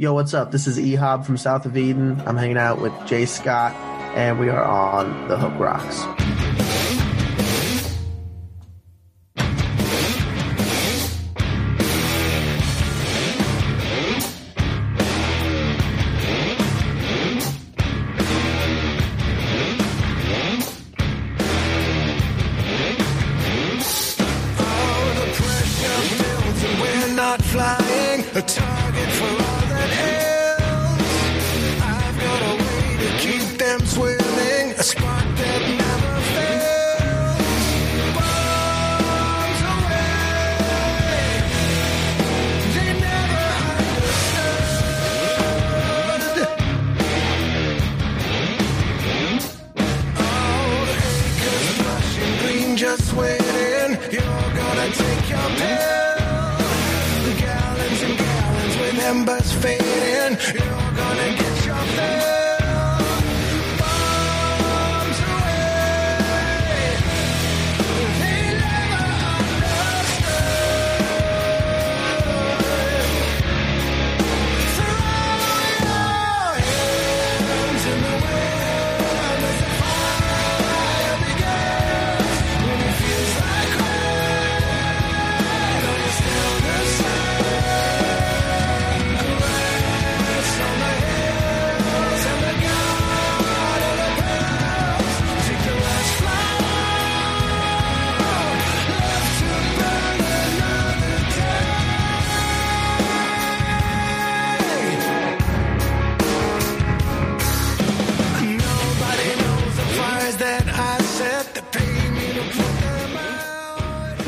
Yo, 0.00 0.14
what's 0.14 0.32
up? 0.32 0.50
This 0.50 0.66
is 0.66 0.78
Ehab 0.78 1.26
from 1.26 1.36
South 1.36 1.66
of 1.66 1.76
Eden. 1.76 2.22
I'm 2.24 2.34
hanging 2.34 2.56
out 2.56 2.80
with 2.80 2.94
Jay 3.06 3.26
Scott, 3.26 3.74
and 4.16 4.40
we 4.40 4.48
are 4.48 4.64
on 4.64 5.28
The 5.28 5.36
Hook 5.36 5.52
Rocks. 5.60 6.06
not 27.16 28.79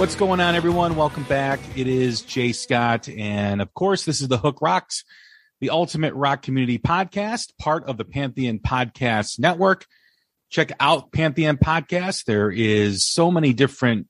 What's 0.03 0.17
going 0.17 0.41
on, 0.41 0.57
everyone? 0.57 0.97
Welcome 0.97 1.23
back. 1.23 1.61
It 1.77 1.87
is 1.87 2.23
Jay 2.23 2.51
Scott. 2.51 3.09
And 3.09 3.63
of 3.63 3.73
course, 3.73 4.05
this 4.05 4.21
is 4.21 4.27
the 4.27 4.37
Hook 4.37 4.59
Rocks, 4.61 5.05
the 5.61 5.71
ultimate 5.71 6.13
rock 6.15 6.43
community 6.43 6.77
podcast, 6.77 7.57
part 7.57 7.85
of 7.85 7.99
the 7.99 8.05
Pantheon 8.05 8.59
Podcast 8.59 9.39
Network. 9.39 9.87
Check 10.51 10.73
out 10.81 11.13
Pantheon 11.13 11.57
Podcast. 11.57 12.25
There 12.25 12.51
is 12.51 13.07
so 13.07 13.31
many 13.31 13.53
different 13.53 14.09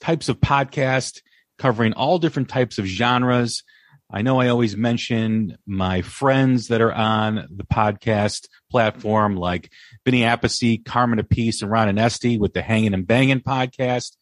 types 0.00 0.28
of 0.28 0.40
podcast 0.40 1.22
covering 1.56 1.92
all 1.92 2.18
different 2.18 2.48
types 2.48 2.78
of 2.78 2.86
genres. 2.86 3.62
I 4.10 4.22
know 4.22 4.40
I 4.40 4.48
always 4.48 4.76
mention 4.76 5.56
my 5.68 6.02
friends 6.02 6.66
that 6.66 6.80
are 6.80 6.92
on 6.92 7.46
the 7.54 7.64
podcast 7.64 8.48
platform, 8.72 9.36
like 9.36 9.70
Vinny 10.04 10.22
Appice, 10.22 10.84
Carmine 10.84 11.20
Appice, 11.20 11.62
and 11.62 11.70
Ron 11.70 11.94
Onesti 11.94 12.40
with 12.40 12.54
the 12.54 12.62
Hanging 12.62 12.92
and 12.92 13.06
Banging 13.06 13.40
podcast. 13.40 14.16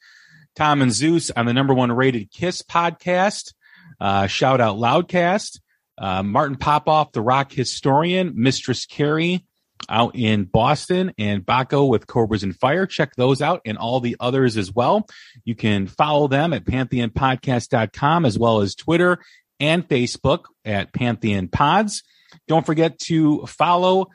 Tom 0.56 0.82
and 0.82 0.92
Zeus 0.92 1.30
on 1.30 1.46
the 1.46 1.52
number 1.52 1.74
one 1.74 1.92
rated 1.92 2.30
Kiss 2.30 2.62
podcast. 2.62 3.52
Uh, 4.00 4.26
shout 4.26 4.60
out 4.60 4.76
Loudcast. 4.76 5.60
Uh, 5.98 6.22
Martin 6.22 6.56
Popoff, 6.56 7.12
the 7.12 7.22
rock 7.22 7.52
historian, 7.52 8.32
Mistress 8.34 8.86
Carrie 8.86 9.46
out 9.88 10.16
in 10.16 10.44
Boston, 10.44 11.12
and 11.18 11.44
Baco 11.44 11.88
with 11.88 12.06
Cobras 12.06 12.42
and 12.42 12.58
Fire. 12.58 12.86
Check 12.86 13.14
those 13.16 13.40
out 13.40 13.60
and 13.64 13.78
all 13.78 14.00
the 14.00 14.16
others 14.18 14.56
as 14.56 14.72
well. 14.72 15.06
You 15.44 15.54
can 15.54 15.86
follow 15.86 16.28
them 16.28 16.52
at 16.52 16.64
pantheonpodcast.com 16.64 18.24
as 18.24 18.38
well 18.38 18.60
as 18.60 18.74
Twitter 18.74 19.18
and 19.60 19.86
Facebook 19.86 20.44
at 20.64 20.92
Pantheon 20.92 21.48
Pods. 21.48 22.02
Don't 22.48 22.66
forget 22.66 22.98
to 23.00 23.46
follow 23.46 24.08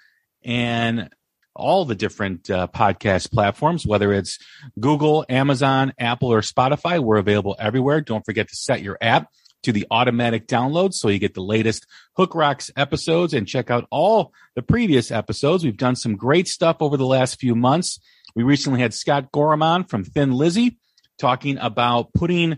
and 0.43 1.09
all 1.55 1.85
the 1.85 1.95
different 1.95 2.49
uh, 2.49 2.67
podcast 2.67 3.31
platforms, 3.31 3.85
whether 3.85 4.13
it's 4.13 4.39
Google, 4.79 5.25
Amazon, 5.29 5.93
Apple, 5.99 6.31
or 6.31 6.41
Spotify. 6.41 6.99
We're 6.99 7.17
available 7.17 7.55
everywhere. 7.59 8.01
Don't 8.01 8.25
forget 8.25 8.47
to 8.49 8.55
set 8.55 8.81
your 8.81 8.97
app 9.01 9.27
to 9.63 9.71
the 9.71 9.85
automatic 9.91 10.47
download 10.47 10.93
so 10.93 11.09
you 11.09 11.19
get 11.19 11.33
the 11.33 11.41
latest 11.41 11.85
Hook 12.17 12.33
Rocks 12.33 12.71
episodes 12.75 13.33
and 13.33 13.47
check 13.47 13.69
out 13.69 13.85
all 13.91 14.33
the 14.55 14.61
previous 14.61 15.11
episodes. 15.11 15.63
We've 15.63 15.77
done 15.77 15.95
some 15.95 16.15
great 16.15 16.47
stuff 16.47 16.77
over 16.79 16.97
the 16.97 17.05
last 17.05 17.39
few 17.39 17.55
months. 17.55 17.99
We 18.35 18.43
recently 18.43 18.81
had 18.81 18.93
Scott 18.93 19.31
Gorham 19.31 19.61
on 19.61 19.83
from 19.83 20.03
Thin 20.03 20.31
Lizzy 20.31 20.77
talking 21.19 21.57
about 21.59 22.13
putting 22.13 22.57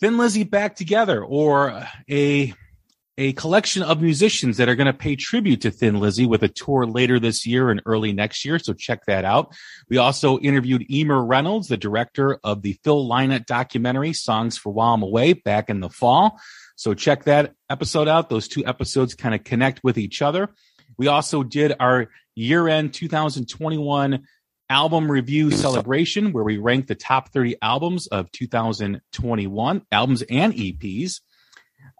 Thin 0.00 0.18
Lizzy 0.18 0.44
back 0.44 0.76
together 0.76 1.24
or 1.24 1.86
a 2.10 2.52
a 3.16 3.32
collection 3.34 3.82
of 3.82 4.02
musicians 4.02 4.56
that 4.56 4.68
are 4.68 4.74
going 4.74 4.86
to 4.86 4.92
pay 4.92 5.14
tribute 5.14 5.60
to 5.60 5.70
Thin 5.70 6.00
Lizzy 6.00 6.26
with 6.26 6.42
a 6.42 6.48
tour 6.48 6.84
later 6.84 7.20
this 7.20 7.46
year 7.46 7.70
and 7.70 7.80
early 7.86 8.12
next 8.12 8.44
year. 8.44 8.58
So 8.58 8.72
check 8.72 9.04
that 9.06 9.24
out. 9.24 9.54
We 9.88 9.98
also 9.98 10.38
interviewed 10.38 10.90
Emer 10.90 11.24
Reynolds, 11.24 11.68
the 11.68 11.76
director 11.76 12.38
of 12.42 12.62
the 12.62 12.78
Phil 12.82 13.08
Lynott 13.08 13.46
documentary, 13.46 14.12
Songs 14.12 14.58
for 14.58 14.72
While 14.72 14.94
I'm 14.94 15.02
Away, 15.02 15.32
back 15.34 15.70
in 15.70 15.80
the 15.80 15.90
fall. 15.90 16.40
So 16.76 16.94
check 16.94 17.24
that 17.24 17.54
episode 17.70 18.08
out. 18.08 18.30
Those 18.30 18.48
two 18.48 18.66
episodes 18.66 19.14
kind 19.14 19.34
of 19.34 19.44
connect 19.44 19.84
with 19.84 19.96
each 19.96 20.20
other. 20.20 20.50
We 20.96 21.06
also 21.06 21.42
did 21.42 21.74
our 21.78 22.08
year 22.34 22.66
end 22.68 22.94
2021 22.94 24.24
album 24.68 25.10
review 25.10 25.50
celebration 25.50 26.32
where 26.32 26.42
we 26.42 26.56
ranked 26.56 26.88
the 26.88 26.94
top 26.94 27.30
30 27.32 27.56
albums 27.62 28.06
of 28.08 28.30
2021 28.32 29.82
albums 29.92 30.22
and 30.22 30.52
EPs. 30.52 31.20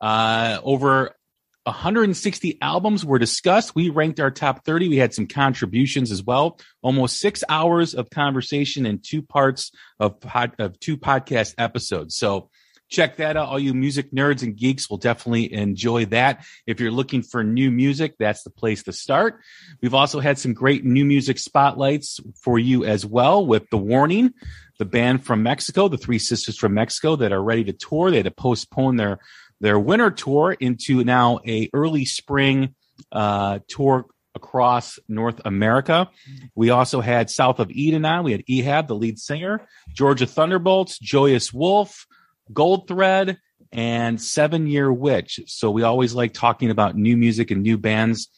Uh, 0.05 0.61
over 0.63 1.17
160 1.63 2.59
albums 2.61 3.07
were 3.07 3.19
discussed. 3.19 3.75
We 3.75 3.89
ranked 3.89 4.21
our 4.21 4.31
top 4.31 4.67
30. 4.67 4.89
We 4.89 4.99
had 4.99 5.15
some 5.15 5.27
contributions 5.27 6.11
as 6.11 6.23
well. 6.23 6.61
Almost 6.83 7.19
six 7.19 7.43
hours 7.49 7.95
of 7.95 8.11
conversation 8.11 8.85
and 8.85 9.03
two 9.03 9.23
parts 9.23 9.73
of 9.99 10.21
pod, 10.21 10.57
of 10.59 10.79
two 10.79 10.99
podcast 10.99 11.55
episodes. 11.57 12.17
So 12.17 12.51
check 12.91 13.17
that 13.17 13.39
out. 13.39 13.49
All 13.49 13.59
you 13.59 13.73
music 13.73 14.13
nerds 14.13 14.43
and 14.43 14.55
geeks 14.55 14.91
will 14.91 14.99
definitely 14.99 15.51
enjoy 15.55 16.05
that. 16.07 16.45
If 16.67 16.81
you're 16.81 16.91
looking 16.91 17.23
for 17.23 17.43
new 17.43 17.71
music, 17.71 18.17
that's 18.19 18.43
the 18.43 18.51
place 18.51 18.83
to 18.83 18.93
start. 18.93 19.41
We've 19.81 19.95
also 19.95 20.21
had 20.21 20.39
some 20.39 20.53
great 20.53 20.85
new 20.85 21.07
music 21.07 21.39
spotlights 21.39 22.21
for 22.43 22.59
you 22.59 22.85
as 22.85 23.07
well 23.07 23.47
with 23.47 23.71
The 23.71 23.79
Warning, 23.79 24.35
the 24.79 24.85
band 24.85 25.25
from 25.25 25.43
Mexico, 25.43 25.89
the 25.89 25.97
three 25.97 26.19
sisters 26.19 26.59
from 26.59 26.75
Mexico 26.75 27.17
that 27.17 27.33
are 27.33 27.43
ready 27.43 27.65
to 27.65 27.73
tour. 27.73 28.11
They 28.11 28.19
had 28.19 28.27
to 28.27 28.31
postpone 28.31 28.97
their 28.97 29.19
their 29.65 29.79
winter 29.79 30.11
tour 30.11 30.53
into 30.53 31.03
now 31.05 31.41
a 31.47 31.71
early 31.73 32.05
spring 32.05 32.75
uh, 33.11 33.61
tour 33.67 34.05
across 34.35 34.99
North 35.09 35.41
America. 35.47 36.11
We 36.55 36.69
also 36.69 37.01
had 37.01 37.31
South 37.31 37.61
of 37.61 37.71
Eden 37.71 38.05
on. 38.05 38.25
We 38.25 38.33
had 38.33 38.45
Ehab, 38.45 38.89
the 38.89 38.95
lead 38.95 39.19
singer, 39.19 39.67
Georgia 39.95 40.27
Thunderbolts, 40.27 40.99
Joyous 40.99 41.51
Wolf, 41.51 42.07
Gold 42.53 42.89
Thread, 42.89 43.39
and 43.73 44.21
Seven 44.21 44.67
Year 44.67 44.93
Witch. 44.93 45.41
So 45.47 45.71
we 45.71 45.83
always 45.83 46.13
like 46.13 46.35
talking 46.35 46.71
about 46.71 46.95
new 46.95 47.17
music 47.17 47.51
and 47.51 47.63
new 47.63 47.79
bands. 47.79 48.29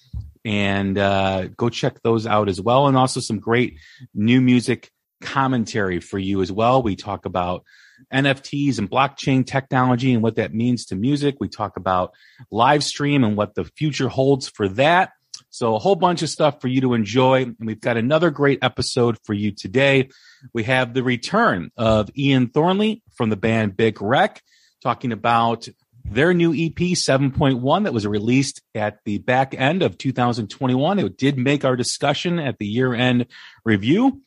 And 0.44 0.96
uh, 0.96 1.48
go 1.56 1.70
check 1.70 2.00
those 2.02 2.24
out 2.24 2.48
as 2.48 2.60
well. 2.60 2.86
And 2.86 2.96
also 2.96 3.18
some 3.18 3.40
great 3.40 3.78
new 4.14 4.40
music 4.40 4.92
commentary 5.20 5.98
for 5.98 6.20
you 6.20 6.40
as 6.40 6.52
well. 6.52 6.84
We 6.84 6.94
talk 6.94 7.26
about 7.26 7.64
NFTs 8.12 8.78
and 8.78 8.90
blockchain 8.90 9.46
technology 9.46 10.12
and 10.12 10.22
what 10.22 10.36
that 10.36 10.54
means 10.54 10.86
to 10.86 10.96
music. 10.96 11.36
We 11.40 11.48
talk 11.48 11.76
about 11.76 12.12
live 12.50 12.84
stream 12.84 13.24
and 13.24 13.36
what 13.36 13.54
the 13.54 13.64
future 13.64 14.08
holds 14.08 14.48
for 14.48 14.68
that. 14.70 15.12
So 15.50 15.74
a 15.74 15.78
whole 15.78 15.96
bunch 15.96 16.22
of 16.22 16.28
stuff 16.28 16.60
for 16.60 16.68
you 16.68 16.80
to 16.82 16.94
enjoy. 16.94 17.42
And 17.44 17.56
we've 17.60 17.80
got 17.80 17.96
another 17.96 18.30
great 18.30 18.58
episode 18.62 19.18
for 19.24 19.32
you 19.32 19.52
today. 19.52 20.10
We 20.52 20.64
have 20.64 20.92
the 20.92 21.02
return 21.02 21.70
of 21.76 22.10
Ian 22.16 22.48
Thornley 22.48 23.02
from 23.14 23.30
the 23.30 23.36
band 23.36 23.76
Big 23.76 24.02
Wreck 24.02 24.42
talking 24.82 25.12
about 25.12 25.68
their 26.04 26.32
new 26.34 26.52
EP 26.52 26.76
7.1 26.76 27.84
that 27.84 27.92
was 27.92 28.06
released 28.06 28.62
at 28.74 28.98
the 29.04 29.18
back 29.18 29.54
end 29.58 29.82
of 29.82 29.98
2021. 29.98 30.98
It 30.98 31.16
did 31.16 31.38
make 31.38 31.64
our 31.64 31.74
discussion 31.74 32.38
at 32.38 32.58
the 32.58 32.66
year 32.66 32.94
end 32.94 33.26
review. 33.64 34.20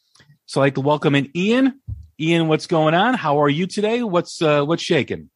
So 0.45 0.62
I'd 0.62 0.65
like 0.65 0.75
to 0.75 0.81
welcome 0.81 1.15
in 1.15 1.30
Ian. 1.36 1.80
Ian, 2.19 2.50
what's 2.50 2.68
going 2.68 2.94
on? 2.94 3.13
How 3.13 3.42
are 3.42 3.50
you 3.50 3.66
today? 3.66 4.04
What's 4.04 4.42
uh, 4.42 4.63
what's 4.66 4.83
shaking? 4.83 5.30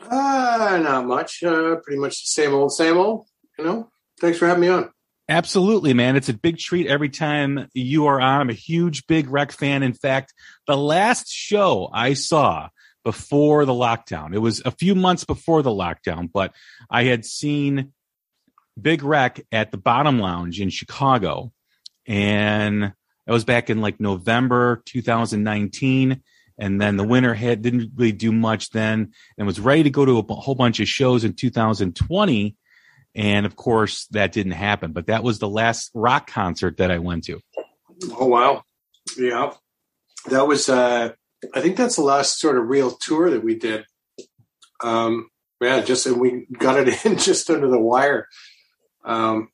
Uh, 0.00 0.80
not 0.82 1.06
much. 1.06 1.42
Uh, 1.44 1.76
pretty 1.76 2.00
much 2.00 2.22
the 2.22 2.26
same 2.26 2.52
old, 2.52 2.72
same 2.72 2.96
old. 2.96 3.26
You 3.58 3.64
know. 3.64 3.90
Thanks 4.20 4.38
for 4.38 4.46
having 4.46 4.62
me 4.62 4.68
on. 4.68 4.90
Absolutely, 5.28 5.94
man. 5.94 6.16
It's 6.16 6.28
a 6.28 6.34
big 6.34 6.58
treat 6.58 6.86
every 6.86 7.08
time 7.08 7.68
you 7.72 8.06
are 8.06 8.20
on. 8.20 8.40
I'm 8.42 8.50
a 8.50 8.54
huge 8.54 9.06
Big 9.06 9.28
Wreck 9.28 9.52
fan. 9.52 9.82
In 9.82 9.94
fact, 9.94 10.34
the 10.66 10.76
last 10.76 11.30
show 11.30 11.88
I 11.92 12.14
saw 12.14 12.68
before 13.04 13.64
the 13.64 13.72
lockdown, 13.72 14.34
it 14.34 14.38
was 14.38 14.60
a 14.64 14.70
few 14.70 14.94
months 14.94 15.24
before 15.24 15.62
the 15.62 15.70
lockdown, 15.70 16.30
but 16.32 16.52
I 16.90 17.04
had 17.04 17.24
seen 17.24 17.92
Big 18.80 19.02
Wreck 19.02 19.40
at 19.52 19.70
the 19.70 19.78
Bottom 19.78 20.18
Lounge 20.18 20.60
in 20.60 20.68
Chicago. 20.68 21.52
And 22.06 22.92
that 23.26 23.32
was 23.32 23.44
back 23.44 23.70
in 23.70 23.80
like 23.80 24.00
November 24.00 24.82
2019. 24.86 26.22
And 26.56 26.80
then 26.80 26.96
the 26.96 27.04
winter 27.04 27.34
hit, 27.34 27.62
didn't 27.62 27.92
really 27.96 28.12
do 28.12 28.30
much 28.30 28.70
then, 28.70 29.12
and 29.36 29.46
was 29.46 29.58
ready 29.58 29.82
to 29.82 29.90
go 29.90 30.04
to 30.04 30.18
a 30.18 30.34
whole 30.34 30.54
bunch 30.54 30.78
of 30.78 30.86
shows 30.86 31.24
in 31.24 31.32
2020 31.32 32.56
and 33.14 33.46
of 33.46 33.56
course, 33.56 34.06
that 34.08 34.32
didn't 34.32 34.52
happen. 34.52 34.92
But 34.92 35.06
that 35.06 35.22
was 35.22 35.38
the 35.38 35.48
last 35.48 35.90
rock 35.94 36.28
concert 36.28 36.78
that 36.78 36.90
I 36.90 36.98
went 36.98 37.24
to. 37.24 37.40
Oh, 38.10 38.26
wow. 38.26 38.62
Yeah. 39.16 39.52
That 40.30 40.46
was, 40.46 40.68
uh, 40.68 41.12
I 41.54 41.60
think 41.60 41.76
that's 41.76 41.96
the 41.96 42.02
last 42.02 42.40
sort 42.40 42.58
of 42.58 42.68
real 42.68 42.90
tour 42.90 43.30
that 43.30 43.44
we 43.44 43.56
did. 43.56 43.84
Um, 44.82 45.28
yeah, 45.60 45.80
just, 45.80 46.06
and 46.06 46.20
we 46.20 46.46
got 46.58 46.76
it 46.76 47.04
in 47.06 47.16
just 47.18 47.48
under 47.50 47.68
the 47.68 47.80
wire. 47.80 48.28
Um, 49.04 49.48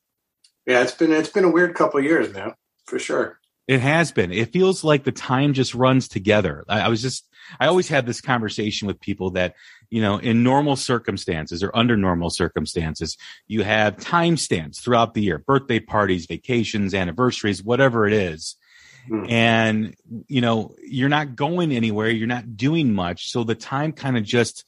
yeah, 0.65 0.81
it's 0.81 0.93
been, 0.93 1.11
it's 1.11 1.29
been 1.29 1.43
a 1.43 1.51
weird 1.51 1.75
couple 1.75 2.01
years 2.01 2.33
now, 2.33 2.55
for 2.87 2.97
sure. 2.97 3.39
It 3.71 3.79
has 3.79 4.11
been. 4.11 4.33
It 4.33 4.51
feels 4.51 4.83
like 4.83 5.05
the 5.05 5.13
time 5.13 5.53
just 5.53 5.73
runs 5.73 6.09
together. 6.09 6.65
I, 6.67 6.81
I 6.81 6.87
was 6.89 7.01
just, 7.01 7.25
I 7.57 7.67
always 7.67 7.87
have 7.87 8.05
this 8.05 8.19
conversation 8.19 8.85
with 8.85 8.99
people 8.99 9.31
that, 9.31 9.55
you 9.89 10.01
know, 10.01 10.17
in 10.17 10.43
normal 10.43 10.75
circumstances 10.75 11.63
or 11.63 11.73
under 11.73 11.95
normal 11.95 12.31
circumstances, 12.31 13.15
you 13.47 13.63
have 13.63 13.95
time 13.95 14.35
stamps 14.35 14.81
throughout 14.81 15.13
the 15.13 15.21
year, 15.21 15.37
birthday 15.37 15.79
parties, 15.79 16.25
vacations, 16.25 16.93
anniversaries, 16.93 17.63
whatever 17.63 18.05
it 18.05 18.11
is. 18.11 18.57
Hmm. 19.07 19.25
And, 19.29 19.95
you 20.27 20.41
know, 20.41 20.75
you're 20.83 21.07
not 21.07 21.37
going 21.37 21.71
anywhere. 21.71 22.09
You're 22.09 22.27
not 22.27 22.57
doing 22.57 22.93
much. 22.93 23.31
So 23.31 23.45
the 23.45 23.55
time 23.55 23.93
kind 23.93 24.17
of 24.17 24.25
just 24.25 24.65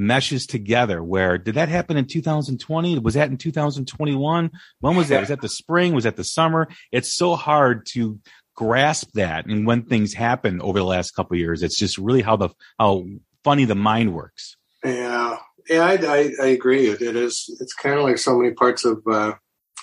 meshes 0.00 0.46
together 0.46 1.04
where 1.04 1.36
did 1.36 1.54
that 1.54 1.68
happen 1.68 1.96
in 1.96 2.06
2020? 2.06 2.98
Was 3.00 3.14
that 3.14 3.30
in 3.30 3.36
2021? 3.36 4.50
When 4.80 4.96
was 4.96 5.08
that? 5.08 5.20
Was 5.20 5.28
that 5.28 5.42
the 5.42 5.48
spring? 5.48 5.94
Was 5.94 6.04
that 6.04 6.16
the 6.16 6.24
summer? 6.24 6.68
It's 6.90 7.14
so 7.14 7.36
hard 7.36 7.86
to 7.92 8.18
grasp 8.56 9.10
that. 9.14 9.46
And 9.46 9.66
when 9.66 9.82
things 9.82 10.14
happen 10.14 10.60
over 10.62 10.78
the 10.78 10.84
last 10.84 11.12
couple 11.12 11.36
years, 11.36 11.62
it's 11.62 11.78
just 11.78 11.98
really 11.98 12.22
how 12.22 12.36
the, 12.36 12.48
how 12.78 13.04
funny 13.44 13.66
the 13.66 13.74
mind 13.74 14.14
works. 14.14 14.56
Yeah. 14.82 15.36
Yeah, 15.68 15.84
I, 15.84 15.92
I, 15.92 16.30
I 16.42 16.46
agree. 16.46 16.88
It, 16.88 17.02
is, 17.02 17.54
it's 17.60 17.74
kind 17.74 17.96
of 17.96 18.02
like 18.02 18.18
so 18.18 18.38
many 18.38 18.54
parts 18.54 18.84
of, 18.86 19.02
uh, 19.06 19.34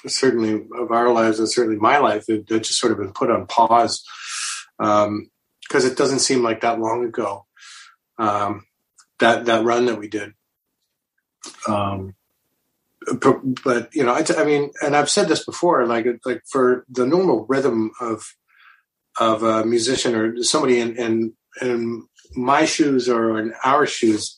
certainly 0.07 0.65
of 0.75 0.91
our 0.91 1.13
lives 1.13 1.39
and 1.39 1.49
certainly 1.49 1.77
my 1.77 1.99
life 1.99 2.25
that, 2.25 2.47
just 2.47 2.79
sort 2.79 2.91
of 2.91 2.97
been 2.97 3.13
put 3.13 3.29
on 3.29 3.45
pause. 3.45 4.03
Um, 4.79 5.29
cause 5.69 5.85
it 5.85 5.97
doesn't 5.97 6.19
seem 6.19 6.43
like 6.43 6.61
that 6.61 6.79
long 6.79 7.05
ago. 7.05 7.45
Um, 8.17 8.66
that, 9.19 9.45
that 9.45 9.63
run 9.63 9.85
that 9.85 9.99
we 9.99 10.07
did. 10.07 10.33
Um, 11.67 12.15
but 13.63 13.93
you 13.95 14.03
know, 14.03 14.13
I, 14.13 14.23
I 14.37 14.43
mean, 14.43 14.71
and 14.81 14.95
I've 14.95 15.09
said 15.09 15.27
this 15.27 15.45
before, 15.45 15.85
like, 15.85 16.05
like 16.25 16.43
for 16.51 16.85
the 16.89 17.05
normal 17.05 17.45
rhythm 17.47 17.91
of, 18.01 18.35
of 19.19 19.43
a 19.43 19.65
musician 19.65 20.15
or 20.15 20.43
somebody 20.43 20.79
in, 20.79 20.97
in, 20.97 21.33
in 21.61 22.07
my 22.35 22.65
shoes 22.65 23.07
or 23.07 23.39
in 23.39 23.53
our 23.63 23.85
shoes, 23.85 24.37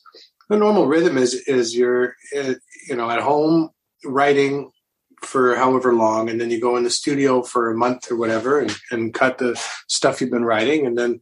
the 0.50 0.58
normal 0.58 0.88
rhythm 0.88 1.18
is 1.18 1.34
is 1.34 1.76
you're 1.76 2.16
uh, 2.38 2.56
you 2.88 2.96
know 2.96 3.10
at 3.10 3.22
home 3.22 3.70
writing 4.04 4.72
for 5.22 5.56
however 5.56 5.94
long, 5.94 6.30
and 6.30 6.40
then 6.40 6.50
you 6.50 6.60
go 6.60 6.78
in 6.78 6.84
the 6.84 6.90
studio 6.90 7.42
for 7.44 7.70
a 7.70 7.78
month 7.78 8.12
or 8.12 8.16
whatever, 8.16 8.60
and, 8.60 8.76
and 8.92 9.14
cut 9.14 9.38
the 9.38 9.60
stuff 9.88 10.22
you've 10.22 10.32
been 10.32 10.46
writing, 10.46 10.86
and 10.86 10.98
then 10.98 11.22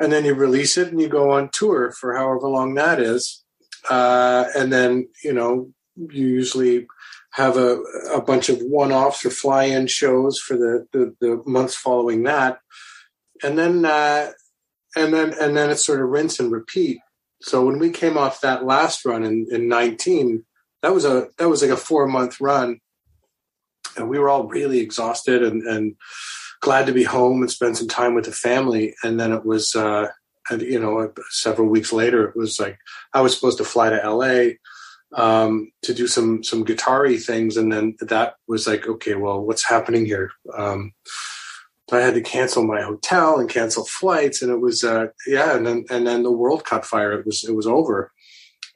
and 0.00 0.12
then 0.12 0.24
you 0.24 0.34
release 0.34 0.78
it, 0.78 0.88
and 0.88 1.00
you 1.00 1.08
go 1.08 1.30
on 1.30 1.50
tour 1.52 1.90
for 1.92 2.16
however 2.16 2.48
long 2.48 2.74
that 2.74 3.00
is, 3.00 3.44
uh, 3.90 4.46
and 4.56 4.72
then 4.72 5.08
you 5.24 5.32
know 5.32 5.70
you 5.96 6.26
usually 6.26 6.86
have 7.32 7.56
a, 7.56 7.80
a 8.12 8.20
bunch 8.20 8.48
of 8.48 8.58
one-offs 8.60 9.24
or 9.24 9.30
fly-in 9.30 9.86
shows 9.86 10.38
for 10.40 10.56
the, 10.56 10.86
the, 10.92 11.14
the 11.20 11.42
months 11.46 11.76
following 11.76 12.22
that. 12.24 12.58
And 13.42 13.58
then 13.58 13.84
uh, 13.84 14.30
and 14.96 15.14
then 15.14 15.34
and 15.40 15.56
then 15.56 15.70
it's 15.70 15.84
sort 15.84 16.00
of 16.00 16.08
rinse 16.08 16.40
and 16.40 16.50
repeat. 16.50 16.98
So 17.40 17.64
when 17.64 17.78
we 17.78 17.90
came 17.90 18.18
off 18.18 18.40
that 18.40 18.64
last 18.64 19.04
run 19.04 19.22
in, 19.22 19.46
in 19.50 19.68
19, 19.68 20.44
that 20.82 20.92
was 20.92 21.04
a 21.04 21.28
that 21.38 21.48
was 21.48 21.62
like 21.62 21.70
a 21.70 21.76
four 21.76 22.08
month 22.08 22.40
run, 22.40 22.80
and 23.96 24.08
we 24.08 24.18
were 24.18 24.28
all 24.28 24.48
really 24.48 24.80
exhausted 24.80 25.42
and, 25.42 25.62
and 25.62 25.94
glad 26.60 26.86
to 26.86 26.92
be 26.92 27.04
home 27.04 27.42
and 27.42 27.50
spend 27.50 27.76
some 27.76 27.88
time 27.88 28.14
with 28.14 28.24
the 28.24 28.32
family. 28.32 28.94
And 29.02 29.18
then 29.18 29.32
it 29.32 29.44
was, 29.44 29.74
uh, 29.74 30.08
and 30.50 30.62
you 30.62 30.78
know, 30.78 31.12
several 31.30 31.68
weeks 31.68 31.92
later, 31.92 32.28
it 32.28 32.36
was 32.36 32.58
like 32.58 32.78
I 33.12 33.20
was 33.20 33.34
supposed 33.34 33.58
to 33.58 33.64
fly 33.64 33.90
to 33.90 34.10
LA 34.10 34.54
um, 35.14 35.70
to 35.82 35.94
do 35.94 36.06
some 36.06 36.42
some 36.42 36.64
guitar 36.64 37.08
things, 37.16 37.56
and 37.56 37.72
then 37.72 37.96
that 38.00 38.34
was 38.46 38.66
like, 38.66 38.86
okay, 38.86 39.14
well, 39.14 39.40
what's 39.40 39.66
happening 39.66 40.06
here? 40.06 40.30
Um, 40.56 40.92
I 41.90 42.00
had 42.00 42.14
to 42.14 42.20
cancel 42.20 42.64
my 42.64 42.82
hotel 42.82 43.38
and 43.38 43.48
cancel 43.48 43.84
flights, 43.86 44.42
and 44.42 44.50
it 44.50 44.60
was 44.60 44.84
uh, 44.84 45.06
yeah, 45.26 45.56
and 45.56 45.66
then 45.66 45.84
and 45.90 46.06
then 46.06 46.22
the 46.22 46.32
world 46.32 46.64
caught 46.64 46.84
fire. 46.84 47.12
It 47.12 47.26
was 47.26 47.44
it 47.44 47.54
was 47.54 47.66
over. 47.66 48.12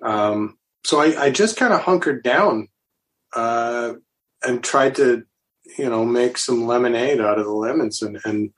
Um, 0.02 0.58
so 0.84 1.00
I, 1.00 1.24
I 1.24 1.30
just 1.30 1.56
kind 1.56 1.72
of 1.72 1.82
hunkered 1.82 2.24
down 2.24 2.68
uh, 3.34 3.94
and 4.42 4.64
tried 4.64 4.96
to 4.96 5.24
you 5.78 5.88
know 5.88 6.04
make 6.04 6.38
some 6.38 6.66
lemonade 6.66 7.20
out 7.20 7.38
of 7.38 7.44
the 7.44 7.52
lemons, 7.52 8.02
and 8.02 8.18
and 8.24 8.50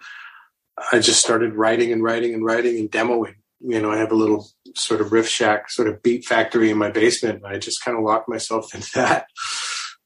I 0.93 0.99
just 0.99 1.21
started 1.21 1.55
writing 1.55 1.93
and 1.93 2.03
writing 2.03 2.35
and 2.35 2.45
writing 2.45 2.79
and 2.79 2.91
demoing. 2.91 3.35
You 3.61 3.81
know, 3.81 3.91
I 3.91 3.99
have 3.99 4.13
a 4.13 4.17
little 4.17 4.47
sort 4.75 5.01
of 5.01 5.13
riff 5.13 5.29
shack, 5.29 5.71
sort 5.71 5.89
of 5.89 6.03
beat 6.03 6.25
factory 6.25 6.71
in 6.71 6.77
my 6.77 6.91
basement. 6.91 7.43
And 7.43 7.47
I 7.47 7.59
just 7.59 7.83
kind 7.83 7.97
of 7.97 8.05
locked 8.05 8.29
myself 8.29 8.75
in 8.75 8.83
that 8.95 9.27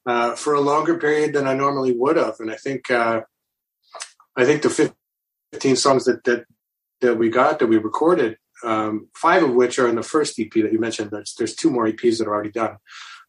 uh, 0.05 0.35
for 0.35 0.53
a 0.53 0.61
longer 0.61 0.97
period 0.97 1.33
than 1.33 1.47
I 1.47 1.53
normally 1.53 1.91
would 1.91 2.17
have, 2.17 2.35
and 2.39 2.51
I 2.51 2.55
think. 2.55 2.89
Uh, 2.89 3.21
I 4.39 4.45
think 4.45 4.61
the 4.61 4.93
15 5.51 5.75
songs 5.75 6.05
that 6.05 6.23
that 6.23 6.45
that 7.01 7.17
we 7.17 7.29
got 7.29 7.59
that 7.59 7.67
we 7.67 7.77
recorded, 7.77 8.37
um, 8.63 9.09
five 9.13 9.43
of 9.43 9.53
which 9.53 9.79
are 9.79 9.87
in 9.87 9.95
the 9.95 10.03
first 10.03 10.39
EP 10.39 10.51
that 10.53 10.71
you 10.71 10.79
mentioned. 10.79 11.11
There's 11.11 11.33
there's 11.37 11.55
two 11.55 11.69
more 11.69 11.87
EPs 11.87 12.19
that 12.19 12.27
are 12.27 12.33
already 12.33 12.51
done 12.51 12.77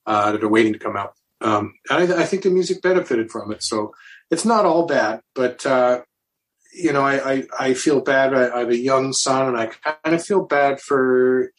uh, 0.06 0.32
that 0.32 0.44
are 0.44 0.48
waiting 0.48 0.72
to 0.72 0.78
come 0.78 0.96
out. 0.96 1.14
Um, 1.40 1.74
and 1.88 2.12
I, 2.12 2.22
I, 2.22 2.24
think 2.26 2.42
the 2.42 2.50
music 2.50 2.82
benefited 2.82 3.30
from 3.30 3.50
it. 3.50 3.62
So 3.62 3.94
it's 4.30 4.44
not 4.44 4.66
all 4.66 4.86
bad, 4.86 5.22
but 5.34 5.64
uh, 5.64 6.02
you 6.74 6.92
know, 6.92 7.02
I, 7.02 7.32
I, 7.32 7.44
I 7.58 7.74
feel 7.74 8.00
bad. 8.00 8.34
I, 8.34 8.54
I, 8.54 8.58
have 8.60 8.68
a 8.68 8.76
young 8.76 9.12
son, 9.12 9.48
and 9.48 9.56
I 9.56 9.66
kind 9.66 10.14
of 10.14 10.24
feel 10.24 10.44
bad 10.44 10.80
for 10.80 11.50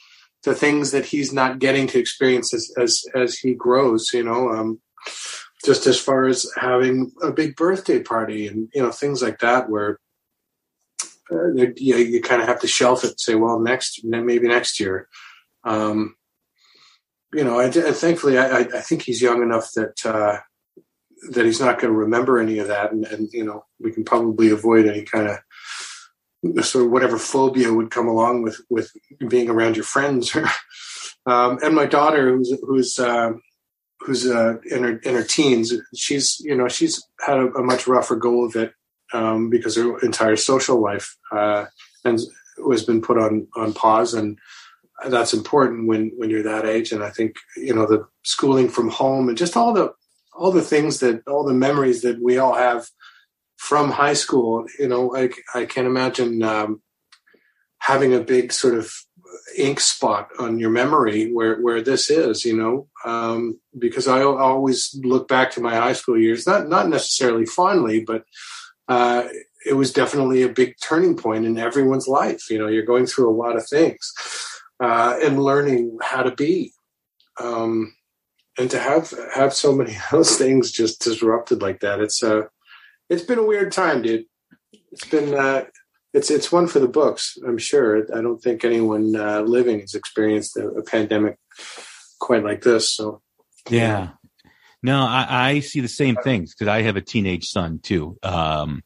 the 0.43 0.55
things 0.55 0.91
that 0.91 1.05
he's 1.05 1.33
not 1.33 1.59
getting 1.59 1.87
to 1.87 1.99
experience 1.99 2.53
as 2.53 2.71
as, 2.77 3.03
as 3.15 3.37
he 3.39 3.53
grows. 3.53 4.11
You 4.13 4.23
know, 4.23 4.49
um, 4.49 4.79
just 5.65 5.87
as 5.87 5.99
far 5.99 6.25
as 6.25 6.49
having 6.55 7.11
a 7.21 7.31
big 7.31 7.55
birthday 7.55 8.01
party 8.01 8.47
and 8.47 8.69
you 8.73 8.81
know 8.81 8.91
things 8.91 9.21
like 9.21 9.39
that, 9.39 9.69
where 9.69 9.99
uh, 11.31 11.51
you, 11.53 11.97
you 11.97 12.21
kind 12.21 12.41
of 12.41 12.47
have 12.47 12.59
to 12.61 12.67
shelf 12.67 13.03
it 13.03 13.11
and 13.11 13.19
say, 13.19 13.35
well, 13.35 13.59
next 13.59 14.01
maybe 14.03 14.47
next 14.47 14.79
year. 14.79 15.07
Um, 15.63 16.15
you 17.33 17.43
know, 17.43 17.59
I, 17.59 17.69
thankfully 17.69 18.37
I, 18.37 18.59
I 18.59 18.81
think 18.81 19.03
he's 19.03 19.21
young 19.21 19.41
enough 19.41 19.71
that 19.73 20.05
uh, 20.05 20.39
that 21.29 21.45
he's 21.45 21.59
not 21.59 21.79
going 21.79 21.93
to 21.93 21.99
remember 21.99 22.39
any 22.39 22.59
of 22.59 22.67
that, 22.67 22.91
and, 22.91 23.05
and 23.05 23.31
you 23.31 23.43
know 23.43 23.65
we 23.79 23.91
can 23.91 24.03
probably 24.03 24.49
avoid 24.49 24.87
any 24.87 25.03
kind 25.03 25.27
of 25.27 26.65
sort 26.65 26.85
of 26.85 26.91
whatever 26.91 27.17
phobia 27.17 27.71
would 27.71 27.91
come 27.91 28.07
along 28.07 28.41
with 28.41 28.59
with 28.69 28.91
being 29.27 29.49
around 29.49 29.75
your 29.75 29.85
friends. 29.85 30.35
um, 31.25 31.59
and 31.63 31.75
my 31.75 31.85
daughter, 31.85 32.35
who's 32.35 32.53
who's 32.63 32.99
uh, 32.99 33.31
who's 33.99 34.25
uh, 34.25 34.55
in 34.69 34.83
her 34.83 34.97
in 34.97 35.15
her 35.15 35.23
teens, 35.23 35.73
she's 35.95 36.39
you 36.41 36.55
know 36.55 36.67
she's 36.67 37.01
had 37.25 37.37
a, 37.37 37.47
a 37.53 37.63
much 37.63 37.87
rougher 37.87 38.15
go 38.15 38.43
of 38.43 38.55
it 38.55 38.73
um, 39.13 39.49
because 39.49 39.75
her 39.75 39.99
entire 39.99 40.35
social 40.35 40.81
life 40.81 41.15
uh, 41.31 41.65
and 42.03 42.19
has 42.69 42.83
been 42.83 43.01
put 43.01 43.17
on 43.17 43.47
on 43.55 43.73
pause 43.73 44.13
and 44.13 44.37
that's 45.07 45.33
important 45.33 45.87
when 45.87 46.11
when 46.17 46.29
you're 46.29 46.43
that 46.43 46.65
age. 46.65 46.91
And 46.91 47.03
i 47.03 47.09
think 47.09 47.35
you 47.57 47.73
know 47.73 47.85
the 47.85 48.05
schooling 48.23 48.69
from 48.69 48.89
home 48.89 49.29
and 49.29 49.37
just 49.37 49.57
all 49.57 49.73
the 49.73 49.93
all 50.33 50.51
the 50.51 50.61
things 50.61 50.99
that 50.99 51.27
all 51.27 51.43
the 51.43 51.53
memories 51.53 52.01
that 52.01 52.21
we 52.21 52.37
all 52.37 52.55
have 52.55 52.87
from 53.57 53.91
high 53.91 54.13
school 54.13 54.65
you 54.79 54.87
know 54.87 55.15
i, 55.15 55.29
I 55.53 55.65
can't 55.65 55.87
imagine 55.87 56.41
um, 56.41 56.81
having 57.79 58.13
a 58.13 58.19
big 58.19 58.51
sort 58.51 58.75
of 58.75 58.91
ink 59.57 59.79
spot 59.79 60.29
on 60.39 60.59
your 60.59 60.69
memory 60.69 61.31
where 61.31 61.59
where 61.61 61.81
this 61.81 62.09
is 62.09 62.45
you 62.45 62.55
know? 62.55 62.87
Um, 63.05 63.59
because 63.77 64.07
I, 64.07 64.21
always 64.21 64.97
look 65.03 65.27
back 65.27 65.51
to 65.51 65.61
my 65.61 65.75
high 65.75 65.93
school 65.93 66.17
years 66.17 66.47
not 66.47 66.69
not 66.69 66.87
necessarily 66.87 67.45
fondly 67.45 68.03
but 68.05 68.23
uh, 68.87 69.27
it 69.65 69.73
was 69.73 69.93
definitely 69.93 70.41
a 70.43 70.49
big 70.49 70.75
turning 70.81 71.15
point 71.15 71.45
in 71.45 71.57
everyone's 71.57 72.07
life. 72.07 72.49
You 72.49 72.59
know 72.59 72.67
you're 72.67 72.85
going 72.85 73.05
through 73.05 73.29
a 73.29 73.39
lot 73.43 73.55
of 73.55 73.67
things 73.67 74.13
uh, 74.81 75.17
and 75.21 75.41
learning 75.41 75.97
how 76.01 76.23
to 76.23 76.31
be. 76.31 76.73
Um, 77.39 77.93
and 78.57 78.69
to 78.71 78.79
have 78.79 79.13
have 79.33 79.53
so 79.53 79.73
many 79.73 79.95
of 79.95 80.01
those 80.11 80.37
things 80.37 80.71
just 80.71 81.01
disrupted 81.01 81.61
like 81.61 81.79
that, 81.81 82.01
it's 82.01 82.21
uh 82.23 82.43
it's 83.09 83.23
been 83.23 83.39
a 83.39 83.45
weird 83.45 83.71
time, 83.71 84.01
dude. 84.01 84.25
It's 84.91 85.05
been 85.05 85.33
uh, 85.33 85.65
it's 86.13 86.29
it's 86.29 86.51
one 86.51 86.67
for 86.67 86.79
the 86.79 86.87
books, 86.87 87.37
I'm 87.45 87.57
sure. 87.57 88.05
I 88.15 88.21
don't 88.21 88.41
think 88.41 88.63
anyone 88.63 89.15
uh, 89.15 89.41
living 89.41 89.79
has 89.81 89.95
experienced 89.95 90.57
a, 90.57 90.67
a 90.67 90.83
pandemic 90.83 91.37
quite 92.19 92.43
like 92.43 92.61
this. 92.61 92.93
So 92.93 93.21
yeah, 93.69 94.09
no, 94.83 94.99
I, 94.99 95.27
I 95.29 95.59
see 95.59 95.79
the 95.79 95.87
same 95.87 96.15
things 96.23 96.53
because 96.53 96.67
I 96.67 96.81
have 96.83 96.95
a 96.95 97.01
teenage 97.01 97.45
son 97.45 97.79
too. 97.79 98.17
Um, 98.23 98.81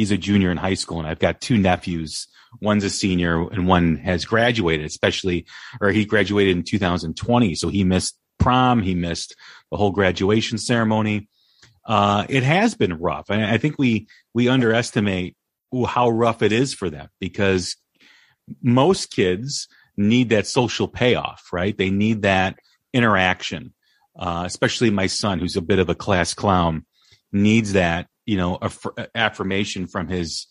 he's 0.00 0.10
a 0.10 0.18
junior 0.18 0.50
in 0.50 0.56
high 0.56 0.74
school, 0.74 0.98
and 0.98 1.06
I've 1.06 1.18
got 1.18 1.40
two 1.40 1.58
nephews 1.58 2.26
one's 2.60 2.84
a 2.84 2.90
senior 2.90 3.48
and 3.48 3.66
one 3.66 3.96
has 3.96 4.24
graduated, 4.24 4.86
especially, 4.86 5.46
or 5.80 5.90
he 5.90 6.04
graduated 6.04 6.56
in 6.56 6.62
2020. 6.62 7.54
So 7.54 7.68
he 7.68 7.84
missed 7.84 8.18
prom. 8.38 8.82
He 8.82 8.94
missed 8.94 9.36
the 9.70 9.76
whole 9.76 9.92
graduation 9.92 10.58
ceremony. 10.58 11.28
Uh, 11.86 12.26
it 12.28 12.42
has 12.42 12.74
been 12.74 12.98
rough. 12.98 13.30
I, 13.30 13.58
think 13.58 13.78
we, 13.78 14.08
we 14.34 14.48
underestimate 14.48 15.36
how 15.86 16.08
rough 16.08 16.42
it 16.42 16.52
is 16.52 16.74
for 16.74 16.90
them 16.90 17.08
because 17.20 17.76
most 18.62 19.10
kids 19.10 19.68
need 19.96 20.30
that 20.30 20.46
social 20.46 20.88
payoff, 20.88 21.48
right? 21.52 21.76
They 21.76 21.90
need 21.90 22.22
that 22.22 22.58
interaction. 22.92 23.74
Uh, 24.18 24.42
especially 24.44 24.90
my 24.90 25.06
son, 25.06 25.38
who's 25.38 25.56
a 25.56 25.62
bit 25.62 25.78
of 25.78 25.88
a 25.88 25.94
class 25.94 26.34
clown, 26.34 26.84
needs 27.32 27.72
that, 27.72 28.08
you 28.30 28.36
know, 28.36 28.58
aff- 28.62 28.86
affirmation 29.14 29.88
from 29.88 30.06
his 30.08 30.46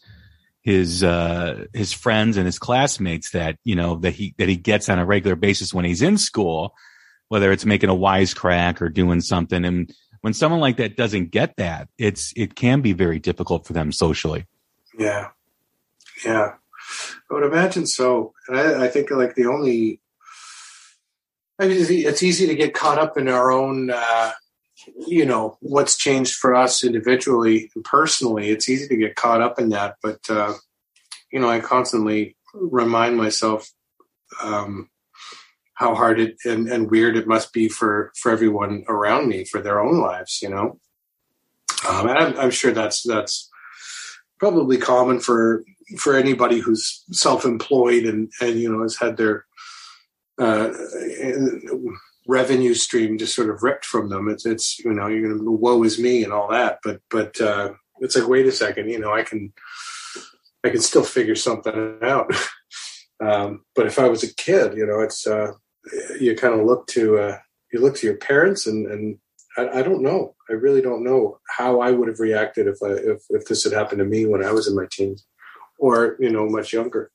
his 0.61 1.03
uh 1.03 1.65
his 1.73 1.93
friends 1.93 2.35
and 2.35 2.45
his 2.45 2.59
classmates 2.59 3.31
that 3.31 3.57
you 3.63 3.75
know 3.75 3.95
that 3.95 4.11
he 4.13 4.35
that 4.37 4.49
he 4.49 4.57
gets 4.57 4.89
on 4.89 4.99
a 4.99 5.05
regular 5.05 5.37
basis 5.37 5.73
when 5.73 5.85
he's 5.85 6.01
in 6.01 6.17
school 6.17 6.75
whether 7.29 7.51
it's 7.51 7.65
making 7.65 7.89
a 7.89 7.95
wisecrack 7.95 8.81
or 8.81 8.89
doing 8.89 9.21
something. 9.21 9.63
And 9.63 9.93
when 10.21 10.33
someone 10.33 10.59
like 10.59 10.77
that 10.77 10.97
doesn't 10.97 11.31
get 11.31 11.55
that 11.57 11.87
it's 11.97 12.33
it 12.35 12.55
can 12.55 12.81
be 12.81 12.91
very 12.91 13.19
difficult 13.19 13.65
for 13.65 13.73
them 13.73 13.91
socially. 13.91 14.45
Yeah. 14.97 15.29
Yeah. 16.25 16.55
I 17.29 17.33
would 17.33 17.43
imagine 17.43 17.85
so. 17.85 18.33
And 18.47 18.57
i, 18.57 18.85
I 18.85 18.87
think 18.89 19.09
like 19.11 19.35
the 19.35 19.45
only 19.45 20.01
I 21.61 21.67
mean, 21.67 21.77
it's 21.79 22.23
easy 22.23 22.47
to 22.47 22.55
get 22.55 22.73
caught 22.73 22.97
up 22.97 23.17
in 23.17 23.29
our 23.29 23.51
own 23.51 23.91
uh 23.91 24.31
you 25.07 25.25
know 25.25 25.57
what's 25.61 25.97
changed 25.97 26.35
for 26.35 26.55
us 26.55 26.83
individually 26.83 27.71
and 27.75 27.83
personally 27.83 28.49
it's 28.49 28.69
easy 28.69 28.87
to 28.87 28.97
get 28.97 29.15
caught 29.15 29.41
up 29.41 29.59
in 29.59 29.69
that 29.69 29.95
but 30.01 30.19
uh, 30.29 30.53
you 31.31 31.39
know 31.39 31.49
i 31.49 31.59
constantly 31.59 32.35
remind 32.53 33.17
myself 33.17 33.69
um, 34.43 34.89
how 35.73 35.95
hard 35.95 36.19
it 36.19 36.35
and, 36.45 36.67
and, 36.67 36.91
weird 36.91 37.15
it 37.15 37.27
must 37.27 37.53
be 37.53 37.67
for 37.67 38.11
for 38.15 38.31
everyone 38.31 38.83
around 38.87 39.27
me 39.27 39.43
for 39.45 39.61
their 39.61 39.79
own 39.79 39.99
lives 39.99 40.39
you 40.41 40.49
know? 40.49 40.79
Um, 41.87 42.09
and 42.09 42.17
I'm, 42.17 42.39
I'm 42.39 42.51
sure 42.51 42.71
that's 42.71 43.03
that's 43.03 43.49
probably 44.39 44.77
common 44.77 45.19
for 45.19 45.63
for 45.97 46.15
anybody 46.15 46.59
who's 46.59 47.03
self-employed 47.11 48.05
and 48.05 48.31
and 48.41 48.59
you 48.59 48.71
know 48.71 48.81
has 48.81 48.97
had 48.97 49.17
their 49.17 49.45
uh, 50.39 50.71
revenue 52.29 52.75
stream 52.75 53.17
just 53.17 53.35
sort 53.35 53.49
of 53.49 53.63
ripped 53.63 53.85
from 53.85 54.09
them. 54.09 54.29
It's 54.29 54.45
it's 54.45 54.79
you 54.79 54.93
know 54.93 55.07
you're 55.07 55.27
going 55.27 55.39
to 55.39 55.51
woe 55.51 55.83
is 55.83 55.99
me 55.99 56.23
and 56.23 56.31
all 56.31 56.49
that, 56.49 56.79
but 56.83 57.01
but 57.09 57.41
uh, 57.41 57.73
it's 57.99 58.15
like 58.15 58.27
wait 58.27 58.45
a 58.45 58.51
second, 58.51 58.89
you 58.89 58.99
know 58.99 59.11
I 59.11 59.23
can 59.23 59.51
I 60.63 60.69
can 60.69 60.81
still 60.81 61.03
figure 61.03 61.35
something 61.35 61.97
out. 62.03 62.31
um, 63.19 63.63
but 63.75 63.87
if 63.87 63.99
I 63.99 64.07
was 64.07 64.23
a 64.23 64.33
kid, 64.35 64.77
you 64.77 64.85
know, 64.85 64.99
it's 64.99 65.25
uh, 65.25 65.53
you 66.19 66.35
kind 66.35 66.53
of 66.53 66.65
look 66.65 66.87
to 66.87 67.17
uh, 67.17 67.37
you 67.73 67.81
look 67.81 67.95
to 67.97 68.07
your 68.07 68.17
parents 68.17 68.67
and 68.67 68.85
and 68.87 69.17
I, 69.57 69.79
I, 69.79 69.81
don't 69.81 70.03
know. 70.03 70.35
I 70.49 70.53
really 70.53 70.81
don't 70.81 71.03
know 71.03 71.39
how 71.57 71.81
I 71.81 71.91
would 71.91 72.07
have 72.07 72.19
reacted 72.19 72.67
if 72.67 72.77
I 72.83 72.91
if 72.91 73.23
if 73.29 73.45
this 73.45 73.63
had 73.63 73.73
happened 73.73 73.99
to 73.99 74.05
me 74.05 74.25
when 74.25 74.45
I 74.45 74.51
was 74.51 74.67
in 74.67 74.75
my 74.75 74.87
teens 74.91 75.25
or 75.79 76.17
you 76.19 76.29
know 76.29 76.47
much 76.47 76.73
younger. 76.73 77.11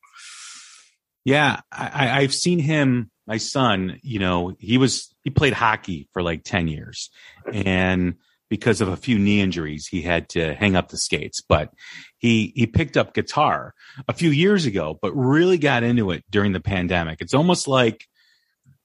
Yeah, 1.24 1.60
I, 1.72 2.20
I've 2.20 2.34
seen 2.34 2.58
him 2.58 3.10
my 3.26 3.38
son, 3.38 4.00
you 4.02 4.18
know, 4.18 4.54
he 4.58 4.78
was 4.78 5.14
he 5.22 5.30
played 5.30 5.54
hockey 5.54 6.08
for 6.12 6.22
like 6.22 6.44
10 6.44 6.68
years. 6.68 7.10
And 7.52 8.16
because 8.50 8.80
of 8.80 8.88
a 8.88 8.96
few 8.96 9.18
knee 9.18 9.40
injuries, 9.40 9.86
he 9.86 10.02
had 10.02 10.28
to 10.30 10.54
hang 10.54 10.76
up 10.76 10.88
the 10.88 10.98
skates, 10.98 11.40
but 11.40 11.70
he 12.18 12.52
he 12.54 12.66
picked 12.66 12.96
up 12.96 13.14
guitar 13.14 13.74
a 14.06 14.12
few 14.12 14.30
years 14.30 14.66
ago, 14.66 14.98
but 15.00 15.12
really 15.12 15.58
got 15.58 15.82
into 15.82 16.10
it 16.10 16.24
during 16.30 16.52
the 16.52 16.60
pandemic. 16.60 17.20
It's 17.20 17.34
almost 17.34 17.66
like 17.66 18.04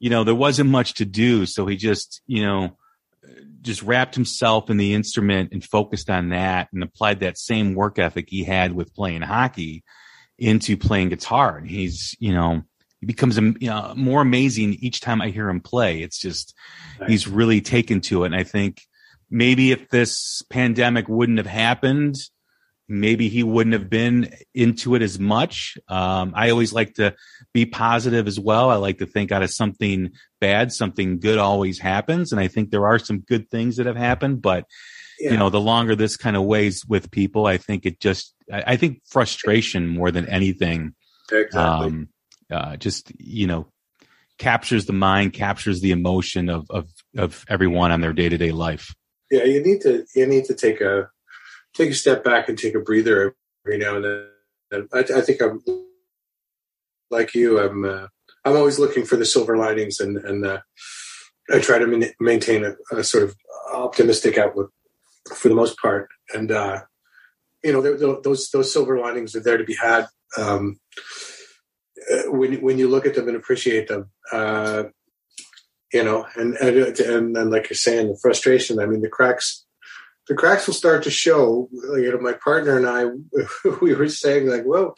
you 0.02 0.10
know, 0.10 0.24
there 0.24 0.36
wasn't 0.36 0.70
much 0.70 0.94
to 0.96 1.06
do, 1.06 1.46
so 1.46 1.66
he 1.66 1.76
just, 1.76 2.22
you 2.26 2.42
know, 2.42 2.78
just 3.62 3.84
wrapped 3.84 4.16
himself 4.16 4.70
in 4.70 4.78
the 4.78 4.94
instrument 4.94 5.50
and 5.52 5.62
focused 5.62 6.10
on 6.10 6.30
that 6.30 6.70
and 6.72 6.82
applied 6.82 7.20
that 7.20 7.38
same 7.38 7.76
work 7.76 8.00
ethic 8.00 8.30
he 8.30 8.46
had 8.46 8.72
with 8.72 8.96
playing 8.96 9.22
hockey 9.22 9.84
into 10.40 10.78
playing 10.78 11.10
guitar. 11.10 11.58
And 11.58 11.70
he's, 11.70 12.16
you 12.20 12.34
know, 12.34 12.64
he 13.00 13.06
becomes 13.06 13.38
you 13.38 13.54
know, 13.62 13.94
more 13.96 14.22
amazing 14.22 14.74
each 14.82 15.00
time 15.00 15.22
I 15.22 15.30
hear 15.30 15.50
him 15.50 15.62
play. 15.62 16.02
It's 16.02 16.20
just 16.20 16.54
nice. 17.00 17.10
he's 17.10 17.28
really 17.28 17.62
taken 17.62 18.02
to 18.02 18.24
it, 18.24 18.28
and 18.28 18.36
I 18.36 18.44
think 18.44 18.82
maybe 19.30 19.72
if 19.72 19.90
this 19.90 20.42
pandemic 20.50 21.08
wouldn't 21.08 21.38
have 21.38 21.48
happened, 21.48 22.16
maybe 22.90 23.30
he 23.30 23.44
wouldn't 23.44 23.74
have 23.74 23.90
been 23.90 24.34
into 24.54 24.96
it 24.96 25.02
as 25.02 25.20
much. 25.20 25.78
Um, 25.88 26.34
I 26.36 26.50
always 26.50 26.74
like 26.74 26.96
to 26.96 27.16
be 27.54 27.66
positive 27.66 28.28
as 28.28 28.40
well. 28.40 28.70
I 28.70 28.76
like 28.76 28.98
to 28.98 29.06
think 29.06 29.32
out 29.32 29.44
of 29.44 29.52
something 29.52 30.12
bad, 30.42 30.74
something 30.74 31.20
good 31.20 31.38
always 31.38 31.80
happens, 31.80 32.32
and 32.32 32.42
I 32.42 32.50
think 32.50 32.70
there 32.70 32.88
are 32.88 33.00
some 33.00 33.20
good 33.20 33.50
things 33.50 33.78
that 33.78 33.86
have 33.86 33.98
happened, 33.98 34.42
but. 34.42 34.66
Yeah. 35.22 35.32
You 35.32 35.38
know, 35.38 35.50
the 35.50 35.60
longer 35.60 35.98
this 35.98 36.16
kind 36.16 36.38
of 36.38 36.44
weighs 36.46 36.86
with 36.86 37.12
people, 37.12 37.46
I 37.46 37.58
think 37.58 37.86
it 37.86 38.00
just, 38.00 38.34
I, 38.52 38.64
I 38.68 38.76
think 38.78 39.02
frustration 39.06 39.88
more 39.88 40.12
than 40.12 40.28
anything 40.28 40.96
Exactly. 41.32 41.88
Um, 41.88 42.10
uh, 42.52 42.78
just 42.78 43.12
you 43.20 43.48
know 43.48 43.72
captures 44.38 44.86
the 44.86 44.94
mind, 44.94 45.34
captures 45.34 45.82
the 45.82 45.92
emotion 45.92 46.50
of 46.50 46.66
of 46.70 46.90
of 47.18 47.46
everyone 47.48 47.92
on 47.92 48.02
their 48.02 48.14
day 48.14 48.30
to 48.30 48.38
day 48.38 48.52
life. 48.52 48.96
Yeah, 49.30 49.44
you 49.44 49.64
need 49.64 49.82
to 49.82 50.06
you 50.16 50.26
need 50.26 50.46
to 50.46 50.56
take 50.56 50.82
a 50.82 51.10
take 51.76 51.92
a 51.92 51.96
step 51.96 52.24
back 52.24 52.50
and 52.50 52.58
take 52.58 52.76
a 52.76 52.80
breather 52.80 53.36
every 53.66 53.78
now 53.78 53.96
and 53.96 54.06
then. 54.06 54.26
And 54.72 54.88
I, 54.94 55.00
I 55.00 55.22
think 55.22 55.42
I'm 55.42 55.64
like 57.10 57.34
you. 57.36 57.60
I'm 57.60 57.86
uh, 57.86 58.08
I'm 58.46 58.56
always 58.56 58.80
looking 58.80 59.06
for 59.06 59.16
the 59.16 59.26
silver 59.26 59.58
linings, 59.58 60.00
and 60.00 60.18
and 60.18 60.46
uh, 60.46 60.60
I 61.52 61.60
try 61.60 61.80
to 61.80 62.14
maintain 62.20 62.66
a, 62.66 62.76
a, 62.96 63.04
sort 63.04 63.24
of 63.24 63.36
optimistic 63.74 64.38
outlook 64.38 64.72
for 65.34 65.50
the 65.50 65.56
most 65.56 65.78
part. 65.80 66.08
And 66.34 66.52
uh, 66.52 66.82
you 67.64 67.74
know, 67.74 67.82
those 68.22 68.50
those 68.52 68.72
silver 68.72 69.00
linings 69.00 69.36
are 69.36 69.42
there 69.42 69.58
to 69.58 69.64
be 69.64 69.76
had. 69.76 70.08
Um, 70.38 70.80
uh, 72.12 72.32
when 72.32 72.62
when 72.62 72.78
you 72.78 72.88
look 72.88 73.06
at 73.06 73.16
them 73.16 73.28
and 73.28 73.36
appreciate 73.36 73.88
them, 73.88 74.10
uh, 74.32 74.84
you 75.94 76.04
know, 76.04 76.26
and, 76.36 76.56
and 76.56 77.00
and 77.00 77.38
and 77.38 77.52
like 77.52 77.70
you're 77.70 77.78
saying, 77.78 78.08
the 78.08 78.20
frustration. 78.22 78.80
I 78.80 78.86
mean, 78.86 79.02
the 79.02 79.10
cracks, 79.10 79.66
the 80.28 80.36
cracks 80.36 80.68
will 80.68 80.74
start 80.74 81.04
to 81.04 81.12
show. 81.12 81.70
You 81.72 82.12
know, 82.12 82.20
my 82.20 82.34
partner 82.34 82.78
and 82.78 82.88
I, 82.88 83.06
we 83.82 83.94
were 83.94 84.08
saying 84.08 84.48
like, 84.48 84.64
well, 84.66 84.96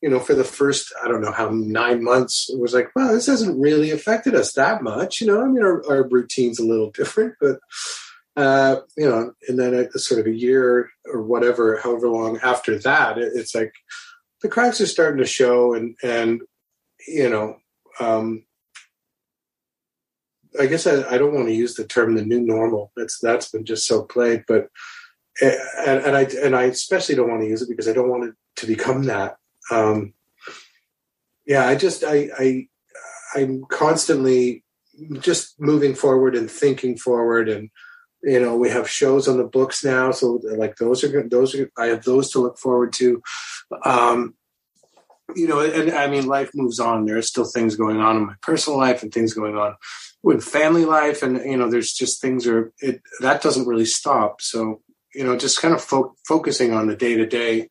you 0.00 0.08
know, 0.08 0.20
for 0.20 0.34
the 0.34 0.44
first 0.44 0.92
I 1.02 1.08
don't 1.08 1.22
know 1.22 1.32
how 1.32 1.50
nine 1.50 2.04
months, 2.04 2.48
it 2.48 2.60
was 2.60 2.72
like, 2.72 2.90
well, 2.94 3.12
this 3.12 3.26
hasn't 3.26 3.60
really 3.60 3.90
affected 3.90 4.34
us 4.34 4.52
that 4.52 4.82
much. 4.82 5.20
You 5.20 5.26
know, 5.26 5.42
I 5.42 5.46
mean, 5.46 5.64
our, 5.64 5.82
our 5.90 6.08
routine's 6.08 6.58
a 6.58 6.66
little 6.66 6.90
different, 6.90 7.34
but. 7.40 7.58
Uh, 8.36 8.80
you 8.98 9.08
know, 9.08 9.32
and 9.48 9.58
then 9.58 9.72
a, 9.74 9.98
sort 9.98 10.20
of 10.20 10.26
a 10.26 10.36
year 10.36 10.90
or 11.06 11.22
whatever, 11.22 11.78
however 11.82 12.06
long 12.08 12.38
after 12.42 12.78
that, 12.78 13.16
it, 13.16 13.32
it's 13.34 13.54
like 13.54 13.72
the 14.42 14.48
cracks 14.48 14.80
are 14.80 14.86
starting 14.86 15.18
to 15.18 15.26
show, 15.26 15.72
and 15.72 15.96
and 16.02 16.42
you 17.08 17.30
know, 17.30 17.56
um, 17.98 18.44
I 20.60 20.66
guess 20.66 20.86
I, 20.86 21.02
I 21.08 21.18
don't 21.18 21.34
want 21.34 21.48
to 21.48 21.54
use 21.54 21.74
the 21.74 21.86
term 21.86 22.14
the 22.14 22.24
new 22.24 22.40
normal. 22.40 22.92
That's 22.94 23.18
that's 23.18 23.48
been 23.48 23.64
just 23.64 23.86
so 23.86 24.02
played, 24.02 24.44
but 24.46 24.68
eh, 25.40 25.56
and, 25.86 26.04
and 26.04 26.16
I 26.16 26.22
and 26.42 26.54
I 26.54 26.64
especially 26.64 27.14
don't 27.14 27.30
want 27.30 27.40
to 27.40 27.48
use 27.48 27.62
it 27.62 27.70
because 27.70 27.88
I 27.88 27.92
don't 27.92 28.10
want 28.10 28.24
it 28.24 28.34
to 28.56 28.66
become 28.66 29.04
that. 29.04 29.36
Um, 29.70 30.12
yeah, 31.46 31.66
I 31.66 31.74
just 31.74 32.04
I 32.04 32.28
I 32.38 32.68
I'm 33.34 33.64
constantly 33.64 34.64
just 35.20 35.60
moving 35.60 35.94
forward 35.94 36.34
and 36.34 36.50
thinking 36.50 36.96
forward 36.96 37.48
and 37.48 37.70
you 38.26 38.40
know 38.40 38.56
we 38.56 38.68
have 38.68 38.90
shows 38.90 39.28
on 39.28 39.38
the 39.38 39.44
books 39.44 39.84
now 39.84 40.10
so 40.10 40.40
like 40.56 40.76
those 40.76 41.02
are 41.04 41.08
good 41.08 41.30
those 41.30 41.54
are 41.54 41.70
i 41.78 41.86
have 41.86 42.04
those 42.04 42.30
to 42.30 42.40
look 42.40 42.58
forward 42.58 42.92
to. 42.92 43.22
Um 43.84 44.34
you 45.34 45.48
know 45.48 45.60
and 45.60 45.90
i 45.92 46.06
mean 46.06 46.26
life 46.26 46.50
moves 46.54 46.78
on. 46.78 47.06
There 47.06 47.16
are 47.16 47.22
still 47.22 47.44
things 47.44 47.76
going 47.76 47.98
on 47.98 48.16
in 48.16 48.26
my 48.26 48.34
personal 48.42 48.78
life 48.78 49.02
and 49.02 49.12
things 49.12 49.32
going 49.32 49.56
on 49.56 49.76
with 50.22 50.44
family 50.44 50.84
life 50.84 51.22
and 51.22 51.38
you 51.38 51.56
know 51.56 51.70
there's 51.70 51.92
just 51.92 52.20
things 52.20 52.46
are 52.46 52.72
it 52.80 53.00
that 53.20 53.42
doesn't 53.42 53.66
really 53.66 53.86
stop. 53.86 54.40
So 54.40 54.82
you 55.14 55.24
know 55.24 55.36
just 55.36 55.62
kind 55.62 55.74
of 55.74 55.82
fo- 55.82 56.14
focusing 56.28 56.72
on 56.72 56.86
the 56.86 56.96
day 56.96 57.16
to 57.16 57.26
day 57.26 57.68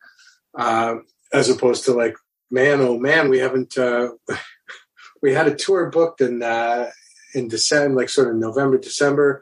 as 0.57 1.49
opposed 1.49 1.85
to 1.85 1.93
like 1.93 2.15
man 2.49 2.81
oh 2.81 2.97
man 2.97 3.29
we 3.29 3.39
haven't 3.39 3.77
uh 3.77 4.09
we 5.21 5.33
had 5.33 5.47
a 5.47 5.55
tour 5.55 5.89
booked 5.89 6.21
in 6.21 6.41
uh 6.41 6.89
in 7.33 7.47
december 7.47 7.99
like 7.99 8.09
sort 8.09 8.29
of 8.29 8.35
november 8.35 8.77
december 8.77 9.41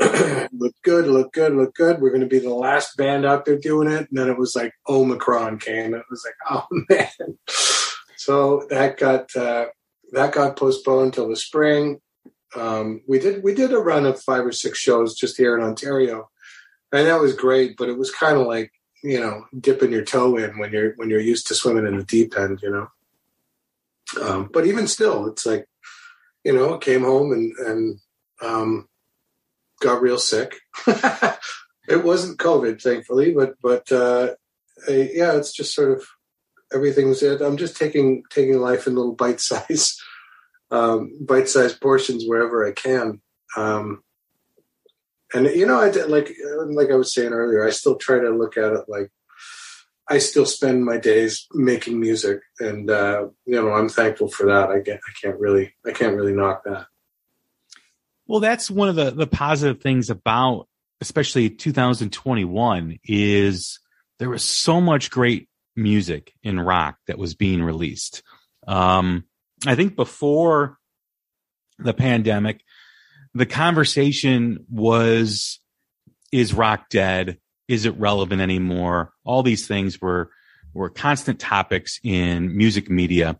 look 0.52 0.74
good 0.82 1.06
look 1.06 1.32
good 1.32 1.54
look 1.54 1.74
good. 1.74 2.00
We're 2.00 2.10
going 2.10 2.20
to 2.20 2.26
be 2.26 2.38
the 2.38 2.54
last 2.54 2.96
band 2.96 3.24
out 3.24 3.44
there 3.44 3.58
doing 3.58 3.90
it. 3.90 4.08
And 4.08 4.18
then 4.18 4.28
it 4.28 4.38
was 4.38 4.56
like 4.56 4.72
omicron 4.88 5.58
came. 5.58 5.94
It 5.94 6.04
was 6.10 6.24
like 6.24 6.34
oh 6.50 6.66
man. 6.88 7.38
So 8.16 8.66
that 8.70 8.98
got 8.98 9.34
uh 9.36 9.66
that 10.12 10.32
got 10.32 10.56
postponed 10.56 11.14
till 11.14 11.28
the 11.28 11.36
spring. 11.36 12.00
Um, 12.56 13.02
we 13.08 13.18
did 13.18 13.42
we 13.42 13.54
did 13.54 13.72
a 13.72 13.78
run 13.78 14.06
of 14.06 14.22
five 14.22 14.46
or 14.46 14.52
six 14.52 14.78
shows 14.78 15.14
just 15.14 15.36
here 15.36 15.56
in 15.56 15.64
Ontario, 15.64 16.30
and 16.92 17.06
that 17.06 17.20
was 17.20 17.34
great. 17.34 17.76
But 17.76 17.88
it 17.88 17.98
was 17.98 18.10
kind 18.10 18.38
of 18.38 18.46
like 18.46 18.72
you 19.02 19.20
know 19.20 19.44
dipping 19.58 19.92
your 19.92 20.04
toe 20.04 20.36
in 20.36 20.58
when 20.58 20.72
you're 20.72 20.94
when 20.96 21.10
you're 21.10 21.20
used 21.20 21.48
to 21.48 21.54
swimming 21.54 21.86
in 21.86 21.98
the 21.98 22.04
deep 22.04 22.38
end, 22.38 22.60
you 22.62 22.70
know. 22.70 22.88
Um, 24.22 24.50
but 24.52 24.66
even 24.66 24.86
still, 24.86 25.26
it's 25.26 25.44
like 25.44 25.66
you 26.44 26.52
know, 26.52 26.76
came 26.78 27.02
home 27.02 27.32
and 27.32 27.52
and 27.58 27.98
um, 28.42 28.88
got 29.84 30.02
real 30.02 30.18
sick. 30.18 30.56
it 30.86 32.04
wasn't 32.04 32.38
COVID, 32.38 32.82
thankfully, 32.82 33.32
but 33.32 33.54
but 33.62 33.90
uh, 33.92 34.30
yeah, 34.88 35.36
it's 35.36 35.52
just 35.52 35.74
sort 35.74 35.92
of 35.92 36.06
everything's 36.72 37.22
it. 37.22 37.40
I'm 37.40 37.56
just 37.56 37.76
taking 37.76 38.24
taking 38.30 38.58
life 38.58 38.86
in 38.86 38.96
little 38.96 39.14
bite 39.14 39.40
size 39.50 39.96
um, 40.70 41.12
bite-sized 41.20 41.80
portions 41.80 42.24
wherever 42.26 42.66
I 42.66 42.72
can. 42.72 43.20
Um, 43.56 44.02
and 45.32 45.46
you 45.46 45.66
know, 45.66 45.80
I 45.80 45.90
did, 45.90 46.08
like 46.08 46.32
like 46.66 46.90
I 46.90 46.96
was 46.96 47.12
saying 47.12 47.32
earlier, 47.32 47.66
I 47.66 47.70
still 47.70 47.96
try 47.96 48.18
to 48.18 48.30
look 48.30 48.56
at 48.56 48.72
it 48.72 48.84
like 48.88 49.10
I 50.08 50.18
still 50.18 50.46
spend 50.46 50.84
my 50.84 50.96
days 50.98 51.46
making 51.52 51.98
music, 51.98 52.40
and 52.60 52.90
uh, 52.90 53.28
you 53.46 53.54
know, 53.54 53.72
I'm 53.72 53.88
thankful 53.88 54.28
for 54.28 54.46
that. 54.46 54.70
I 54.70 54.78
get, 54.80 55.00
I 55.08 55.12
can't 55.20 55.38
really, 55.40 55.74
I 55.86 55.92
can't 55.92 56.16
really 56.16 56.34
knock 56.34 56.62
that. 56.64 56.86
Well, 58.26 58.40
that's 58.40 58.70
one 58.70 58.88
of 58.88 58.96
the 58.96 59.10
the 59.10 59.26
positive 59.26 59.82
things 59.82 60.10
about 60.10 60.66
especially 61.00 61.50
2021 61.50 62.98
is 63.04 63.80
there 64.18 64.30
was 64.30 64.44
so 64.44 64.80
much 64.80 65.10
great 65.10 65.48
music 65.76 66.32
in 66.42 66.58
rock 66.58 66.96
that 67.06 67.18
was 67.18 67.34
being 67.34 67.62
released. 67.62 68.22
Um, 68.66 69.24
I 69.66 69.74
think 69.74 69.96
before 69.96 70.78
the 71.78 71.92
pandemic, 71.92 72.62
the 73.34 73.46
conversation 73.46 74.64
was 74.70 75.60
is 76.32 76.54
rock 76.54 76.88
dead? 76.88 77.38
Is 77.68 77.86
it 77.86 77.98
relevant 77.98 78.40
anymore? 78.40 79.12
All 79.24 79.42
these 79.42 79.66
things 79.66 80.00
were 80.00 80.30
were 80.72 80.90
constant 80.90 81.38
topics 81.38 82.00
in 82.02 82.56
music 82.56 82.90
media. 82.90 83.38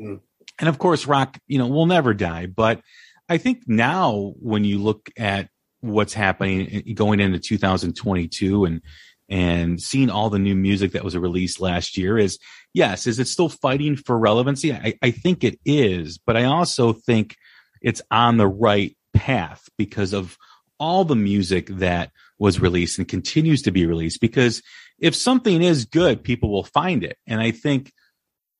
Mm. 0.00 0.20
And 0.58 0.68
of 0.68 0.78
course, 0.78 1.06
rock, 1.06 1.38
you 1.46 1.58
know, 1.58 1.68
will 1.68 1.86
never 1.86 2.14
die. 2.14 2.46
But 2.46 2.80
I 3.28 3.38
think 3.38 3.62
now 3.66 4.34
when 4.40 4.64
you 4.64 4.78
look 4.78 5.10
at 5.16 5.48
what's 5.80 6.14
happening 6.14 6.68
eh, 6.86 6.92
going 6.94 7.20
into 7.20 7.38
2022 7.38 8.64
and 8.64 8.80
and 9.28 9.82
seeing 9.82 10.08
all 10.08 10.30
the 10.30 10.38
new 10.38 10.54
music 10.54 10.92
that 10.92 11.02
was 11.02 11.16
released 11.16 11.60
last 11.60 11.96
year 11.96 12.16
is 12.16 12.38
yes, 12.72 13.06
is 13.08 13.18
it 13.18 13.26
still 13.26 13.48
fighting 13.48 13.96
for 13.96 14.16
relevancy? 14.16 14.72
I, 14.72 14.94
I 15.02 15.10
think 15.10 15.42
it 15.42 15.58
is, 15.64 16.18
but 16.18 16.36
I 16.36 16.44
also 16.44 16.92
think 16.92 17.36
it's 17.82 18.02
on 18.10 18.36
the 18.36 18.46
right 18.46 18.96
path 19.14 19.68
because 19.76 20.12
of 20.12 20.36
all 20.78 21.04
the 21.04 21.16
music 21.16 21.66
that 21.68 22.12
was 22.38 22.60
released 22.60 22.98
and 22.98 23.08
continues 23.08 23.62
to 23.62 23.70
be 23.70 23.86
released. 23.86 24.20
Because 24.20 24.62
if 24.98 25.16
something 25.16 25.62
is 25.62 25.86
good, 25.86 26.22
people 26.22 26.50
will 26.50 26.64
find 26.64 27.02
it. 27.02 27.16
And 27.26 27.40
I 27.40 27.50
think 27.50 27.92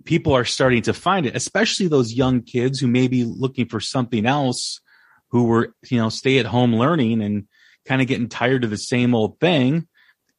people 0.07 0.33
are 0.33 0.45
starting 0.45 0.83
to 0.83 0.95
find 0.95 1.27
it, 1.27 1.37
especially 1.37 1.89
those 1.89 2.15
young 2.15 2.43
kids 2.43 2.81
who 2.81 2.87
may 2.87 3.09
be 3.09 3.25
looking 3.25 3.67
for 3.67 3.81
something 3.81 4.25
else 4.25 4.81
who 5.31 5.45
were, 5.45 5.75
you 5.91 5.99
know, 5.99 6.09
stay 6.09 6.39
at 6.39 6.47
home 6.47 6.75
learning 6.75 7.21
and 7.21 7.47
kind 7.87 8.01
of 8.01 8.09
getting 8.09 8.29
tired 8.29 8.65
of 8.65 8.71
the 8.71 8.77
same 8.77 9.15
old 9.15 9.39
thing 9.41 9.87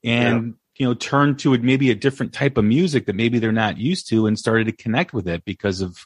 and 0.04 0.46
yeah. 0.46 0.52
you 0.78 0.86
know 0.86 0.94
turn 0.94 1.36
to 1.38 1.58
maybe 1.58 1.90
a 1.90 1.96
different 1.96 2.34
type 2.34 2.58
of 2.58 2.66
music 2.66 3.06
that 3.06 3.16
maybe 3.16 3.40
they're 3.40 3.52
not 3.52 3.78
used 3.78 4.10
to 4.10 4.28
and 4.28 4.38
started 4.38 4.66
to 4.66 4.72
connect 4.72 5.14
with 5.14 5.28
it 5.28 5.44
because 5.46 5.82
of 5.82 5.98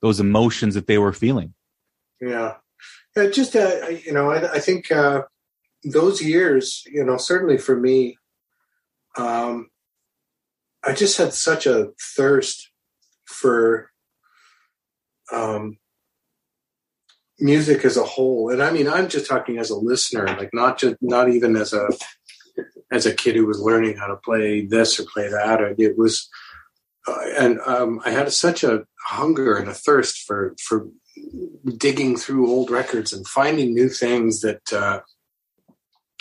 those 0.00 0.20
emotions 0.20 0.74
that 0.74 0.86
they 0.86 0.98
were 0.98 1.12
feeling 1.12 1.54
yeah 2.20 2.54
yeah 3.16 3.28
just 3.28 3.56
uh, 3.56 3.88
you 4.04 4.12
know 4.12 4.30
i, 4.30 4.54
I 4.54 4.58
think 4.58 4.92
uh, 4.92 5.22
those 5.84 6.22
years 6.22 6.84
you 6.86 7.04
know 7.04 7.16
certainly 7.16 7.58
for 7.58 7.76
me 7.76 8.16
um, 9.16 9.68
i 10.84 10.92
just 10.92 11.18
had 11.18 11.32
such 11.32 11.66
a 11.66 11.90
thirst 12.16 12.71
for 13.26 13.90
um, 15.32 15.78
music 17.38 17.84
as 17.84 17.96
a 17.96 18.04
whole 18.04 18.50
and 18.52 18.62
i 18.62 18.70
mean 18.70 18.86
i'm 18.86 19.08
just 19.08 19.28
talking 19.28 19.58
as 19.58 19.70
a 19.70 19.76
listener 19.76 20.26
like 20.26 20.50
not 20.52 20.78
just 20.78 20.94
not 21.00 21.28
even 21.28 21.56
as 21.56 21.72
a 21.72 21.88
as 22.92 23.06
a 23.06 23.14
kid 23.14 23.34
who 23.34 23.46
was 23.46 23.60
learning 23.60 23.96
how 23.96 24.06
to 24.06 24.16
play 24.16 24.66
this 24.66 25.00
or 25.00 25.04
play 25.04 25.28
that. 25.28 25.60
Or 25.60 25.74
it 25.76 25.96
was, 25.96 26.28
uh, 27.08 27.18
and 27.38 27.58
um, 27.66 28.00
I 28.04 28.10
had 28.10 28.30
such 28.32 28.62
a 28.62 28.84
hunger 29.06 29.56
and 29.56 29.68
a 29.68 29.74
thirst 29.74 30.24
for 30.26 30.54
for 30.62 30.88
digging 31.76 32.16
through 32.16 32.50
old 32.50 32.70
records 32.70 33.12
and 33.12 33.26
finding 33.26 33.74
new 33.74 33.88
things 33.88 34.40
that. 34.40 34.72
Uh, 34.72 35.00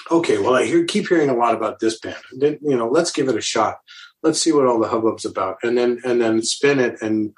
okay, 0.10 0.40
well, 0.40 0.56
I 0.56 0.66
hear, 0.66 0.84
keep 0.86 1.08
hearing 1.08 1.30
a 1.30 1.36
lot 1.36 1.54
about 1.54 1.80
this 1.80 2.00
band. 2.00 2.18
You 2.32 2.78
know, 2.78 2.88
let's 2.88 3.12
give 3.12 3.28
it 3.28 3.36
a 3.36 3.42
shot. 3.42 3.78
Let's 4.24 4.42
see 4.42 4.52
what 4.52 4.68
all 4.68 4.80
the 4.80 4.88
hubbub's 4.88 5.26
about, 5.26 5.58
and 5.64 5.78
then 5.78 6.00
and 6.06 6.22
then 6.22 6.42
spin 6.42 6.80
it 6.80 7.02
and 7.02 7.34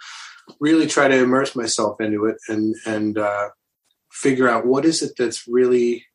really 0.60 0.88
try 0.88 1.08
to 1.08 1.24
immerse 1.24 1.56
myself 1.56 2.02
into 2.02 2.26
it 2.26 2.38
and 2.50 2.76
and 2.86 3.18
uh, 3.18 3.50
figure 4.12 4.50
out 4.50 4.66
what 4.66 4.86
is 4.86 5.02
it 5.02 5.14
that's 5.18 5.48
really 5.48 6.06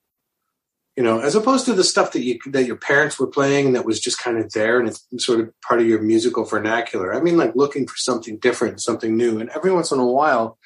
you 0.99 1.05
know, 1.05 1.21
as 1.21 1.37
opposed 1.37 1.65
to 1.67 1.75
the 1.75 1.85
stuff 1.85 2.11
that 2.11 2.25
you 2.25 2.41
that 2.47 2.67
your 2.67 2.75
parents 2.75 3.21
were 3.21 3.29
playing 3.29 3.73
that 3.75 3.85
was 3.85 4.01
just 4.01 4.19
kind 4.19 4.37
of 4.37 4.51
there 4.51 4.81
and 4.81 4.89
it's 4.89 5.07
sort 5.25 5.39
of 5.39 5.53
part 5.61 5.81
of 5.81 5.87
your 5.87 6.03
musical 6.03 6.45
vernacular. 6.45 7.15
I 7.15 7.21
mean, 7.21 7.37
like 7.37 7.55
looking 7.55 7.87
for 7.87 7.95
something 7.97 8.37
different, 8.39 8.81
something 8.81 9.17
new. 9.17 9.39
And 9.39 9.49
every 9.51 9.73
once 9.73 9.93
in 9.93 10.01
a 10.01 10.05
while, 10.05 10.59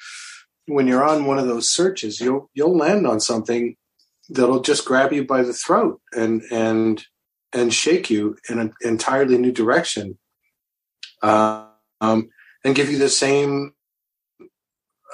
when 0.65 0.87
you're 0.87 1.07
on 1.07 1.25
one 1.25 1.37
of 1.37 1.45
those 1.45 1.69
searches, 1.69 2.19
you'll 2.19 2.49
you'll 2.55 2.75
land 2.75 3.05
on 3.05 3.19
something 3.19 3.75
that'll 4.27 4.61
just 4.61 4.85
grab 4.85 5.13
you 5.13 5.23
by 5.23 5.43
the 5.43 5.53
throat 5.53 6.01
and 6.13 6.41
and 6.51 7.05
and 7.53 7.73
shake 7.73 8.09
you 8.09 8.37
in 8.49 8.59
an 8.59 8.73
entirely 8.81 9.37
new 9.37 9.51
direction, 9.51 10.17
uh, 11.21 11.65
um, 12.01 12.29
and 12.63 12.75
give 12.75 12.91
you 12.91 12.97
the 12.97 13.09
same 13.09 13.73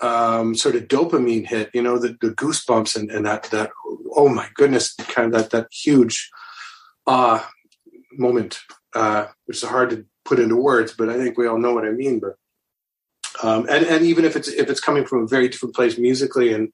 um, 0.01 0.55
sort 0.55 0.75
of 0.75 0.87
dopamine 0.87 1.45
hit, 1.45 1.69
you 1.73 1.81
know, 1.81 1.97
the, 1.97 2.17
the 2.21 2.29
goosebumps 2.29 2.95
and, 2.95 3.11
and 3.11 3.25
that 3.25 3.43
that 3.45 3.71
oh 4.15 4.29
my 4.29 4.47
goodness, 4.55 4.95
kind 4.95 5.33
of 5.33 5.41
that 5.41 5.51
that 5.51 5.67
huge 5.71 6.29
uh 7.07 7.43
moment, 8.13 8.59
uh, 8.95 9.27
which 9.45 9.57
is 9.57 9.63
hard 9.63 9.89
to 9.91 10.05
put 10.25 10.39
into 10.39 10.55
words, 10.55 10.93
but 10.97 11.09
I 11.09 11.15
think 11.15 11.37
we 11.37 11.47
all 11.47 11.57
know 11.57 11.73
what 11.73 11.85
I 11.85 11.91
mean. 11.91 12.19
But 12.19 12.35
um, 13.43 13.67
and 13.69 13.85
and 13.85 14.05
even 14.05 14.25
if 14.25 14.35
it's 14.35 14.47
if 14.47 14.69
it's 14.69 14.79
coming 14.79 15.05
from 15.05 15.23
a 15.23 15.27
very 15.27 15.49
different 15.49 15.75
place 15.75 15.97
musically 15.97 16.53
and 16.53 16.71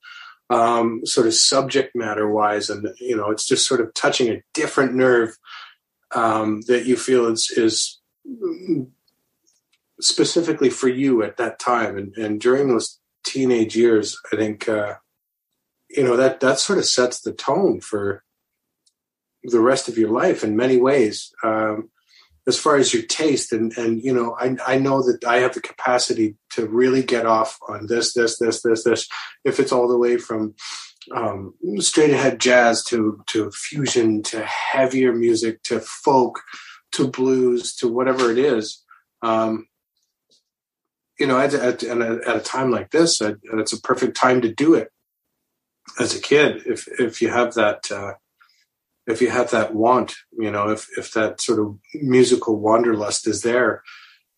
um, 0.50 1.06
sort 1.06 1.28
of 1.28 1.34
subject 1.34 1.96
matter 1.96 2.30
wise, 2.30 2.70
and 2.70 2.88
you 3.00 3.16
know, 3.16 3.32
it's 3.32 3.46
just 3.46 3.68
sort 3.68 3.82
of 3.82 3.94
touching 3.94 4.30
a 4.30 4.42
different 4.54 4.94
nerve 4.94 5.36
um, 6.14 6.62
that 6.68 6.86
you 6.86 6.96
feel 6.96 7.28
is 7.28 7.52
is 7.52 8.00
specifically 10.00 10.70
for 10.70 10.88
you 10.88 11.24
at 11.24 11.38
that 11.38 11.60
time, 11.60 11.98
and 11.98 12.16
and 12.16 12.40
during 12.40 12.68
those 12.68 13.00
teenage 13.24 13.76
years, 13.76 14.20
I 14.32 14.36
think 14.36 14.70
uh, 14.70 14.96
you 15.90 16.04
know 16.04 16.16
that 16.16 16.40
that 16.42 16.60
sort 16.60 16.80
of 16.80 16.86
sets 16.86 17.22
the 17.22 17.34
tone 17.34 17.82
for 17.82 18.24
the 19.44 19.60
rest 19.60 19.88
of 19.88 19.98
your 19.98 20.10
life 20.10 20.44
in 20.44 20.56
many 20.56 20.78
ways. 20.78 21.32
Um, 21.44 21.90
as 22.48 22.60
far 22.60 22.76
as 22.76 22.94
your 22.94 23.04
taste 23.04 23.52
and 23.52 23.76
and 23.78 24.04
you 24.04 24.14
know 24.14 24.36
I 24.40 24.56
I 24.66 24.78
know 24.78 25.02
that 25.04 25.24
I 25.26 25.38
have 25.38 25.54
the 25.54 25.62
capacity 25.62 26.36
to 26.52 26.68
really 26.68 27.04
get 27.04 27.26
off 27.26 27.58
on 27.68 27.88
this 27.88 28.14
this 28.14 28.38
this 28.38 28.62
this 28.62 28.84
this 28.84 29.08
if 29.44 29.60
it's 29.60 29.72
all 29.72 29.88
the 29.88 29.98
way 29.98 30.18
from 30.18 30.56
um, 31.14 31.54
straight 31.80 32.12
ahead 32.12 32.40
jazz 32.40 32.84
to 32.86 33.24
to 33.28 33.52
fusion 33.52 34.24
to 34.24 34.44
heavier 34.44 35.14
music 35.14 35.64
to 35.64 35.80
folk 35.80 36.42
to 36.94 37.08
blues 37.08 37.76
to 37.76 37.88
whatever 37.88 38.32
it 38.32 38.38
is. 38.38 38.84
Um, 39.22 39.68
you 41.20 41.28
know 41.28 41.40
at, 41.40 41.54
at, 41.54 41.84
at, 41.84 42.36
a, 42.36 42.40
time 42.42 42.72
like 42.72 42.92
this 42.92 43.22
it's 43.22 43.74
a 43.74 43.82
perfect 43.82 44.18
time 44.18 44.42
to 44.42 44.54
do 44.54 44.74
it 44.74 44.90
as 46.00 46.16
a 46.16 46.22
kid 46.22 46.64
if 46.66 46.88
if 47.00 47.22
you 47.22 47.30
have 47.30 47.54
that 47.54 47.90
uh, 47.92 48.14
if 49.08 49.22
you 49.22 49.30
have 49.30 49.52
that 49.52 49.74
want, 49.74 50.16
you 50.38 50.52
know, 50.52 50.70
if 50.70 50.88
if 50.98 51.14
that 51.14 51.42
sort 51.42 51.60
of 51.60 51.78
musical 51.94 52.60
wanderlust 52.60 53.28
is 53.28 53.42
there, 53.42 53.84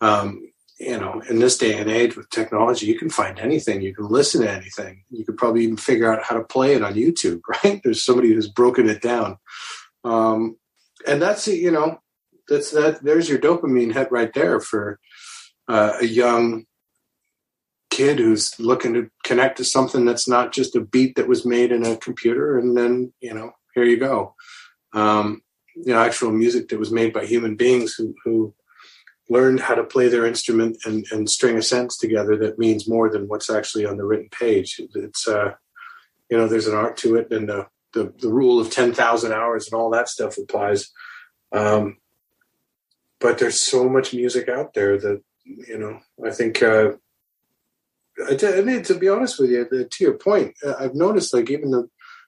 um, 0.01 0.41
you 0.79 0.97
know, 0.99 1.21
in 1.29 1.39
this 1.39 1.57
day 1.57 1.77
and 1.77 1.89
age 1.89 2.15
with 2.15 2.29
technology, 2.29 2.85
you 2.85 2.97
can 2.97 3.09
find 3.09 3.39
anything. 3.39 3.81
You 3.81 3.95
can 3.95 4.07
listen 4.07 4.41
to 4.41 4.51
anything. 4.51 5.03
You 5.09 5.25
could 5.25 5.37
probably 5.37 5.63
even 5.63 5.77
figure 5.77 6.11
out 6.11 6.23
how 6.23 6.37
to 6.37 6.43
play 6.43 6.75
it 6.75 6.83
on 6.83 6.93
YouTube, 6.93 7.41
right? 7.63 7.81
There's 7.83 8.03
somebody 8.03 8.33
who's 8.33 8.49
broken 8.49 8.89
it 8.89 9.01
down, 9.01 9.37
um, 10.03 10.57
and 11.07 11.21
that's 11.21 11.47
you 11.47 11.71
know, 11.71 11.99
that's 12.47 12.71
that. 12.71 13.03
There's 13.03 13.29
your 13.29 13.39
dopamine 13.39 13.93
hit 13.93 14.11
right 14.11 14.33
there 14.33 14.59
for 14.59 14.99
uh, 15.67 15.93
a 16.01 16.05
young 16.05 16.65
kid 17.89 18.19
who's 18.19 18.59
looking 18.59 18.93
to 18.93 19.09
connect 19.23 19.57
to 19.57 19.63
something 19.63 20.05
that's 20.05 20.27
not 20.27 20.51
just 20.51 20.75
a 20.75 20.81
beat 20.81 21.15
that 21.15 21.27
was 21.27 21.45
made 21.45 21.71
in 21.71 21.85
a 21.85 21.97
computer, 21.97 22.59
and 22.59 22.77
then 22.77 23.13
you 23.19 23.33
know, 23.33 23.51
here 23.77 23.85
you 23.85 23.97
go 23.97 24.35
um, 24.93 25.41
you 25.75 25.93
know, 25.93 25.99
actual 25.99 26.31
music 26.31 26.69
that 26.69 26.79
was 26.79 26.91
made 26.91 27.13
by 27.13 27.25
human 27.25 27.55
beings 27.55 27.93
who, 27.93 28.15
who 28.23 28.53
learned 29.29 29.59
how 29.59 29.75
to 29.75 29.83
play 29.83 30.07
their 30.07 30.25
instrument 30.25 30.77
and, 30.85 31.05
and 31.11 31.29
string 31.29 31.57
a 31.57 31.61
sentence 31.61 31.97
together 31.97 32.35
that 32.37 32.57
means 32.57 32.89
more 32.89 33.09
than 33.09 33.27
what's 33.27 33.49
actually 33.49 33.85
on 33.85 33.97
the 33.97 34.05
written 34.05 34.29
page. 34.29 34.81
It's, 34.95 35.27
uh, 35.27 35.53
you 36.29 36.37
know, 36.37 36.47
there's 36.47 36.67
an 36.67 36.75
art 36.75 36.97
to 36.97 37.15
it, 37.15 37.31
and 37.31 37.47
the, 37.47 37.67
the, 37.93 38.13
the 38.19 38.29
rule 38.29 38.59
of 38.59 38.71
10,000 38.71 39.31
hours 39.31 39.67
and 39.67 39.79
all 39.79 39.89
that 39.91 40.09
stuff 40.09 40.37
applies. 40.37 40.89
Um, 41.51 41.97
but 43.19 43.37
there's 43.37 43.59
so 43.59 43.87
much 43.87 44.13
music 44.13 44.49
out 44.49 44.73
there 44.73 44.97
that, 44.97 45.21
you 45.43 45.77
know, 45.77 45.99
I 46.25 46.31
think, 46.31 46.63
uh, 46.63 46.91
I, 48.27 48.37
I 48.43 48.61
mean, 48.61 48.81
to 48.83 48.95
be 48.95 49.09
honest 49.09 49.39
with 49.39 49.51
you, 49.51 49.65
to 49.65 50.03
your 50.03 50.17
point, 50.17 50.55
uh, 50.65 50.73
I've 50.79 50.95
noticed 50.95 51.33
like 51.33 51.49
even 51.51 51.71
the 51.71 51.87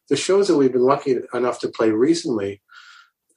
the 0.10 0.16
shows 0.16 0.48
that 0.48 0.58
we've 0.58 0.72
been 0.72 0.82
lucky 0.82 1.18
enough 1.34 1.60
to 1.60 1.70
play 1.70 1.92
recently, 1.92 2.62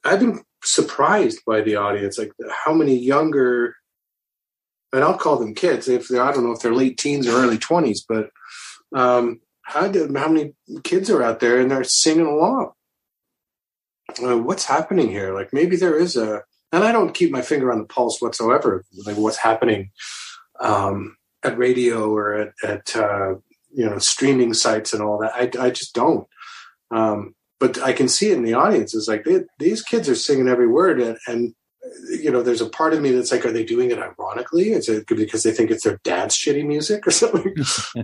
I've 0.03 0.19
been 0.19 0.41
surprised 0.63 1.39
by 1.45 1.61
the 1.61 1.75
audience, 1.75 2.17
like 2.17 2.31
how 2.65 2.73
many 2.73 2.97
younger, 2.97 3.75
and 4.91 5.03
I'll 5.03 5.17
call 5.17 5.37
them 5.37 5.55
kids. 5.55 5.87
If 5.87 6.07
they're, 6.07 6.21
I 6.21 6.31
don't 6.31 6.43
know 6.43 6.51
if 6.51 6.59
they're 6.59 6.73
late 6.73 6.97
teens 6.97 7.27
or 7.27 7.31
early 7.31 7.57
twenties, 7.57 8.05
but 8.07 8.29
um, 8.95 9.39
how 9.63 9.87
did 9.87 10.15
how 10.15 10.27
many 10.27 10.53
kids 10.83 11.09
are 11.09 11.23
out 11.23 11.39
there 11.39 11.59
and 11.59 11.71
they're 11.71 11.83
singing 11.83 12.25
along? 12.25 12.71
Uh, 14.21 14.37
what's 14.37 14.65
happening 14.65 15.09
here? 15.09 15.33
Like 15.33 15.53
maybe 15.53 15.75
there 15.75 15.97
is 15.97 16.15
a, 16.15 16.43
and 16.71 16.83
I 16.83 16.91
don't 16.91 17.13
keep 17.13 17.31
my 17.31 17.41
finger 17.41 17.71
on 17.71 17.79
the 17.79 17.85
pulse 17.85 18.21
whatsoever, 18.21 18.83
like 19.05 19.17
what's 19.17 19.37
happening 19.37 19.91
um, 20.59 21.15
at 21.43 21.57
radio 21.57 22.11
or 22.11 22.33
at, 22.35 22.53
at 22.63 22.95
uh, 22.95 23.35
you 23.73 23.85
know 23.85 23.97
streaming 23.97 24.53
sites 24.53 24.93
and 24.93 25.01
all 25.01 25.17
that. 25.19 25.33
I, 25.33 25.67
I 25.67 25.69
just 25.69 25.95
don't. 25.95 26.27
Um, 26.93 27.35
but 27.59 27.81
I 27.81 27.93
can 27.93 28.07
see 28.07 28.31
it 28.31 28.37
in 28.37 28.43
the 28.43 28.53
audience. 28.53 28.93
It's 28.93 29.07
like 29.07 29.23
they, 29.23 29.41
these 29.57 29.81
kids 29.81 30.09
are 30.09 30.15
singing 30.15 30.47
every 30.47 30.67
word, 30.67 31.01
and, 31.01 31.17
and 31.27 31.55
you 32.09 32.31
know, 32.31 32.41
there's 32.41 32.61
a 32.61 32.69
part 32.69 32.93
of 32.93 33.01
me 33.01 33.11
that's 33.11 33.31
like, 33.31 33.45
are 33.45 33.51
they 33.51 33.63
doing 33.63 33.91
it 33.91 33.99
ironically? 33.99 34.71
Is 34.71 34.89
it 34.89 35.07
because 35.07 35.43
they 35.43 35.51
think 35.51 35.71
it's 35.71 35.83
their 35.83 35.99
dad's 36.03 36.35
shitty 36.35 36.65
music 36.65 37.05
or 37.07 37.11
something? 37.21 37.55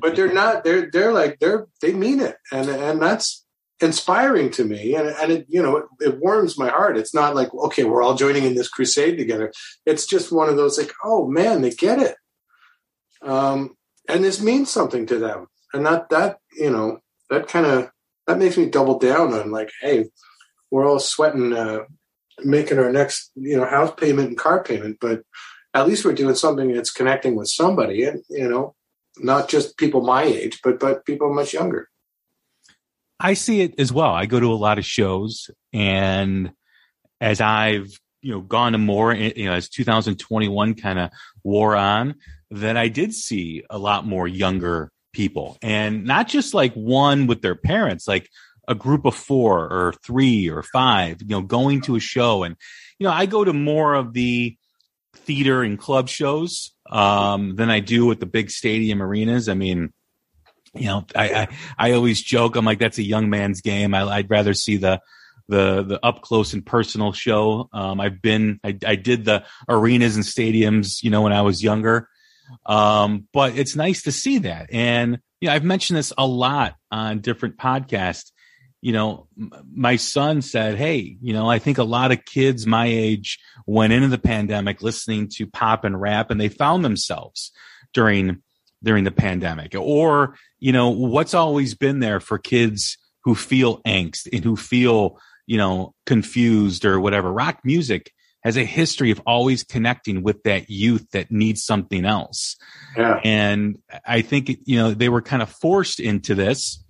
but 0.02 0.15
they're 0.15 0.34
not. 0.34 0.63
They're 0.63 0.89
they're 0.91 1.13
like 1.13 1.39
they're 1.39 1.67
they 1.82 1.93
mean 1.93 2.19
it, 2.19 2.38
and 2.52 2.69
and 2.69 3.02
that's 3.02 3.45
inspiring 3.82 4.49
to 4.52 4.65
me, 4.65 4.95
and 4.95 5.10
and 5.10 5.32
it 5.32 5.45
you 5.49 5.62
know 5.62 5.78
it, 5.78 5.86
it 5.99 6.19
warms 6.19 6.58
my 6.58 6.69
heart. 6.69 6.97
It's 6.97 7.13
not 7.13 7.36
like 7.36 7.54
okay, 7.54 7.84
we're 7.84 8.04
all 8.04 8.15
joining 8.15 8.43
in 8.43 8.56
this 8.56 8.69
crusade 8.69 9.17
together. 9.17 9.52
It's 9.86 10.06
just 10.06 10.32
one 10.32 10.49
of 10.49 10.58
those 10.58 10.78
like, 10.78 10.91
oh 11.04 11.28
man, 11.28 11.62
they 11.62 11.71
get 11.71 11.99
it, 11.99 12.15
um, 13.21 13.75
and 14.08 14.23
this 14.23 14.41
means 14.41 14.69
something 14.69 15.06
to 15.08 15.19
them, 15.19 15.47
and 15.73 15.86
that 15.86 16.10
that 16.10 16.38
you 16.54 16.69
know 16.69 16.99
that 17.30 17.47
kind 17.47 17.65
of 17.65 17.91
that 18.29 18.37
makes 18.37 18.57
me 18.57 18.67
double 18.67 18.99
down 18.99 19.33
on 19.33 19.49
like, 19.49 19.71
hey, 19.81 20.05
we're 20.69 20.87
all 20.87 20.99
sweating, 20.99 21.51
uh, 21.51 21.79
making 22.43 22.77
our 22.77 22.91
next, 22.91 23.31
you 23.35 23.57
know, 23.57 23.65
house 23.65 23.91
payment 23.97 24.27
and 24.27 24.37
car 24.37 24.63
payment, 24.63 24.97
but 25.01 25.23
at 25.73 25.87
least 25.87 26.05
we're 26.05 26.13
doing 26.13 26.35
something 26.35 26.71
that's 26.71 26.91
connecting 26.91 27.35
with 27.35 27.47
somebody, 27.47 28.03
and 28.03 28.23
you 28.29 28.47
know, 28.47 28.75
not 29.17 29.49
just 29.49 29.77
people 29.77 30.01
my 30.01 30.23
age, 30.23 30.59
but 30.63 30.79
but 30.79 31.05
people 31.05 31.33
much 31.33 31.53
younger. 31.53 31.89
I 33.19 33.33
see 33.33 33.61
it 33.61 33.79
as 33.79 33.91
well. 33.91 34.11
I 34.11 34.27
go 34.27 34.39
to 34.39 34.53
a 34.53 34.53
lot 34.53 34.77
of 34.77 34.85
shows, 34.85 35.49
and 35.73 36.51
as 37.19 37.41
I've 37.41 37.91
you 38.21 38.31
know 38.31 38.41
gone 38.41 38.73
to 38.73 38.77
more, 38.77 39.11
you 39.13 39.45
know, 39.45 39.53
as 39.53 39.69
2021 39.69 40.75
kind 40.75 40.99
of 40.99 41.09
wore 41.43 41.75
on, 41.75 42.15
that 42.51 42.77
I 42.77 42.89
did 42.89 43.13
see 43.13 43.63
a 43.71 43.79
lot 43.79 44.05
more 44.05 44.27
younger 44.27 44.91
people 45.13 45.58
and 45.62 46.06
not 46.06 46.28
just 46.28 46.54
like 46.54 46.74
one 46.74 47.28
with 47.28 47.41
their 47.41 47.56
parents, 47.56 48.08
like 48.08 48.30
a 48.67 48.76
group 48.76 49.06
of 49.06 49.15
four 49.15 49.62
or 49.62 49.93
three 50.06 50.50
or 50.50 50.62
five, 50.62 51.22
you 51.22 51.30
know, 51.30 51.41
going 51.41 51.82
to 51.82 51.95
a 51.95 52.00
show. 52.00 52.43
And, 52.43 52.56
you 53.00 53.08
know, 53.08 53.13
I 53.13 53.26
go 53.26 53.43
to 53.43 53.52
more 53.52 53.95
of 53.95 54.13
the 54.13 54.56
theater 55.15 55.63
and 55.63 55.80
club 55.80 56.08
shows 56.08 56.72
um, 56.89 57.56
than 57.56 57.69
I 57.72 57.80
do 57.80 58.12
at 58.12 58.19
the 58.19 58.28
big 58.28 58.52
stadium 58.52 59.02
arenas. 59.02 59.50
I 59.50 59.56
mean, 59.56 59.91
you 60.76 60.86
know, 60.86 61.06
I, 61.15 61.30
I, 61.34 61.48
I 61.80 61.91
always 61.93 62.22
joke. 62.22 62.56
I'm 62.56 62.65
like, 62.65 62.80
that's 62.80 63.00
a 63.00 63.04
young 63.04 63.30
man's 63.32 63.62
game. 63.62 63.95
I, 63.95 64.17
would 64.17 64.30
rather 64.30 64.54
see 64.54 64.78
the, 64.78 65.02
the, 65.48 65.84
the 65.84 66.00
up 66.06 66.22
close 66.22 66.54
and 66.54 66.63
personal 66.63 67.12
show. 67.12 67.69
Um, 67.74 68.00
I've 68.00 68.22
been, 68.22 68.60
I, 68.63 68.78
I 68.86 68.95
did 68.95 69.26
the 69.26 69.45
arenas 69.67 70.15
and 70.15 70.24
stadiums, 70.24 71.02
you 71.02 71.10
know, 71.10 71.24
when 71.24 71.34
I 71.34 71.41
was 71.41 71.63
younger. 71.63 72.08
Um, 72.65 73.27
but 73.33 73.57
it's 73.57 73.75
nice 73.75 74.03
to 74.03 74.12
see 74.12 74.39
that. 74.39 74.69
And, 74.71 75.19
you 75.41 75.47
know, 75.47 75.53
I've 75.53 75.63
mentioned 75.63 75.97
this 75.97 76.13
a 76.17 76.25
lot 76.25 76.75
on 76.91 77.19
different 77.19 77.57
podcasts. 77.57 78.31
You 78.81 78.93
know, 78.93 79.27
m- 79.38 79.51
my 79.73 79.97
son 79.97 80.41
said, 80.41 80.77
Hey, 80.77 81.17
you 81.21 81.33
know, 81.33 81.49
I 81.49 81.59
think 81.59 81.77
a 81.77 81.83
lot 81.83 82.12
of 82.12 82.25
kids 82.25 82.65
my 82.65 82.85
age 82.85 83.39
went 83.65 83.93
into 83.93 84.07
the 84.07 84.17
pandemic 84.17 84.81
listening 84.81 85.29
to 85.35 85.47
pop 85.47 85.83
and 85.83 85.99
rap 85.99 86.31
and 86.31 86.39
they 86.39 86.49
found 86.49 86.85
themselves 86.85 87.51
during, 87.93 88.41
during 88.83 89.03
the 89.03 89.12
pandemic 89.12 89.75
or, 89.77 90.35
you 90.59 90.71
know, 90.71 90.89
what's 90.89 91.33
always 91.33 91.75
been 91.75 91.99
there 91.99 92.19
for 92.19 92.38
kids 92.38 92.97
who 93.23 93.35
feel 93.35 93.81
angst 93.83 94.27
and 94.31 94.43
who 94.43 94.55
feel, 94.55 95.19
you 95.45 95.57
know, 95.57 95.93
confused 96.05 96.85
or 96.85 96.99
whatever. 96.99 97.31
Rock 97.31 97.59
music 97.63 98.12
has 98.43 98.58
a 98.58 98.63
history 98.63 99.12
of 99.12 99.21
always 99.25 99.63
connecting 99.63 100.23
with 100.23 100.43
that 100.43 100.69
youth 100.69 101.06
that 101.12 101.32
needs 101.32 101.63
something 101.63 102.06
else. 102.06 102.56
Yeah. 102.97 103.19
And 103.23 103.80
I 104.06 104.21
think, 104.21 104.60
you 104.63 104.78
know, 104.78 104.93
they 104.93 105.10
were 105.10 105.21
kind 105.21 105.41
of 105.41 105.49
forced 105.49 105.99
into 105.99 106.36
this. 106.36 106.84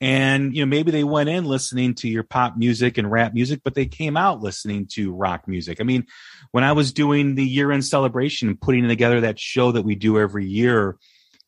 And, 0.00 0.54
you 0.54 0.64
know, 0.64 0.68
maybe 0.68 0.90
they 0.90 1.04
went 1.04 1.28
in 1.28 1.44
listening 1.44 1.94
to 1.96 2.08
your 2.08 2.24
pop 2.24 2.56
music 2.56 2.98
and 2.98 3.10
rap 3.10 3.32
music, 3.32 3.60
but 3.64 3.74
they 3.74 3.86
came 3.86 4.16
out 4.16 4.40
listening 4.40 4.86
to 4.92 5.12
rock 5.12 5.46
music. 5.46 5.78
I 5.80 5.84
mean, 5.84 6.06
when 6.50 6.64
I 6.64 6.72
was 6.72 6.92
doing 6.92 7.34
the 7.34 7.44
year 7.44 7.70
end 7.70 7.84
celebration 7.84 8.48
and 8.48 8.60
putting 8.60 8.88
together 8.88 9.20
that 9.20 9.38
show 9.38 9.72
that 9.72 9.82
we 9.82 9.94
do 9.94 10.18
every 10.18 10.46
year, 10.46 10.96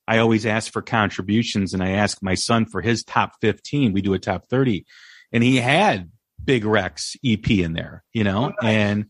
I 0.08 0.18
always 0.18 0.46
ask 0.46 0.72
for 0.72 0.82
contributions 0.82 1.74
and 1.74 1.82
I 1.82 1.90
ask 1.90 2.22
my 2.22 2.34
son 2.34 2.66
for 2.66 2.80
his 2.80 3.02
top 3.02 3.32
15. 3.40 3.92
We 3.92 4.02
do 4.02 4.14
a 4.14 4.18
top 4.18 4.46
30 4.48 4.86
and 5.32 5.42
he 5.42 5.56
had 5.56 6.10
Big 6.42 6.64
Wreck's 6.64 7.16
EP 7.24 7.50
in 7.50 7.72
there, 7.72 8.04
you 8.12 8.24
know, 8.24 8.52
oh, 8.52 8.66
and 8.66 9.06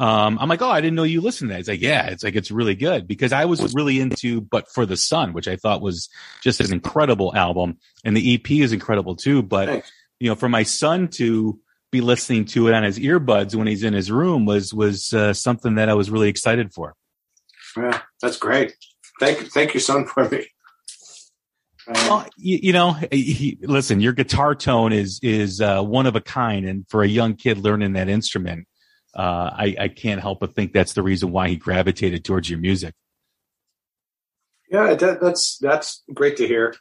um, 0.00 0.38
I'm 0.40 0.48
like, 0.48 0.62
oh, 0.62 0.70
I 0.70 0.80
didn't 0.80 0.96
know 0.96 1.02
you 1.02 1.20
listened 1.20 1.50
to 1.50 1.52
that. 1.52 1.60
It's 1.60 1.68
like, 1.68 1.82
yeah, 1.82 2.06
it's 2.06 2.24
like, 2.24 2.34
it's 2.34 2.50
really 2.50 2.74
good 2.74 3.06
because 3.06 3.32
I 3.32 3.44
was 3.44 3.74
really 3.74 4.00
into 4.00 4.40
But 4.40 4.70
for 4.72 4.86
the 4.86 4.96
Sun, 4.96 5.34
which 5.34 5.46
I 5.46 5.56
thought 5.56 5.82
was 5.82 6.08
just 6.42 6.58
an 6.60 6.72
incredible 6.72 7.36
album. 7.36 7.76
And 8.02 8.16
the 8.16 8.34
EP 8.34 8.50
is 8.50 8.72
incredible 8.72 9.14
too. 9.14 9.42
But, 9.42 9.68
Thanks. 9.68 9.92
you 10.18 10.30
know, 10.30 10.36
for 10.36 10.48
my 10.48 10.62
son 10.62 11.08
to 11.08 11.60
be 11.92 12.00
listening 12.00 12.46
to 12.46 12.68
it 12.68 12.74
on 12.74 12.82
his 12.82 12.98
earbuds 12.98 13.54
when 13.54 13.66
he's 13.66 13.82
in 13.82 13.92
his 13.92 14.10
room 14.10 14.46
was, 14.46 14.72
was 14.72 15.12
uh, 15.12 15.34
something 15.34 15.74
that 15.74 15.90
I 15.90 15.94
was 15.94 16.10
really 16.10 16.30
excited 16.30 16.72
for. 16.72 16.94
Yeah, 17.76 18.00
that's 18.22 18.38
great. 18.38 18.74
thank 19.20 19.38
thank 19.52 19.74
your 19.74 19.82
son 19.82 20.06
for 20.06 20.28
me. 20.28 20.46
Well, 21.86 22.26
you, 22.36 22.58
you 22.62 22.72
know, 22.72 22.96
he, 23.12 23.58
listen, 23.60 24.00
your 24.00 24.12
guitar 24.12 24.54
tone 24.54 24.92
is 24.92 25.20
is 25.22 25.60
uh, 25.60 25.82
one 25.82 26.06
of 26.06 26.16
a 26.16 26.20
kind, 26.20 26.66
and 26.66 26.84
for 26.88 27.02
a 27.02 27.08
young 27.08 27.34
kid 27.34 27.58
learning 27.58 27.92
that 27.94 28.08
instrument, 28.08 28.66
uh, 29.14 29.50
I, 29.52 29.76
I 29.78 29.88
can't 29.88 30.20
help 30.20 30.40
but 30.40 30.54
think 30.54 30.72
that's 30.72 30.92
the 30.92 31.02
reason 31.02 31.32
why 31.32 31.48
he 31.48 31.56
gravitated 31.56 32.24
towards 32.24 32.48
your 32.48 32.58
music. 32.58 32.94
Yeah, 34.70 34.94
that, 34.94 35.20
that's 35.20 35.58
that's 35.58 36.02
great 36.14 36.36
to 36.36 36.46
hear. 36.46 36.74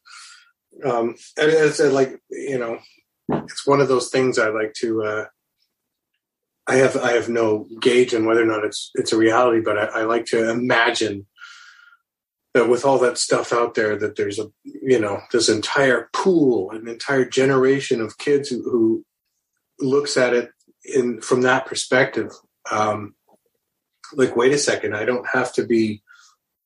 Um, 0.85 1.15
and 1.37 1.51
it's 1.51 1.79
like 1.79 2.21
you 2.29 2.59
know, 2.59 2.79
it's 3.29 3.65
one 3.65 3.81
of 3.81 3.87
those 3.87 4.09
things 4.09 4.37
I 4.37 4.49
like 4.49 4.73
to. 4.75 5.03
Uh, 5.03 5.25
I 6.67 6.75
have 6.75 6.97
I 6.97 7.13
have 7.13 7.29
no 7.29 7.65
gauge 7.81 8.13
on 8.13 8.25
whether 8.25 8.43
or 8.43 8.45
not 8.45 8.63
it's 8.63 8.91
it's 8.93 9.11
a 9.11 9.17
reality, 9.17 9.61
but 9.61 9.77
I, 9.77 10.01
I 10.01 10.03
like 10.03 10.25
to 10.25 10.49
imagine 10.49 11.25
that 12.53 12.69
with 12.69 12.85
all 12.85 12.99
that 12.99 13.17
stuff 13.17 13.51
out 13.51 13.73
there, 13.73 13.95
that 13.97 14.15
there's 14.15 14.37
a 14.37 14.51
you 14.63 14.99
know 14.99 15.21
this 15.31 15.49
entire 15.49 16.09
pool, 16.13 16.69
an 16.69 16.87
entire 16.87 17.25
generation 17.25 18.01
of 18.01 18.19
kids 18.19 18.49
who, 18.49 18.61
who 18.61 19.05
looks 19.79 20.15
at 20.15 20.33
it 20.33 20.51
in 20.93 21.21
from 21.21 21.41
that 21.41 21.65
perspective. 21.65 22.31
Um, 22.71 23.15
like, 24.13 24.35
wait 24.35 24.53
a 24.53 24.57
second, 24.57 24.95
I 24.95 25.05
don't 25.05 25.27
have 25.27 25.53
to 25.53 25.65
be, 25.65 26.01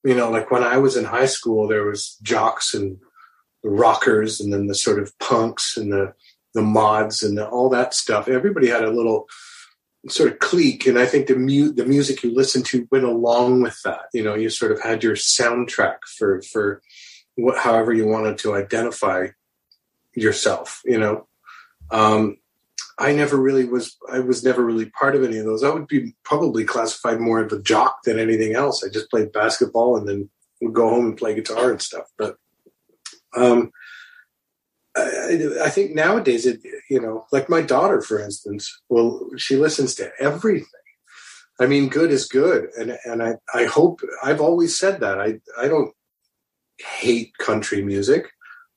you 0.03 0.15
know, 0.15 0.29
like 0.29 0.51
when 0.51 0.63
I 0.63 0.77
was 0.77 0.95
in 0.95 1.05
high 1.05 1.25
school, 1.25 1.67
there 1.67 1.85
was 1.85 2.17
jocks 2.21 2.73
and 2.73 2.97
the 3.63 3.69
rockers, 3.69 4.39
and 4.39 4.51
then 4.51 4.67
the 4.67 4.75
sort 4.75 4.99
of 5.01 5.17
punks 5.19 5.77
and 5.77 5.91
the 5.91 6.13
the 6.53 6.61
mods 6.61 7.23
and 7.23 7.37
the, 7.37 7.47
all 7.47 7.69
that 7.69 7.93
stuff. 7.93 8.27
Everybody 8.27 8.67
had 8.67 8.83
a 8.83 8.91
little 8.91 9.27
sort 10.09 10.31
of 10.31 10.39
clique, 10.39 10.85
and 10.85 10.99
I 10.99 11.05
think 11.05 11.27
the 11.27 11.35
mu- 11.35 11.73
the 11.73 11.85
music 11.85 12.23
you 12.23 12.33
listened 12.33 12.65
to 12.67 12.87
went 12.91 13.05
along 13.05 13.61
with 13.61 13.79
that. 13.83 14.05
You 14.13 14.23
know, 14.23 14.35
you 14.35 14.49
sort 14.49 14.71
of 14.71 14.81
had 14.81 15.03
your 15.03 15.15
soundtrack 15.15 15.97
for 16.17 16.41
for 16.41 16.81
what, 17.35 17.57
however 17.57 17.93
you 17.93 18.05
wanted 18.05 18.37
to 18.39 18.55
identify 18.55 19.27
yourself. 20.13 20.81
You 20.85 20.99
know, 20.99 21.27
um, 21.91 22.37
I 22.99 23.11
never 23.13 23.37
really 23.37 23.65
was. 23.65 23.97
I 24.11 24.19
was 24.19 24.43
never 24.43 24.63
really 24.63 24.85
part 24.85 25.15
of 25.15 25.23
any 25.23 25.37
of 25.37 25.45
those. 25.45 25.63
I 25.63 25.69
would 25.69 25.87
be 25.87 26.15
probably 26.23 26.63
classified 26.63 27.19
more 27.19 27.39
of 27.39 27.51
a 27.51 27.61
jock 27.61 28.03
than 28.03 28.19
anything 28.19 28.53
else. 28.53 28.83
I 28.83 28.89
just 28.89 29.09
played 29.09 29.31
basketball 29.31 29.97
and 29.97 30.07
then 30.07 30.29
would 30.61 30.73
go 30.73 30.89
home 30.89 31.05
and 31.05 31.17
play 31.17 31.33
guitar 31.33 31.71
and 31.71 31.81
stuff. 31.81 32.05
But 32.17 32.37
um, 33.35 33.71
I, 34.95 35.39
I, 35.63 35.69
think 35.69 35.95
nowadays, 35.95 36.45
it 36.45 36.61
you 36.89 37.01
know, 37.01 37.25
like 37.31 37.49
my 37.49 37.61
daughter, 37.61 38.01
for 38.01 38.19
instance, 38.19 38.71
well, 38.89 39.27
she 39.37 39.55
listens 39.55 39.95
to 39.95 40.11
everything. 40.19 40.67
I 41.59 41.65
mean, 41.65 41.89
good 41.89 42.11
is 42.11 42.27
good, 42.27 42.69
and 42.77 42.97
and 43.05 43.23
I 43.23 43.35
I 43.53 43.65
hope 43.65 44.01
I've 44.23 44.41
always 44.41 44.77
said 44.77 44.99
that 44.99 45.19
I 45.19 45.39
I 45.59 45.67
don't 45.67 45.93
hate 46.79 47.37
country 47.37 47.81
music. 47.83 48.27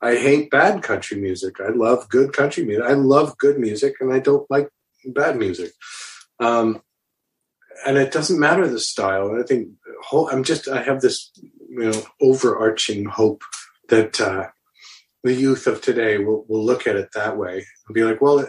I 0.03 0.17
hate 0.17 0.51
bad 0.51 0.83
country 0.83 1.19
music. 1.19 1.61
I 1.61 1.69
love 1.69 2.09
good 2.09 2.33
country 2.33 2.65
music. 2.65 2.85
I 2.85 2.93
love 2.93 3.39
good 3.39 3.59
music, 3.59 3.95
and 4.01 4.13
I 4.13 4.19
don't 4.19 4.49
like 4.51 4.69
bad 5.07 5.39
music. 5.39 5.73
Um, 6.39 6.83
and 7.87 7.97
it 7.97 8.13
doesn't 8.13 8.41
matter 8.41 8.69
the 8.69 8.81
style. 8.81 9.39
I 9.39 9.43
think 9.43 9.69
I'm 10.13 10.45
just 10.45 10.69
I 10.69 10.83
have 10.83 11.01
this 11.01 11.31
you 11.69 11.91
know 11.91 12.03
overarching 12.21 13.07
hope 13.07 13.43
that 13.89 14.21
uh, 14.21 14.49
the 15.25 15.35
youth 15.35 15.67
of 15.67 15.81
today 15.81 16.19
will, 16.19 16.45
will 16.49 16.65
look 16.65 16.87
at 16.87 16.97
it 16.97 17.11
that 17.15 17.37
way 17.37 17.65
and 17.87 17.95
be 17.95 18.05
like, 18.05 18.21
well, 18.21 18.47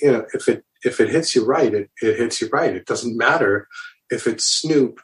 you 0.00 0.12
know, 0.12 0.26
if 0.34 0.48
it 0.48 0.64
if 0.84 1.00
it 1.00 1.10
hits 1.10 1.34
you 1.34 1.44
right, 1.44 1.74
it, 1.74 1.90
it 2.02 2.18
hits 2.18 2.40
you 2.40 2.48
right. 2.52 2.74
It 2.74 2.86
doesn't 2.86 3.16
matter 3.16 3.68
if 4.10 4.26
it's 4.26 4.44
Snoop 4.44 5.00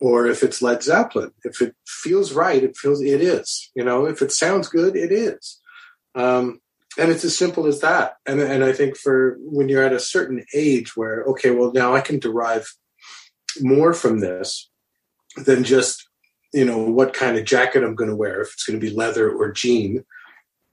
or 0.00 0.26
if 0.26 0.42
it's 0.42 0.62
Led 0.62 0.82
Zeppelin. 0.82 1.32
If 1.44 1.60
it 1.60 1.74
feels 1.86 2.32
right, 2.32 2.62
it 2.62 2.76
feels 2.76 3.02
it 3.02 3.20
is. 3.20 3.70
You 3.74 3.84
know, 3.84 4.06
if 4.06 4.22
it 4.22 4.32
sounds 4.32 4.68
good, 4.68 4.96
it 4.96 5.12
is. 5.12 5.60
Um, 6.14 6.60
and 6.98 7.10
it's 7.10 7.24
as 7.24 7.36
simple 7.36 7.66
as 7.66 7.80
that. 7.80 8.16
And 8.26 8.40
and 8.40 8.64
I 8.64 8.72
think 8.72 8.96
for 8.96 9.36
when 9.40 9.68
you're 9.68 9.84
at 9.84 9.92
a 9.92 10.00
certain 10.00 10.44
age 10.54 10.96
where 10.96 11.24
okay, 11.24 11.50
well 11.50 11.72
now 11.72 11.94
I 11.94 12.00
can 12.00 12.18
derive 12.18 12.66
more 13.60 13.92
from 13.92 14.20
this 14.20 14.70
than 15.44 15.64
just 15.64 16.08
you 16.52 16.64
know 16.64 16.78
what 16.78 17.14
kind 17.14 17.36
of 17.36 17.44
jacket 17.44 17.84
I'm 17.84 17.94
going 17.94 18.10
to 18.10 18.16
wear 18.16 18.40
if 18.42 18.52
it's 18.52 18.64
going 18.64 18.78
to 18.78 18.84
be 18.84 18.94
leather 18.94 19.30
or 19.30 19.52
jean 19.52 20.04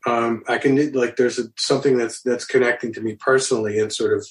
um, 0.08 0.44
I 0.48 0.58
can 0.58 0.94
like 0.94 1.18
there's 1.18 1.38
a, 1.38 1.44
something 1.58 1.98
that's 1.98 2.22
that's 2.22 2.46
connecting 2.46 2.94
to 2.94 3.02
me 3.02 3.16
personally 3.16 3.78
and 3.78 3.92
sort 3.92 4.18
of 4.18 4.26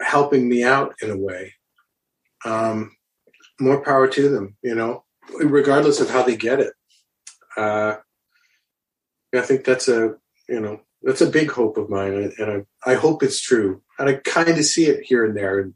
helping 0.00 0.48
me 0.48 0.62
out 0.62 0.94
in 1.00 1.10
a 1.10 1.16
way. 1.16 1.54
Um, 2.44 2.94
more 3.62 3.82
power 3.82 4.08
to 4.08 4.28
them, 4.28 4.56
you 4.62 4.74
know, 4.74 5.04
regardless 5.38 6.00
of 6.00 6.10
how 6.10 6.22
they 6.22 6.36
get 6.36 6.60
it. 6.60 6.72
Uh, 7.56 7.96
I 9.34 9.40
think 9.40 9.64
that's 9.64 9.88
a 9.88 10.14
you 10.48 10.60
know 10.60 10.80
that's 11.02 11.20
a 11.20 11.30
big 11.30 11.50
hope 11.50 11.76
of 11.76 11.88
mine, 11.88 12.32
and 12.38 12.66
I, 12.84 12.92
I 12.92 12.94
hope 12.94 13.22
it's 13.22 13.40
true. 13.40 13.82
And 13.98 14.08
I 14.08 14.14
kind 14.14 14.48
of 14.48 14.64
see 14.64 14.86
it 14.86 15.04
here 15.04 15.24
and 15.24 15.36
there, 15.36 15.58
and 15.60 15.74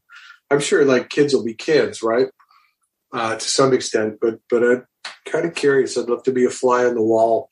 I'm 0.51 0.61
sure 0.61 0.85
like 0.85 1.09
kids 1.09 1.35
will 1.35 1.45
be 1.45 1.55
kids, 1.55 2.03
right? 2.03 2.29
Uh, 3.13 3.37
to 3.37 3.49
some 3.49 3.73
extent, 3.73 4.19
but 4.21 4.41
but 4.51 4.63
I'm 4.63 4.87
kind 5.25 5.47
of 5.47 5.55
curious. 5.55 5.97
I'd 5.97 6.09
love 6.09 6.23
to 6.25 6.33
be 6.33 6.45
a 6.45 6.51
fly 6.51 6.85
on 6.85 6.95
the 6.95 7.03
wall 7.03 7.51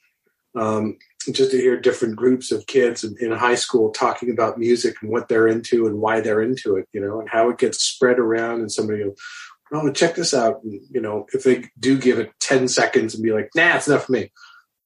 um, 0.56 0.98
just 1.32 1.50
to 1.50 1.56
hear 1.56 1.80
different 1.80 2.16
groups 2.16 2.52
of 2.52 2.66
kids 2.66 3.04
in, 3.04 3.16
in, 3.20 3.32
high 3.32 3.54
school 3.54 3.90
talking 3.90 4.30
about 4.30 4.58
music 4.58 4.96
and 5.00 5.10
what 5.10 5.28
they're 5.28 5.48
into 5.48 5.86
and 5.86 5.98
why 5.98 6.20
they're 6.20 6.42
into 6.42 6.76
it, 6.76 6.86
you 6.92 7.00
know, 7.00 7.20
and 7.20 7.28
how 7.28 7.48
it 7.50 7.58
gets 7.58 7.82
spread 7.82 8.18
around 8.18 8.60
and 8.60 8.70
somebody 8.70 9.02
will, 9.02 9.14
oh, 9.74 9.90
check 9.92 10.14
this 10.14 10.34
out. 10.34 10.62
And, 10.62 10.80
you 10.90 11.00
know, 11.00 11.26
if 11.32 11.44
they 11.44 11.70
do 11.78 11.98
give 11.98 12.18
it 12.18 12.32
10 12.40 12.68
seconds 12.68 13.14
and 13.14 13.22
be 13.22 13.32
like, 13.32 13.50
nah, 13.54 13.76
it's 13.76 13.88
not 13.88 14.02
for 14.02 14.12
me. 14.12 14.30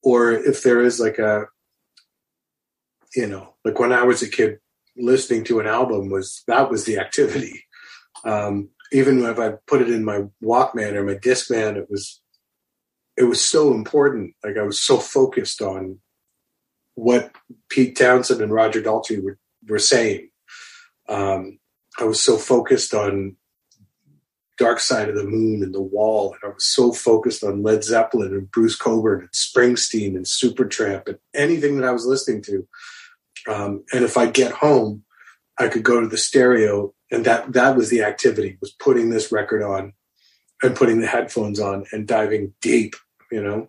Or 0.02 0.32
if 0.32 0.62
there 0.62 0.82
is 0.82 1.00
like 1.00 1.18
a, 1.18 1.46
you 3.14 3.26
know, 3.26 3.54
like 3.64 3.78
when 3.78 3.92
I 3.92 4.02
was 4.02 4.22
a 4.22 4.28
kid, 4.28 4.58
listening 4.96 5.44
to 5.44 5.60
an 5.60 5.66
album 5.66 6.10
was, 6.10 6.42
that 6.46 6.70
was 6.70 6.84
the 6.84 6.98
activity. 6.98 7.64
Um, 8.24 8.70
even 8.92 9.22
if 9.24 9.38
I 9.38 9.52
put 9.66 9.82
it 9.82 9.90
in 9.90 10.04
my 10.04 10.24
Walkman 10.42 10.94
or 10.94 11.04
my 11.04 11.14
Discman, 11.14 11.76
it 11.76 11.90
was, 11.90 12.20
it 13.16 13.24
was 13.24 13.42
so 13.42 13.72
important. 13.74 14.34
Like 14.44 14.56
I 14.56 14.62
was 14.62 14.80
so 14.80 14.98
focused 14.98 15.60
on 15.60 15.98
what 16.94 17.32
Pete 17.68 17.96
Townshend 17.96 18.40
and 18.40 18.52
Roger 18.52 18.82
Daltrey 18.82 19.22
were, 19.22 19.38
were 19.68 19.78
saying. 19.78 20.30
Um, 21.08 21.58
I 21.98 22.04
was 22.04 22.20
so 22.20 22.36
focused 22.36 22.94
on 22.94 23.36
Dark 24.58 24.80
Side 24.80 25.08
of 25.08 25.14
the 25.14 25.24
Moon 25.24 25.62
and 25.62 25.74
The 25.74 25.80
Wall, 25.80 26.32
and 26.32 26.50
I 26.50 26.54
was 26.54 26.64
so 26.64 26.92
focused 26.92 27.44
on 27.44 27.62
Led 27.62 27.84
Zeppelin 27.84 28.32
and 28.32 28.50
Bruce 28.50 28.76
Cockburn 28.76 29.20
and 29.20 29.30
Springsteen 29.30 30.16
and 30.16 30.24
Supertramp 30.24 31.08
and 31.08 31.18
anything 31.34 31.78
that 31.78 31.88
I 31.88 31.92
was 31.92 32.04
listening 32.04 32.42
to. 32.42 32.66
Um, 33.46 33.84
and 33.92 34.04
if 34.04 34.16
I 34.16 34.26
get 34.26 34.52
home, 34.52 35.04
I 35.58 35.68
could 35.68 35.84
go 35.84 36.00
to 36.00 36.08
the 36.08 36.18
stereo, 36.18 36.92
and 37.10 37.24
that 37.24 37.52
that 37.52 37.76
was 37.76 37.88
the 37.88 38.02
activity 38.02 38.58
was 38.60 38.72
putting 38.72 39.10
this 39.10 39.32
record 39.32 39.62
on 39.62 39.92
and 40.62 40.76
putting 40.76 41.00
the 41.00 41.06
headphones 41.06 41.60
on 41.60 41.84
and 41.92 42.06
diving 42.06 42.52
deep. 42.60 42.96
You 43.30 43.42
know, 43.42 43.68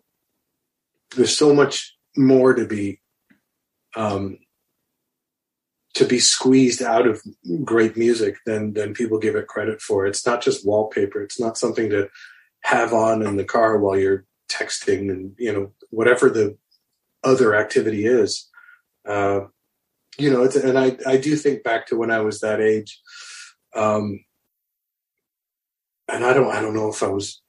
there's 1.16 1.38
so 1.38 1.54
much 1.54 1.96
more 2.18 2.54
to 2.54 2.66
be 2.66 3.00
um, 3.96 4.40
to 6.00 6.06
be 6.06 6.18
squeezed 6.18 6.82
out 6.82 7.06
of 7.06 7.22
great 7.66 7.98
music 7.98 8.38
than 8.46 8.72
than 8.72 8.94
people 8.94 9.20
give 9.20 9.36
it 9.36 9.48
credit 9.48 9.82
for. 9.82 10.08
It's 10.08 10.26
not 10.26 10.42
just 10.42 10.66
wallpaper. 10.66 11.22
It's 11.22 11.42
not 11.42 11.58
something 11.58 11.90
to 11.90 12.10
have 12.62 12.94
on 12.94 13.22
in 13.22 13.36
the 13.36 13.44
car 13.44 13.78
while 13.78 14.00
you're 14.00 14.24
texting 14.50 15.12
and 15.12 15.36
you 15.38 15.52
know 15.52 15.74
whatever 15.90 16.30
the 16.30 16.58
other 17.22 17.54
activity 17.54 18.06
is. 18.06 18.48
Uh, 19.06 19.42
you 20.18 20.32
know, 20.32 20.44
and 20.64 20.80
I 20.80 20.98
I 21.06 21.18
do 21.18 21.36
think 21.36 21.64
back 21.64 21.88
to 21.88 21.98
when 21.98 22.12
I 22.12 22.22
was 22.22 22.40
that 22.40 22.62
age, 22.62 23.02
um, 23.76 24.24
and 26.08 26.24
I 26.24 26.32
don't 26.32 26.50
I 26.50 26.62
don't 26.62 26.76
know 26.76 26.90
if 26.90 27.04
I 27.04 27.08
was 27.08 27.42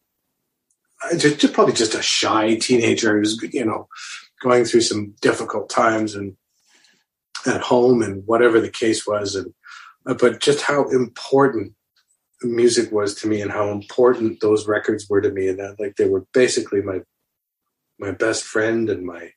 just, 1.16 1.38
just 1.38 1.54
probably 1.54 1.74
just 1.74 1.94
a 1.94 2.02
shy 2.02 2.56
teenager 2.56 3.16
who's 3.16 3.40
you 3.52 3.64
know 3.64 3.86
going 4.42 4.64
through 4.64 4.80
some 4.80 5.14
difficult 5.20 5.70
times 5.70 6.16
and 6.16 6.36
at 7.46 7.60
home 7.60 8.02
and 8.02 8.26
whatever 8.26 8.60
the 8.60 8.70
case 8.70 9.06
was. 9.06 9.34
And 9.34 9.52
uh, 10.06 10.14
but 10.14 10.40
just 10.40 10.62
how 10.62 10.88
important 10.88 11.74
music 12.42 12.90
was 12.90 13.14
to 13.14 13.28
me 13.28 13.42
and 13.42 13.50
how 13.50 13.70
important 13.70 14.40
those 14.40 14.66
records 14.66 15.08
were 15.08 15.20
to 15.20 15.30
me. 15.30 15.48
And 15.48 15.58
that 15.58 15.76
like 15.78 15.96
they 15.96 16.08
were 16.08 16.26
basically 16.32 16.82
my 16.82 17.00
my 17.98 18.10
best 18.10 18.44
friend 18.44 18.88
and 18.88 19.04
my 19.04 19.32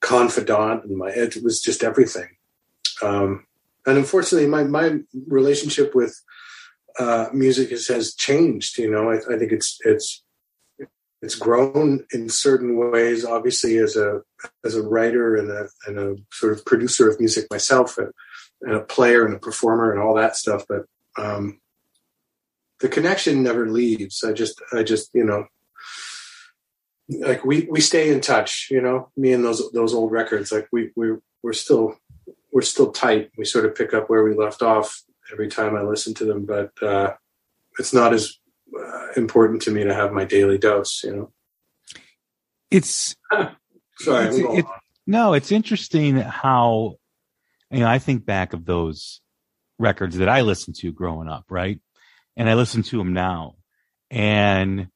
confidant 0.00 0.84
and 0.84 0.96
my 0.96 1.10
it 1.10 1.42
was 1.42 1.60
just 1.60 1.84
everything. 1.84 2.28
Um, 3.02 3.46
and 3.86 3.98
unfortunately 3.98 4.48
my 4.48 4.64
my 4.64 4.98
relationship 5.26 5.94
with 5.94 6.20
uh, 6.98 7.28
music 7.32 7.70
has, 7.70 7.86
has 7.88 8.14
changed 8.14 8.76
you 8.78 8.90
know? 8.90 9.10
I, 9.10 9.16
I 9.32 9.38
think 9.38 9.52
it's 9.52 9.78
it's 9.84 10.22
it's 11.22 11.36
grown 11.36 12.04
in 12.12 12.28
certain 12.28 12.76
ways 12.76 13.24
obviously 13.24 13.78
as 13.78 13.96
a 13.96 14.20
as 14.64 14.74
a 14.74 14.82
writer 14.82 15.36
and 15.36 15.50
a, 15.50 15.68
and 15.86 15.98
a 15.98 16.16
sort 16.32 16.52
of 16.52 16.64
producer 16.64 17.08
of 17.08 17.18
music 17.18 17.46
myself 17.50 17.96
and, 17.98 18.12
and 18.62 18.74
a 18.74 18.80
player 18.80 19.24
and 19.24 19.34
a 19.34 19.38
performer 19.38 19.92
and 19.92 20.00
all 20.00 20.14
that 20.14 20.36
stuff 20.36 20.64
but 20.68 20.84
um, 21.18 21.60
the 22.80 22.88
connection 22.88 23.42
never 23.42 23.68
leaves 23.68 24.24
i 24.24 24.32
just 24.32 24.60
i 24.72 24.82
just 24.82 25.10
you 25.14 25.24
know 25.24 25.46
like 27.20 27.44
we 27.44 27.66
we 27.70 27.80
stay 27.80 28.10
in 28.10 28.20
touch. 28.20 28.68
You 28.70 28.80
know, 28.80 29.10
me 29.16 29.32
and 29.32 29.44
those 29.44 29.70
those 29.72 29.94
old 29.94 30.12
records. 30.12 30.52
Like 30.52 30.68
we 30.72 30.90
we 30.96 31.12
we're 31.42 31.52
still 31.52 31.96
we're 32.52 32.62
still 32.62 32.92
tight. 32.92 33.30
We 33.36 33.44
sort 33.44 33.66
of 33.66 33.74
pick 33.74 33.94
up 33.94 34.08
where 34.08 34.24
we 34.24 34.34
left 34.34 34.62
off 34.62 35.02
every 35.32 35.48
time 35.48 35.76
I 35.76 35.82
listen 35.82 36.14
to 36.14 36.24
them, 36.24 36.44
but 36.44 36.70
uh, 36.82 37.14
it's 37.78 37.94
not 37.94 38.12
as 38.12 38.38
Uh, 38.76 39.08
important 39.16 39.62
to 39.62 39.70
me 39.70 39.84
to 39.84 39.94
have 39.94 40.12
my 40.12 40.24
daily 40.24 40.58
dose. 40.58 41.02
You 41.04 41.16
know. 41.16 41.32
It's 42.70 43.14
sorry. 43.98 44.26
It's, 44.28 44.38
it, 44.38 44.66
no, 45.06 45.34
it's 45.34 45.52
interesting 45.52 46.16
how 46.16 46.96
you 47.70 47.80
know 47.80 47.88
I 47.88 47.98
think 47.98 48.24
back 48.24 48.52
of 48.52 48.64
those 48.64 49.20
records 49.78 50.16
that 50.18 50.28
I 50.28 50.42
listened 50.42 50.76
to 50.76 50.92
growing 50.92 51.28
up, 51.28 51.44
right? 51.50 51.80
And 52.36 52.48
I 52.48 52.54
listen 52.54 52.82
to 52.84 52.98
them 52.98 53.12
now, 53.12 53.56
and 54.10 54.88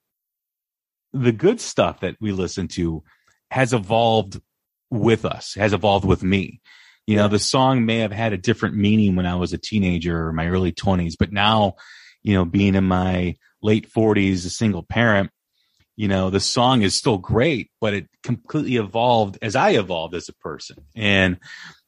the 1.13 1.33
good 1.33 1.61
stuff 1.61 2.01
that 2.01 2.17
we 2.21 2.33
listen 2.33 2.69
to 2.69 3.03
has 3.51 3.73
evolved 3.73 4.41
with 4.91 5.25
us, 5.25 5.55
has 5.55 5.73
evolved 5.73 6.05
with 6.05 6.23
me. 6.23 6.61
You 7.07 7.17
know, 7.17 7.29
the 7.29 7.39
song 7.39 7.87
may 7.87 7.99
have 7.99 8.13
had 8.13 8.33
a 8.33 8.39
different 8.39 8.77
meaning 8.77 9.17
when 9.17 9.27
I 9.27 9.37
was 9.37 9.53
a 9.53 9.59
teenager 9.59 10.27
or 10.27 10.33
my 10.33 10.49
early 10.49 10.73
20s, 10.73 11.15
but 11.19 11.33
now, 11.33 11.75
you 12.23 12.35
know, 12.35 12.45
being 12.45 12.75
in 12.75 12.85
my 12.85 13.37
late 13.67 13.93
40s, 13.93 14.47
a 14.47 14.51
single 14.51 14.85
parent, 14.85 15.31
you 15.97 16.09
know, 16.09 16.31
the 16.31 16.41
song 16.41 16.83
is 16.83 16.97
still 16.97 17.19
great, 17.19 17.71
but 17.81 17.93
it 17.93 18.07
completely 18.23 18.77
evolved 18.77 19.39
as 19.43 19.57
I 19.57 19.71
evolved 19.71 20.15
as 20.15 20.29
a 20.29 20.35
person. 20.35 20.77
And, 20.95 21.39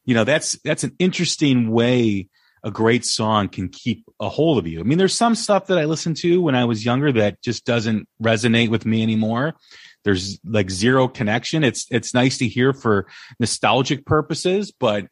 you 0.04 0.14
know, 0.14 0.24
that's, 0.24 0.58
that's 0.64 0.82
an 0.84 0.96
interesting 0.98 1.70
way 1.70 2.28
a 2.64 2.70
great 2.72 3.04
song 3.04 3.48
can 3.48 3.68
keep 3.68 4.04
a 4.18 4.28
hold 4.28 4.58
of 4.58 4.66
you. 4.66 4.80
I 4.80 4.82
mean, 4.82 4.98
there's 4.98 5.14
some 5.14 5.36
stuff 5.36 5.68
that 5.68 5.78
I 5.78 5.84
listened 5.84 6.16
to 6.18 6.42
when 6.42 6.56
I 6.56 6.64
was 6.64 6.84
younger 6.84 7.12
that 7.12 7.40
just 7.40 7.64
doesn't 7.64 8.08
resonate 8.20 8.68
with 8.68 8.84
me 8.84 9.02
anymore. 9.02 9.54
There's 10.02 10.40
like 10.44 10.70
zero 10.70 11.06
connection. 11.06 11.62
It's, 11.62 11.86
it's 11.90 12.14
nice 12.14 12.38
to 12.38 12.48
hear 12.48 12.72
for 12.72 13.06
nostalgic 13.38 14.04
purposes, 14.04 14.72
but, 14.72 15.06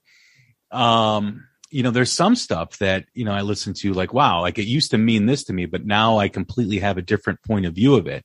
um, 0.72 1.46
you 1.70 1.82
know, 1.82 1.90
there's 1.90 2.12
some 2.12 2.36
stuff 2.36 2.78
that, 2.78 3.06
you 3.14 3.24
know, 3.24 3.32
I 3.32 3.40
listen 3.40 3.74
to 3.74 3.92
like, 3.92 4.12
wow, 4.12 4.40
like 4.40 4.58
it 4.58 4.66
used 4.66 4.92
to 4.92 4.98
mean 4.98 5.26
this 5.26 5.44
to 5.44 5.52
me, 5.52 5.66
but 5.66 5.84
now 5.84 6.18
I 6.18 6.28
completely 6.28 6.78
have 6.78 6.98
a 6.98 7.02
different 7.02 7.42
point 7.42 7.66
of 7.66 7.74
view 7.74 7.96
of 7.96 8.06
it 8.06 8.24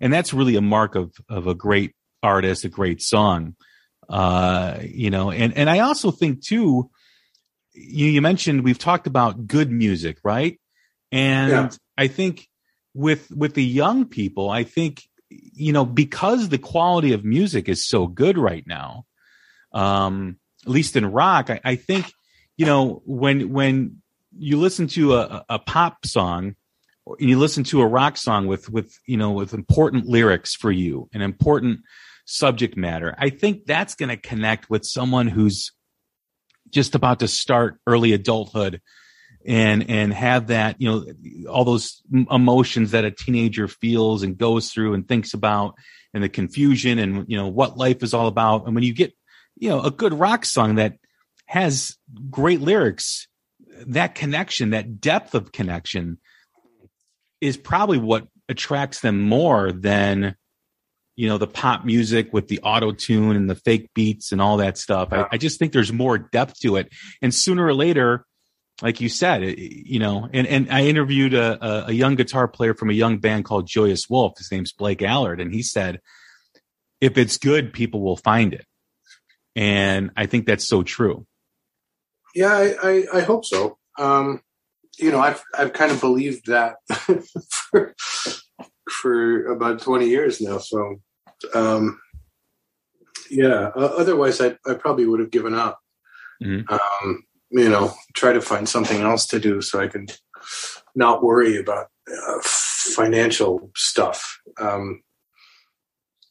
and 0.00 0.12
that's 0.12 0.34
really 0.34 0.56
a 0.56 0.60
mark 0.60 0.94
of 0.94 1.12
of 1.28 1.46
a 1.46 1.54
great 1.54 1.94
artist, 2.22 2.64
a 2.64 2.68
great 2.68 3.02
song. 3.02 3.54
Uh, 4.08 4.78
you 4.82 5.10
know, 5.10 5.30
and 5.30 5.56
and 5.56 5.68
I 5.68 5.80
also 5.80 6.10
think 6.10 6.42
too, 6.42 6.90
you, 7.72 8.06
you 8.06 8.22
mentioned 8.22 8.64
we've 8.64 8.78
talked 8.78 9.06
about 9.06 9.46
good 9.46 9.70
music, 9.70 10.18
right? 10.24 10.58
And 11.12 11.50
yeah. 11.50 11.70
I 11.96 12.08
think 12.08 12.48
with 12.94 13.30
with 13.30 13.54
the 13.54 13.64
young 13.64 14.06
people, 14.06 14.50
I 14.50 14.64
think 14.64 15.02
you 15.30 15.72
know 15.72 15.84
because 15.84 16.48
the 16.48 16.58
quality 16.58 17.12
of 17.12 17.24
music 17.24 17.68
is 17.68 17.86
so 17.86 18.06
good 18.06 18.38
right 18.38 18.66
now, 18.66 19.04
um, 19.72 20.38
at 20.64 20.70
least 20.70 20.96
in 20.96 21.06
rock, 21.06 21.50
I, 21.50 21.60
I 21.64 21.76
think 21.76 22.12
you 22.58 22.66
know 22.66 23.02
when 23.06 23.50
when 23.50 24.02
you 24.36 24.58
listen 24.58 24.86
to 24.88 25.14
a, 25.14 25.44
a 25.48 25.58
pop 25.58 26.04
song 26.04 26.54
and 27.06 27.30
you 27.30 27.38
listen 27.38 27.64
to 27.64 27.80
a 27.80 27.86
rock 27.86 28.18
song 28.18 28.46
with 28.46 28.68
with 28.68 28.98
you 29.06 29.16
know 29.16 29.30
with 29.30 29.54
important 29.54 30.06
lyrics 30.06 30.54
for 30.54 30.70
you 30.70 31.08
and 31.14 31.22
important 31.22 31.80
subject 32.26 32.76
matter 32.76 33.14
i 33.18 33.30
think 33.30 33.64
that's 33.64 33.94
going 33.94 34.10
to 34.10 34.16
connect 34.18 34.68
with 34.68 34.84
someone 34.84 35.28
who's 35.28 35.72
just 36.68 36.94
about 36.94 37.20
to 37.20 37.28
start 37.28 37.80
early 37.86 38.12
adulthood 38.12 38.82
and 39.46 39.88
and 39.88 40.12
have 40.12 40.48
that 40.48 40.76
you 40.78 40.88
know 40.90 41.50
all 41.50 41.64
those 41.64 42.02
emotions 42.30 42.90
that 42.90 43.06
a 43.06 43.10
teenager 43.10 43.66
feels 43.66 44.22
and 44.22 44.36
goes 44.36 44.70
through 44.70 44.92
and 44.92 45.08
thinks 45.08 45.32
about 45.32 45.74
and 46.14 46.22
the 46.22 46.28
confusion 46.28 46.98
and 46.98 47.24
you 47.28 47.36
know 47.36 47.48
what 47.48 47.76
life 47.76 48.02
is 48.02 48.14
all 48.14 48.26
about. 48.26 48.66
And 48.66 48.74
when 48.74 48.84
you 48.84 48.92
get 48.92 49.14
you 49.56 49.68
know 49.68 49.82
a 49.82 49.90
good 49.90 50.14
rock 50.14 50.44
song 50.44 50.76
that 50.76 50.94
has 51.48 51.96
great 52.30 52.60
lyrics 52.60 53.26
that 53.86 54.14
connection 54.14 54.70
that 54.70 55.00
depth 55.00 55.34
of 55.34 55.52
connection 55.52 56.18
is 57.40 57.56
probably 57.56 57.98
what 57.98 58.26
attracts 58.48 59.00
them 59.00 59.20
more 59.20 59.72
than 59.72 60.34
you 61.16 61.28
know 61.28 61.38
the 61.38 61.46
pop 61.46 61.84
music 61.84 62.32
with 62.32 62.48
the 62.48 62.60
auto 62.60 62.92
tune 62.92 63.36
and 63.36 63.48
the 63.48 63.54
fake 63.54 63.90
beats 63.94 64.32
and 64.32 64.40
all 64.40 64.58
that 64.58 64.78
stuff. 64.78 65.08
I, 65.12 65.26
I, 65.32 65.36
just 65.36 65.58
think 65.58 65.72
there's 65.72 65.92
more 65.92 66.18
depth 66.18 66.60
to 66.60 66.76
it, 66.76 66.92
and 67.20 67.34
sooner 67.34 67.64
or 67.66 67.74
later, 67.74 68.24
like 68.82 69.00
you 69.00 69.08
said, 69.08 69.42
you 69.58 69.98
know. 69.98 70.28
And 70.32 70.46
and 70.46 70.70
I 70.70 70.84
interviewed 70.84 71.34
a, 71.34 71.88
a 71.88 71.92
young 71.92 72.14
guitar 72.14 72.46
player 72.46 72.74
from 72.74 72.90
a 72.90 72.94
young 72.94 73.18
band 73.18 73.44
called 73.44 73.66
Joyous 73.66 74.08
Wolf. 74.08 74.38
His 74.38 74.52
name's 74.52 74.72
Blake 74.72 75.02
Allard, 75.02 75.40
and 75.40 75.52
he 75.52 75.62
said, 75.62 76.00
"If 77.00 77.18
it's 77.18 77.38
good, 77.38 77.72
people 77.72 78.00
will 78.00 78.16
find 78.16 78.54
it," 78.54 78.66
and 79.56 80.10
I 80.16 80.26
think 80.26 80.46
that's 80.46 80.68
so 80.68 80.84
true. 80.84 81.26
Yeah, 82.38 82.54
I 82.54 82.74
I, 82.82 83.04
I 83.14 83.20
hope 83.22 83.44
so. 83.44 83.78
Um, 83.98 84.42
you 84.96 85.10
know, 85.10 85.18
I've 85.18 85.42
I've 85.58 85.72
kind 85.72 85.90
of 85.90 86.00
believed 86.00 86.46
that 86.46 86.76
for, 87.50 87.96
for 88.88 89.46
about 89.46 89.80
twenty 89.80 90.08
years 90.08 90.40
now. 90.40 90.58
So, 90.58 91.00
um, 91.52 92.00
yeah. 93.28 93.72
Uh, 93.74 93.90
otherwise, 93.98 94.40
I 94.40 94.56
I 94.64 94.74
probably 94.74 95.04
would 95.06 95.18
have 95.18 95.32
given 95.32 95.52
up. 95.52 95.80
Mm-hmm. 96.40 96.72
Um, 96.72 97.24
you 97.50 97.68
know, 97.68 97.92
try 98.14 98.32
to 98.32 98.40
find 98.40 98.68
something 98.68 99.00
else 99.00 99.26
to 99.26 99.40
do 99.40 99.60
so 99.60 99.80
I 99.80 99.88
can 99.88 100.06
not 100.94 101.24
worry 101.24 101.58
about 101.58 101.88
uh, 102.08 102.38
financial 102.42 103.72
stuff. 103.74 104.38
Um, 104.60 105.02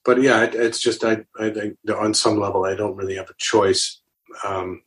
but 0.05 0.21
yeah, 0.21 0.43
it, 0.43 0.55
it's 0.55 0.79
just 0.79 1.03
I, 1.03 1.25
I 1.37 1.49
think 1.49 1.75
on 1.93 2.13
some 2.13 2.39
level 2.39 2.63
I 2.63 2.75
don't 2.75 2.95
really 2.95 3.17
have 3.17 3.29
a 3.29 3.35
choice, 3.37 4.01
um, 4.45 4.83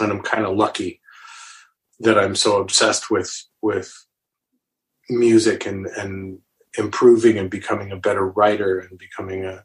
and 0.00 0.12
I'm 0.12 0.22
kind 0.22 0.44
of 0.44 0.56
lucky 0.56 1.00
that 2.00 2.18
I'm 2.18 2.34
so 2.34 2.60
obsessed 2.60 3.10
with 3.10 3.32
with 3.62 3.92
music 5.10 5.66
and 5.66 5.86
and 5.86 6.38
improving 6.76 7.38
and 7.38 7.50
becoming 7.50 7.90
a 7.92 7.96
better 7.96 8.26
writer 8.28 8.78
and 8.78 8.98
becoming 8.98 9.44
a 9.44 9.64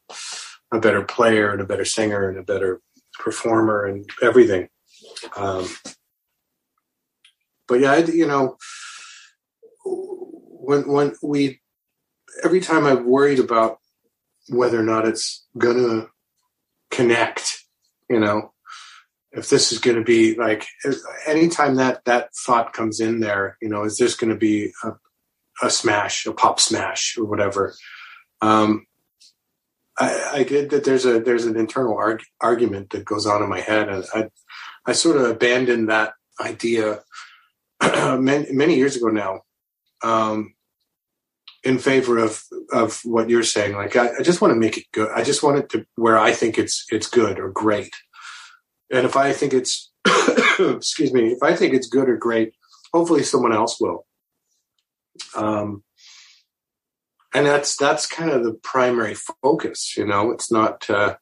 a 0.71 0.79
better 0.79 1.03
player 1.03 1.51
and 1.51 1.61
a 1.61 1.65
better 1.65 1.85
singer 1.85 2.27
and 2.29 2.37
a 2.37 2.43
better 2.43 2.81
performer 3.19 3.85
and 3.85 4.09
everything. 4.21 4.67
Um, 5.35 5.67
but 7.67 7.79
yeah, 7.79 7.91
I, 7.91 7.97
you 7.99 8.27
know, 8.27 8.57
when 9.85 10.87
when 10.87 11.15
we 11.21 11.61
every 12.43 12.59
time 12.59 12.85
I've 12.85 13.03
worried 13.03 13.39
about 13.39 13.79
whether 14.49 14.79
or 14.79 14.83
not 14.83 15.07
it's 15.07 15.45
gonna 15.57 16.07
connect, 16.91 17.63
you 18.09 18.19
know, 18.19 18.53
if 19.33 19.49
this 19.49 19.71
is 19.71 19.79
going 19.79 19.97
to 19.97 20.03
be 20.03 20.35
like 20.35 20.65
anytime 21.25 21.75
that 21.75 22.05
that 22.05 22.29
thought 22.35 22.73
comes 22.73 22.99
in 22.99 23.19
there 23.19 23.57
you 23.61 23.69
know 23.69 23.83
is 23.83 23.97
this 23.97 24.15
going 24.15 24.29
to 24.29 24.37
be 24.37 24.71
a, 24.83 24.91
a, 25.63 25.69
smash 25.69 26.25
a 26.25 26.33
pop 26.33 26.59
smash 26.59 27.17
or 27.17 27.25
whatever? 27.25 27.73
Um, 28.41 28.85
I, 29.97 30.29
I 30.33 30.43
get 30.43 30.71
that. 30.71 30.83
There's 30.83 31.05
a 31.05 31.19
there's 31.19 31.45
an 31.45 31.57
internal 31.57 31.95
arg- 31.95 32.23
argument 32.41 32.91
that 32.91 33.05
goes 33.05 33.25
on 33.25 33.43
in 33.43 33.49
my 33.49 33.61
head 33.61 33.89
and 33.89 34.05
i 34.13 34.29
i 34.85 34.91
sort 34.91 35.17
of 35.17 35.23
abandoned 35.23 35.89
that 35.89 36.13
idea 36.41 37.01
many, 37.81 38.51
many 38.51 38.75
years 38.75 38.95
ago 38.95 39.07
now 39.07 39.41
um, 40.03 40.55
in 41.63 41.77
favor 41.77 42.17
of 42.17 42.43
of 42.71 42.99
what 43.03 43.29
you're 43.29 43.43
saying. 43.43 43.75
Like 43.75 43.95
I, 43.95 44.09
I 44.19 44.21
just 44.23 44.41
want 44.41 44.53
to 44.53 44.59
make 44.59 44.77
it 44.77 44.85
good. 44.91 45.09
I 45.15 45.23
just 45.23 45.43
want 45.43 45.59
it 45.59 45.69
to 45.69 45.85
where 45.95 46.17
i 46.17 46.31
think 46.31 46.57
it's 46.57 46.85
it's 46.91 47.07
good 47.07 47.39
or 47.39 47.51
great 47.51 47.93
and 48.93 49.07
if 49.07 49.17
I 49.17 49.33
think 49.33 49.53
it's, 49.53 49.91
excuse 50.59 51.11
me, 51.11 51.31
if 51.31 51.41
I 51.41 51.55
think 51.55 51.73
it's 51.73 51.87
good 51.87 52.07
or 52.07 52.15
great, 52.15 52.53
hopefully 52.93 53.23
someone 53.23 53.51
else 53.51 53.81
will. 53.81 54.05
Um, 55.35 55.83
and 57.33 57.47
that's 57.47 57.75
that's 57.75 58.05
kind 58.05 58.29
of 58.29 58.43
the 58.43 58.53
primary 58.53 59.15
focus. 59.15 59.97
You 59.97 60.05
know, 60.05 60.31
it's 60.31 60.51
not. 60.51 60.87
Uh, 60.87 61.15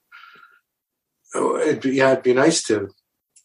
oh, 1.33 1.57
it'd 1.57 1.81
be, 1.81 1.91
yeah, 1.91 2.11
it'd 2.11 2.23
be 2.23 2.33
nice 2.33 2.61
to 2.63 2.89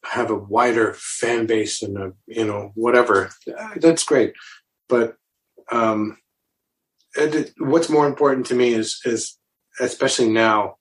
have 0.04 0.30
a 0.30 0.36
wider 0.36 0.94
fan 0.94 1.46
base 1.46 1.80
and 1.82 1.96
a 1.96 2.12
you 2.26 2.44
know 2.44 2.72
whatever. 2.74 3.30
That's 3.76 4.02
great, 4.02 4.34
but 4.88 5.14
um, 5.70 6.18
it, 7.14 7.52
what's 7.58 7.88
more 7.88 8.06
important 8.06 8.46
to 8.46 8.54
me 8.54 8.74
is 8.74 9.00
is 9.04 9.38
especially 9.78 10.30
now 10.30 10.76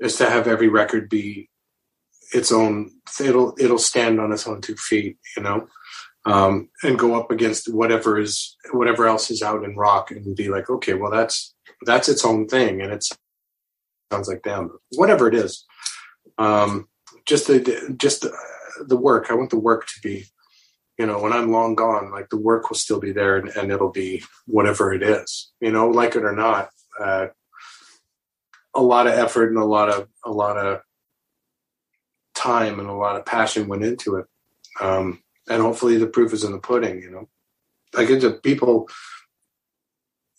is 0.00 0.16
to 0.16 0.28
have 0.28 0.48
every 0.48 0.68
record 0.68 1.08
be 1.08 1.49
its 2.32 2.52
own 2.52 2.90
it'll 3.20 3.54
it'll 3.58 3.78
stand 3.78 4.20
on 4.20 4.32
its 4.32 4.46
own 4.46 4.60
two 4.60 4.76
feet 4.76 5.18
you 5.36 5.42
know? 5.42 5.66
Um, 6.26 6.68
and 6.82 6.98
go 6.98 7.18
up 7.18 7.30
against 7.30 7.72
whatever 7.72 8.18
is 8.18 8.54
whatever 8.72 9.06
else 9.06 9.30
is 9.30 9.42
out 9.42 9.64
in 9.64 9.74
rock 9.74 10.10
and 10.10 10.36
be 10.36 10.50
like 10.50 10.68
okay 10.68 10.92
well 10.92 11.10
that's 11.10 11.54
that's 11.86 12.10
its 12.10 12.26
own 12.26 12.46
thing 12.46 12.82
and 12.82 12.92
it 12.92 13.04
sounds 14.12 14.28
like 14.28 14.42
them 14.42 14.78
whatever 14.96 15.28
it 15.28 15.34
is. 15.34 15.64
Um, 16.38 16.88
just 17.26 17.46
the 17.46 17.94
just 17.96 18.22
the, 18.22 18.36
the 18.86 18.96
work. 18.96 19.30
I 19.30 19.34
want 19.34 19.50
the 19.50 19.58
work 19.58 19.86
to 19.86 20.00
be 20.02 20.26
you 21.00 21.06
know 21.06 21.18
when 21.18 21.32
i'm 21.32 21.50
long 21.50 21.74
gone 21.74 22.10
like 22.12 22.28
the 22.28 22.36
work 22.36 22.68
will 22.68 22.76
still 22.76 23.00
be 23.00 23.10
there 23.10 23.38
and, 23.38 23.48
and 23.56 23.72
it'll 23.72 23.90
be 23.90 24.22
whatever 24.46 24.92
it 24.92 25.02
is 25.02 25.50
you 25.58 25.72
know 25.72 25.88
like 25.88 26.14
it 26.14 26.24
or 26.24 26.36
not 26.36 26.68
uh, 27.00 27.28
a 28.74 28.82
lot 28.82 29.06
of 29.06 29.14
effort 29.14 29.48
and 29.48 29.56
a 29.56 29.64
lot 29.64 29.88
of 29.88 30.08
a 30.26 30.30
lot 30.30 30.58
of 30.58 30.82
time 32.40 32.80
and 32.80 32.88
a 32.88 32.94
lot 32.94 33.16
of 33.16 33.26
passion 33.26 33.68
went 33.68 33.84
into 33.84 34.16
it. 34.16 34.26
Um, 34.80 35.22
and 35.48 35.60
hopefully 35.60 35.96
the 35.96 36.06
proof 36.06 36.32
is 36.32 36.44
in 36.44 36.52
the 36.52 36.58
pudding, 36.58 37.02
you 37.02 37.10
know. 37.10 37.28
I 37.96 38.04
get 38.04 38.20
to 38.20 38.32
people 38.32 38.88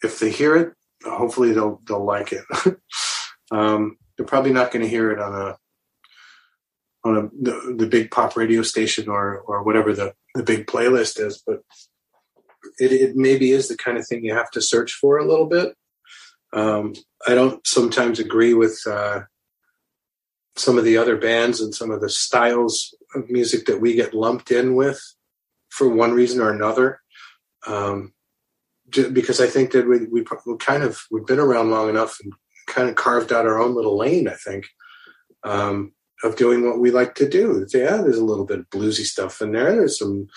if 0.02 0.20
they 0.20 0.32
hear 0.32 0.56
it, 0.56 0.74
hopefully 1.04 1.52
they'll 1.52 1.82
they'll 1.86 2.04
like 2.04 2.34
it. 2.34 2.46
um, 3.52 3.98
they're 4.16 4.26
probably 4.26 4.54
not 4.54 4.72
going 4.72 4.84
to 4.84 4.90
hear 4.90 5.12
it 5.12 5.20
on 5.20 5.34
a 5.34 5.58
on 7.04 7.18
a 7.18 7.22
the, 7.42 7.76
the, 7.78 7.88
big 7.88 8.12
pop 8.12 8.38
radio 8.38 8.62
station 8.62 9.10
or 9.10 9.40
or 9.40 9.64
whatever 9.64 9.94
the 9.94 10.14
the 10.36 10.44
big 10.44 10.68
playlist 10.68 11.20
is, 11.20 11.44
but 11.46 11.62
it, 12.80 12.92
it 12.92 13.16
maybe 13.16 13.52
is 13.52 13.68
the 13.68 13.78
kind 13.78 13.98
of 13.98 14.08
thing 14.08 14.24
you 14.24 14.34
have 14.34 14.52
to 14.52 14.62
search 14.62 14.94
for 14.94 15.18
a 15.18 15.28
little 15.28 15.48
bit. 15.48 15.76
Um, 16.54 16.94
I 17.28 17.34
don't 17.34 17.66
sometimes 17.66 18.20
agree 18.20 18.54
with 18.54 18.80
uh, 18.88 19.22
some 20.62 20.78
of 20.78 20.84
the 20.84 20.98
other 20.98 21.18
bands 21.18 21.60
and 21.60 21.74
some 21.74 21.92
of 21.92 22.02
the 22.02 22.10
styles 22.10 22.96
of 23.16 23.30
music 23.30 23.66
that 23.66 23.82
we 23.82 23.94
get 23.94 24.14
lumped 24.14 24.52
in 24.52 24.76
with 24.76 25.02
for 25.70 25.90
one 25.90 26.14
reason 26.14 26.42
or 26.42 26.52
another. 26.52 27.02
Um, 27.66 28.14
because 28.90 29.40
I 29.40 29.48
think 29.48 29.72
that 29.72 29.88
we, 29.88 30.06
we, 30.08 30.26
we 30.46 30.58
kind 30.58 30.84
of 30.84 31.02
we've 31.10 31.26
been 31.26 31.40
around 31.40 31.72
long 31.72 31.90
enough 31.90 32.18
and 32.22 32.34
kind 32.68 32.90
of 32.90 32.96
carved 32.96 33.32
out 33.32 33.46
our 33.46 33.60
own 33.60 33.74
little 33.74 33.98
lane. 33.98 34.28
I 34.28 34.34
think 34.34 34.68
um, 35.44 35.94
of 36.24 36.36
doing 36.36 36.66
what 36.66 36.80
we 36.80 36.92
like 36.92 37.16
to 37.16 37.28
do. 37.28 37.66
Yeah, 37.74 37.98
there's 37.98 38.18
a 38.18 38.26
little 38.26 38.46
bit 38.46 38.60
of 38.60 38.70
bluesy 38.70 39.06
stuff 39.06 39.42
in 39.42 39.54
there. 39.54 39.76
There's 39.76 39.98
some 39.98 40.28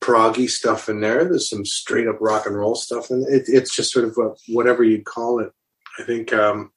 proggy 0.00 0.48
stuff 0.48 0.88
in 0.88 1.00
there. 1.00 1.24
There's 1.24 1.50
some 1.50 1.64
straight 1.64 2.06
up 2.06 2.18
rock 2.20 2.46
and 2.46 2.56
roll 2.56 2.76
stuff, 2.76 3.10
and 3.10 3.26
it, 3.26 3.44
it's 3.48 3.74
just 3.74 3.92
sort 3.92 4.04
of 4.04 4.16
a, 4.16 4.30
whatever 4.52 4.84
you'd 4.84 5.04
call 5.04 5.40
it. 5.40 5.50
I 5.98 6.04
think 6.04 6.32
um, 6.32 6.70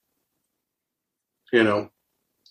you 1.53 1.63
know 1.63 1.91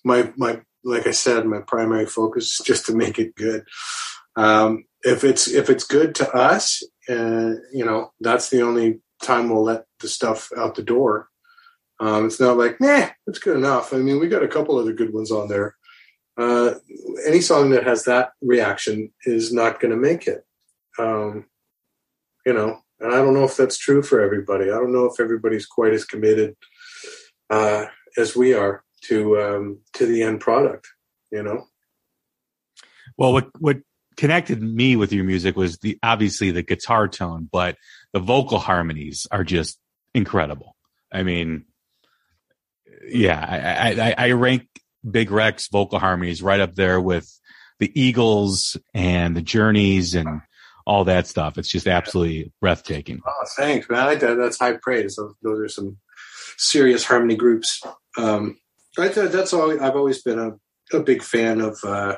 my 0.04 0.32
my 0.36 0.60
like 0.84 1.06
I 1.06 1.10
said, 1.10 1.46
my 1.46 1.60
primary 1.60 2.06
focus 2.06 2.58
is 2.58 2.66
just 2.66 2.86
to 2.86 2.94
make 2.94 3.18
it 3.18 3.34
good. 3.34 3.64
Um, 4.36 4.84
if 5.02 5.24
it's 5.24 5.48
if 5.48 5.70
it's 5.70 5.84
good 5.84 6.14
to 6.16 6.30
us, 6.32 6.82
uh, 7.08 7.54
you 7.72 7.84
know, 7.84 8.12
that's 8.20 8.50
the 8.50 8.62
only 8.62 9.00
time 9.22 9.50
we'll 9.50 9.64
let 9.64 9.84
the 10.00 10.08
stuff 10.08 10.50
out 10.56 10.74
the 10.74 10.82
door. 10.82 11.28
Um, 12.00 12.26
it's 12.26 12.40
not 12.40 12.56
like, 12.56 12.80
nah, 12.80 13.08
it's 13.26 13.38
good 13.38 13.56
enough. 13.56 13.92
I 13.92 13.98
mean, 13.98 14.18
we 14.18 14.28
got 14.28 14.42
a 14.42 14.48
couple 14.48 14.78
other 14.78 14.94
good 14.94 15.12
ones 15.12 15.30
on 15.30 15.48
there. 15.48 15.76
Uh, 16.38 16.74
any 17.26 17.42
song 17.42 17.70
that 17.70 17.84
has 17.84 18.04
that 18.04 18.30
reaction 18.40 19.12
is 19.24 19.52
not 19.52 19.80
going 19.80 19.90
to 19.90 19.98
make 19.98 20.26
it. 20.26 20.46
Um, 20.98 21.44
you 22.46 22.54
know, 22.54 22.78
and 23.00 23.12
I 23.12 23.16
don't 23.16 23.34
know 23.34 23.44
if 23.44 23.56
that's 23.56 23.76
true 23.76 24.02
for 24.02 24.22
everybody. 24.22 24.70
I 24.70 24.76
don't 24.76 24.92
know 24.92 25.04
if 25.04 25.20
everybody's 25.20 25.66
quite 25.66 25.92
as 25.92 26.06
committed 26.06 26.56
uh, 27.50 27.86
as 28.16 28.34
we 28.34 28.54
are 28.54 28.82
to 29.04 29.40
um, 29.40 29.80
to 29.94 30.06
the 30.06 30.22
end 30.22 30.40
product. 30.40 30.88
You 31.30 31.42
know. 31.42 31.66
Well, 33.16 33.32
what 33.32 33.48
what 33.58 33.78
connected 34.16 34.62
me 34.62 34.96
with 34.96 35.12
your 35.12 35.24
music 35.24 35.56
was 35.56 35.78
the 35.78 35.98
obviously 36.02 36.50
the 36.50 36.62
guitar 36.62 37.08
tone, 37.08 37.48
but 37.50 37.76
the 38.12 38.20
vocal 38.20 38.58
harmonies 38.58 39.26
are 39.30 39.44
just 39.44 39.78
incredible. 40.14 40.76
I 41.12 41.22
mean, 41.22 41.64
yeah, 43.08 43.38
I, 43.38 44.10
I, 44.10 44.26
I 44.26 44.32
rank 44.32 44.68
Big 45.08 45.30
Wreck's 45.30 45.68
vocal 45.68 45.98
harmonies 45.98 46.42
right 46.42 46.60
up 46.60 46.74
there 46.74 47.00
with 47.00 47.28
the 47.78 47.90
Eagles 47.98 48.76
and 48.92 49.34
the 49.34 49.42
Journeys 49.42 50.14
and 50.14 50.42
all 50.86 51.04
that 51.04 51.26
stuff. 51.26 51.56
It's 51.56 51.70
just 51.70 51.86
absolutely 51.86 52.52
breathtaking. 52.60 53.22
Oh, 53.26 53.46
thanks, 53.56 53.88
man. 53.88 54.00
I, 54.00 54.14
that's 54.16 54.58
high 54.58 54.74
praise. 54.74 55.16
Those, 55.16 55.34
those 55.42 55.58
are 55.60 55.68
some 55.68 55.96
serious 56.58 57.04
harmony 57.04 57.36
groups. 57.36 57.82
Um, 58.18 58.58
I 58.98 59.08
that's 59.08 59.52
all. 59.52 59.70
I've 59.82 59.96
always 59.96 60.22
been 60.22 60.38
a, 60.38 60.96
a 60.96 61.00
big 61.00 61.22
fan 61.22 61.60
of. 61.60 61.78
Uh, 61.84 62.16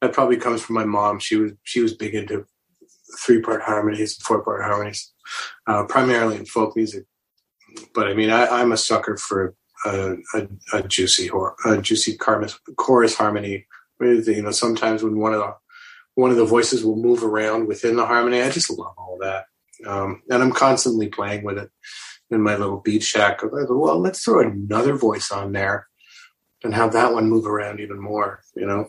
that 0.00 0.12
probably 0.12 0.38
comes 0.38 0.62
from 0.62 0.74
my 0.74 0.84
mom. 0.84 1.18
She 1.18 1.36
was 1.36 1.52
she 1.62 1.80
was 1.80 1.94
big 1.94 2.14
into 2.14 2.46
three 3.18 3.40
part 3.40 3.62
harmonies, 3.62 4.16
four 4.16 4.42
part 4.42 4.64
harmonies, 4.64 5.12
uh, 5.66 5.84
primarily 5.84 6.36
in 6.36 6.46
folk 6.46 6.76
music. 6.76 7.04
But 7.94 8.08
I 8.08 8.14
mean, 8.14 8.30
I, 8.30 8.60
am 8.60 8.72
a 8.72 8.76
sucker 8.76 9.16
for 9.16 9.54
a, 9.84 10.16
a, 10.34 10.48
a 10.72 10.82
juicy 10.82 11.30
a 11.64 11.80
juicy 11.80 12.16
chorus, 12.16 12.58
chorus 12.76 13.14
harmony. 13.14 13.66
You 14.00 14.42
know, 14.42 14.50
sometimes 14.50 15.02
when 15.02 15.18
one 15.18 15.34
of 15.34 15.40
the 15.40 15.54
one 16.14 16.30
of 16.30 16.36
the 16.36 16.44
voices 16.44 16.84
will 16.84 16.96
move 16.96 17.22
around 17.22 17.68
within 17.68 17.96
the 17.96 18.06
harmony, 18.06 18.40
I 18.40 18.50
just 18.50 18.70
love 18.70 18.94
all 18.96 19.18
that. 19.20 19.44
Um, 19.86 20.22
and 20.30 20.42
I'm 20.42 20.52
constantly 20.52 21.08
playing 21.08 21.44
with 21.44 21.58
it 21.58 21.70
in 22.30 22.42
my 22.42 22.56
little 22.56 22.80
beat 22.80 23.02
shack. 23.02 23.40
Go, 23.40 23.48
Well, 23.68 24.00
let's 24.00 24.24
throw 24.24 24.40
another 24.40 24.94
voice 24.94 25.30
on 25.30 25.52
there 25.52 25.86
and 26.62 26.74
have 26.74 26.92
that 26.92 27.12
one 27.12 27.28
move 27.28 27.46
around 27.46 27.80
even 27.80 27.98
more. 27.98 28.42
You 28.54 28.66
know. 28.66 28.88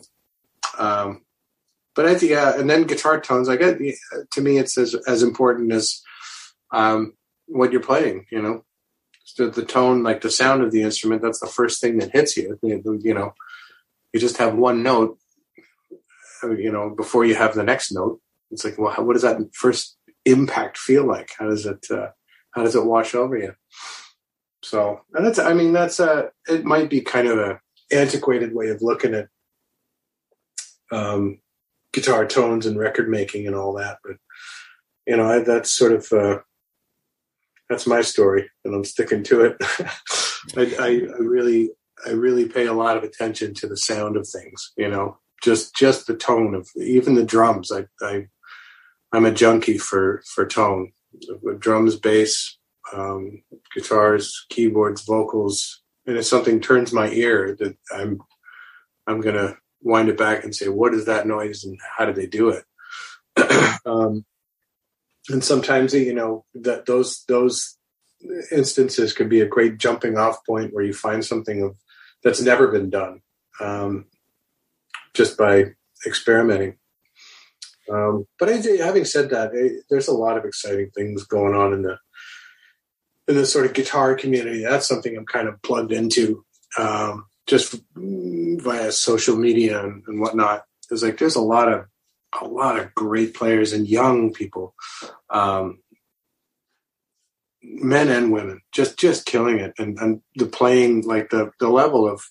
Um, 0.78 1.22
but 1.94 2.06
I 2.06 2.14
think, 2.14 2.32
yeah, 2.32 2.58
and 2.58 2.68
then 2.70 2.84
guitar 2.84 3.20
tones. 3.20 3.48
I 3.48 3.56
get 3.56 3.78
to 4.32 4.40
me, 4.40 4.58
it's 4.58 4.78
as 4.78 4.94
as 5.06 5.22
important 5.22 5.72
as 5.72 6.00
um, 6.72 7.14
what 7.46 7.72
you're 7.72 7.82
playing. 7.82 8.26
You 8.30 8.42
know, 8.42 8.64
the, 9.36 9.50
the 9.50 9.64
tone, 9.64 10.02
like 10.02 10.20
the 10.22 10.30
sound 10.30 10.62
of 10.62 10.72
the 10.72 10.82
instrument. 10.82 11.22
That's 11.22 11.40
the 11.40 11.46
first 11.46 11.80
thing 11.80 11.98
that 11.98 12.12
hits 12.12 12.36
you. 12.36 12.58
You 12.62 13.14
know, 13.14 13.34
you 14.12 14.20
just 14.20 14.38
have 14.38 14.54
one 14.54 14.82
note. 14.82 15.18
You 16.42 16.72
know, 16.72 16.90
before 16.90 17.24
you 17.24 17.36
have 17.36 17.54
the 17.54 17.62
next 17.62 17.92
note, 17.92 18.20
it's 18.50 18.64
like, 18.64 18.78
well, 18.78 18.94
what 19.04 19.12
does 19.12 19.22
that 19.22 19.38
first 19.54 19.96
impact 20.24 20.76
feel 20.78 21.04
like? 21.06 21.30
How 21.38 21.48
does 21.48 21.66
it? 21.66 21.86
Uh, 21.90 22.08
how 22.52 22.62
does 22.62 22.74
it 22.74 22.84
wash 22.84 23.14
over 23.14 23.36
you? 23.36 23.54
So, 24.62 25.00
and 25.14 25.24
that's, 25.26 25.38
I 25.38 25.54
mean, 25.54 25.72
that's 25.72 25.98
a, 25.98 26.30
it 26.46 26.64
might 26.64 26.90
be 26.90 27.00
kind 27.00 27.26
of 27.26 27.38
a 27.38 27.60
antiquated 27.92 28.54
way 28.54 28.68
of 28.68 28.82
looking 28.82 29.14
at 29.14 29.28
um, 30.90 31.40
guitar 31.92 32.26
tones 32.26 32.66
and 32.66 32.78
record 32.78 33.08
making 33.08 33.46
and 33.46 33.56
all 33.56 33.74
that. 33.74 33.98
But 34.04 34.16
you 35.06 35.16
know, 35.16 35.26
I, 35.26 35.40
that's 35.40 35.72
sort 35.72 35.92
of 35.92 36.12
uh, 36.12 36.38
that's 37.68 37.86
my 37.86 38.02
story, 38.02 38.50
and 38.64 38.74
I'm 38.74 38.84
sticking 38.84 39.22
to 39.24 39.42
it. 39.42 39.56
I, 40.56 40.74
I, 40.78 40.86
I 40.86 41.18
really, 41.18 41.70
I 42.06 42.10
really 42.10 42.48
pay 42.48 42.66
a 42.66 42.72
lot 42.72 42.96
of 42.96 43.02
attention 43.02 43.54
to 43.54 43.66
the 43.66 43.76
sound 43.76 44.16
of 44.16 44.28
things. 44.28 44.72
You 44.76 44.88
know, 44.88 45.18
just 45.42 45.74
just 45.74 46.06
the 46.06 46.14
tone 46.14 46.54
of 46.54 46.68
even 46.76 47.14
the 47.14 47.24
drums. 47.24 47.72
I, 47.72 47.86
I 48.00 48.26
I'm 49.12 49.24
a 49.24 49.32
junkie 49.32 49.78
for 49.78 50.22
for 50.26 50.46
tone, 50.46 50.92
drums, 51.58 51.96
bass, 51.96 52.58
um, 52.92 53.42
guitars, 53.74 54.46
keyboards, 54.48 55.02
vocals. 55.02 55.81
And 56.06 56.16
if 56.16 56.26
something 56.26 56.60
turns 56.60 56.92
my 56.92 57.08
ear, 57.08 57.56
that 57.58 57.76
I'm 57.94 58.20
I'm 59.06 59.20
gonna 59.20 59.56
wind 59.82 60.08
it 60.08 60.16
back 60.16 60.44
and 60.44 60.54
say, 60.54 60.68
what 60.68 60.94
is 60.94 61.06
that 61.06 61.26
noise 61.26 61.64
and 61.64 61.78
how 61.96 62.06
did 62.06 62.16
they 62.16 62.26
do 62.26 62.50
it? 62.50 62.64
um, 63.86 64.24
and 65.28 65.42
sometimes, 65.44 65.94
you 65.94 66.14
know, 66.14 66.44
that 66.54 66.86
those, 66.86 67.24
those 67.28 67.76
instances 68.50 69.12
could 69.12 69.28
be 69.28 69.40
a 69.40 69.46
great 69.46 69.78
jumping 69.78 70.16
off 70.16 70.44
point 70.46 70.72
where 70.72 70.84
you 70.84 70.92
find 70.92 71.24
something 71.24 71.62
of, 71.62 71.76
that's 72.22 72.40
never 72.40 72.68
been 72.68 72.88
done 72.88 73.20
um, 73.60 74.06
just 75.14 75.36
by 75.36 75.72
experimenting. 76.06 76.76
Um, 77.92 78.26
but 78.38 78.48
I, 78.48 78.62
having 78.78 79.04
said 79.04 79.30
that, 79.30 79.50
eh, 79.54 79.80
there's 79.90 80.06
a 80.06 80.14
lot 80.14 80.38
of 80.38 80.44
exciting 80.44 80.90
things 80.94 81.24
going 81.24 81.54
on 81.54 81.72
in 81.72 81.82
the 81.82 81.98
the 83.26 83.46
sort 83.46 83.66
of 83.66 83.74
guitar 83.74 84.14
community. 84.14 84.62
That's 84.62 84.88
something 84.88 85.16
I'm 85.16 85.26
kind 85.26 85.48
of 85.48 85.60
plugged 85.62 85.92
into. 85.92 86.44
Um, 86.78 87.26
just 87.46 87.82
via 87.94 88.92
social 88.92 89.36
media 89.36 89.84
and, 89.84 90.02
and 90.06 90.20
whatnot. 90.20 90.64
It's 90.90 91.02
like 91.02 91.18
there's 91.18 91.36
a 91.36 91.40
lot 91.40 91.72
of 91.72 91.86
a 92.40 92.46
lot 92.46 92.78
of 92.78 92.94
great 92.94 93.34
players 93.34 93.72
and 93.72 93.86
young 93.86 94.32
people, 94.32 94.74
um, 95.30 95.80
men 97.62 98.08
and 98.08 98.32
women, 98.32 98.60
just 98.72 98.98
just 98.98 99.26
killing 99.26 99.58
it, 99.58 99.74
and 99.78 99.98
and 99.98 100.22
the 100.36 100.46
playing 100.46 101.02
like 101.02 101.30
the 101.30 101.50
the 101.60 101.68
level 101.68 102.08
of 102.08 102.22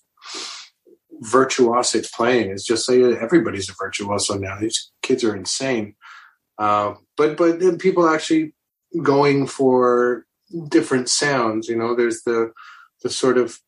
virtuosic 1.23 2.11
playing 2.13 2.49
is 2.49 2.63
just 2.63 2.89
like 2.89 3.17
everybody's 3.21 3.69
a 3.69 3.73
virtuoso 3.77 4.37
now. 4.37 4.57
These 4.59 4.91
kids 5.01 5.23
are 5.23 5.35
insane, 5.35 5.95
uh, 6.57 6.95
but 7.17 7.37
but 7.37 7.79
people 7.79 8.07
actually 8.07 8.53
going 9.01 9.47
for 9.47 10.25
different 10.67 11.09
sounds. 11.09 11.67
You 11.67 11.77
know, 11.77 11.95
there's 11.95 12.23
the 12.23 12.51
the 13.03 13.09
sort 13.09 13.37
of 13.37 13.59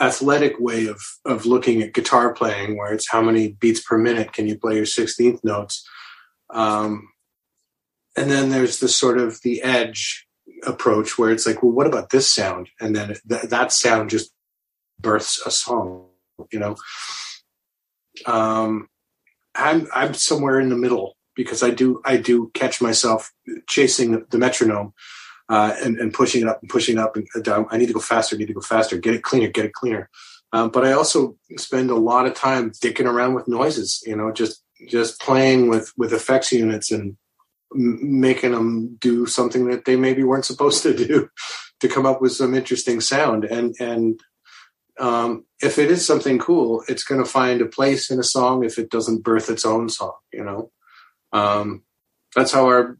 athletic 0.00 0.58
way 0.58 0.86
of 0.86 1.00
of 1.24 1.46
looking 1.46 1.82
at 1.82 1.94
guitar 1.94 2.32
playing, 2.32 2.76
where 2.76 2.92
it's 2.92 3.10
how 3.10 3.22
many 3.22 3.52
beats 3.52 3.80
per 3.80 3.98
minute 3.98 4.32
can 4.32 4.46
you 4.46 4.58
play 4.58 4.76
your 4.76 4.86
sixteenth 4.86 5.42
notes, 5.44 5.86
um, 6.50 7.08
and 8.16 8.30
then 8.30 8.50
there's 8.50 8.78
the 8.78 8.88
sort 8.88 9.18
of 9.18 9.40
the 9.42 9.62
edge 9.62 10.26
approach 10.66 11.18
where 11.18 11.30
it's 11.30 11.46
like, 11.46 11.62
well, 11.62 11.72
what 11.72 11.86
about 11.86 12.10
this 12.10 12.30
sound? 12.32 12.68
And 12.80 12.96
then 12.96 13.14
th- 13.28 13.42
that 13.42 13.72
sound 13.72 14.10
just 14.10 14.32
births 14.98 15.40
a 15.44 15.50
song, 15.50 16.06
you 16.50 16.58
know. 16.58 16.76
Um, 18.24 18.88
I'm 19.54 19.88
I'm 19.94 20.14
somewhere 20.14 20.60
in 20.60 20.68
the 20.68 20.76
middle 20.76 21.16
because 21.34 21.62
I 21.62 21.70
do 21.70 22.00
I 22.04 22.16
do 22.16 22.50
catch 22.54 22.80
myself 22.80 23.32
chasing 23.68 24.24
the 24.30 24.38
metronome 24.38 24.94
uh, 25.48 25.74
and, 25.82 25.98
and 25.98 26.12
pushing 26.12 26.42
it 26.42 26.48
up 26.48 26.60
and 26.60 26.70
pushing 26.70 26.96
it 26.96 27.00
up 27.00 27.16
and 27.16 27.26
down. 27.42 27.66
I 27.70 27.76
need 27.76 27.86
to 27.86 27.92
go 27.92 28.00
faster. 28.00 28.36
I 28.36 28.38
need 28.38 28.48
to 28.48 28.54
go 28.54 28.60
faster. 28.60 28.98
Get 28.98 29.14
it 29.14 29.22
cleaner. 29.22 29.48
Get 29.48 29.66
it 29.66 29.72
cleaner. 29.72 30.10
Um, 30.52 30.70
but 30.70 30.84
I 30.84 30.92
also 30.92 31.36
spend 31.56 31.90
a 31.90 31.96
lot 31.96 32.26
of 32.26 32.34
time 32.34 32.70
dicking 32.70 33.06
around 33.06 33.34
with 33.34 33.48
noises. 33.48 34.02
You 34.06 34.16
know, 34.16 34.32
just 34.32 34.62
just 34.88 35.20
playing 35.20 35.68
with 35.68 35.92
with 35.96 36.12
effects 36.12 36.52
units 36.52 36.90
and 36.90 37.16
making 37.72 38.52
them 38.52 38.96
do 39.00 39.26
something 39.26 39.66
that 39.68 39.84
they 39.84 39.96
maybe 39.96 40.22
weren't 40.22 40.44
supposed 40.44 40.82
to 40.82 40.94
do 40.94 41.28
to 41.80 41.88
come 41.88 42.06
up 42.06 42.20
with 42.20 42.32
some 42.32 42.54
interesting 42.54 43.00
sound. 43.00 43.44
And 43.44 43.74
and 43.80 44.20
um, 44.98 45.44
if 45.60 45.78
it 45.78 45.90
is 45.90 46.06
something 46.06 46.38
cool, 46.38 46.82
it's 46.88 47.04
going 47.04 47.22
to 47.22 47.30
find 47.30 47.60
a 47.60 47.66
place 47.66 48.10
in 48.10 48.18
a 48.18 48.24
song 48.24 48.64
if 48.64 48.78
it 48.78 48.90
doesn't 48.90 49.22
birth 49.22 49.50
its 49.50 49.64
own 49.64 49.88
song. 49.88 50.14
You 50.32 50.44
know. 50.44 50.70
Um, 51.32 51.82
that's 52.36 52.52
how 52.52 52.66
our 52.66 52.98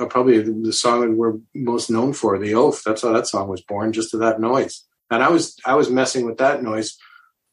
uh, 0.00 0.06
probably 0.06 0.40
the 0.40 0.72
song 0.72 1.00
that 1.00 1.10
we're 1.10 1.38
most 1.54 1.90
known 1.90 2.12
for, 2.12 2.38
the 2.38 2.54
Oaf. 2.54 2.82
That's 2.84 3.02
how 3.02 3.12
that 3.12 3.26
song 3.26 3.48
was 3.48 3.62
born, 3.62 3.92
just 3.92 4.12
to 4.12 4.18
that 4.18 4.40
noise. 4.40 4.86
And 5.10 5.24
I 5.24 5.28
was 5.28 5.56
I 5.66 5.74
was 5.74 5.90
messing 5.90 6.24
with 6.24 6.38
that 6.38 6.62
noise 6.62 6.96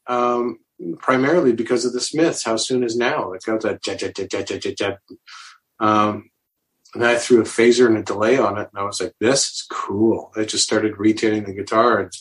um, 0.06 0.60
primarily 0.98 1.52
because 1.52 1.84
of 1.84 1.92
the 1.92 2.00
Smiths. 2.00 2.44
How 2.44 2.56
soon 2.56 2.84
is 2.84 2.96
now? 2.96 3.32
It's 3.32 3.44
got 3.44 3.62
that 3.62 3.82
jet 3.82 3.98
jet 3.98 4.14
jet 4.14 4.30
jet 4.30 4.46
jet 4.46 4.62
jet 4.62 4.78
jet. 4.78 4.98
Um, 5.80 6.30
and 6.94 7.04
I 7.04 7.16
threw 7.16 7.40
a 7.40 7.44
phaser 7.44 7.88
and 7.88 7.98
a 7.98 8.02
delay 8.04 8.38
on 8.38 8.56
it, 8.56 8.68
and 8.72 8.80
I 8.80 8.84
was 8.84 9.00
like, 9.00 9.14
"This 9.18 9.42
is 9.50 9.66
cool." 9.68 10.30
I 10.36 10.44
just 10.44 10.62
started 10.62 10.94
retuning 10.94 11.46
the 11.46 11.52
guitar, 11.52 11.98
and 11.98 12.12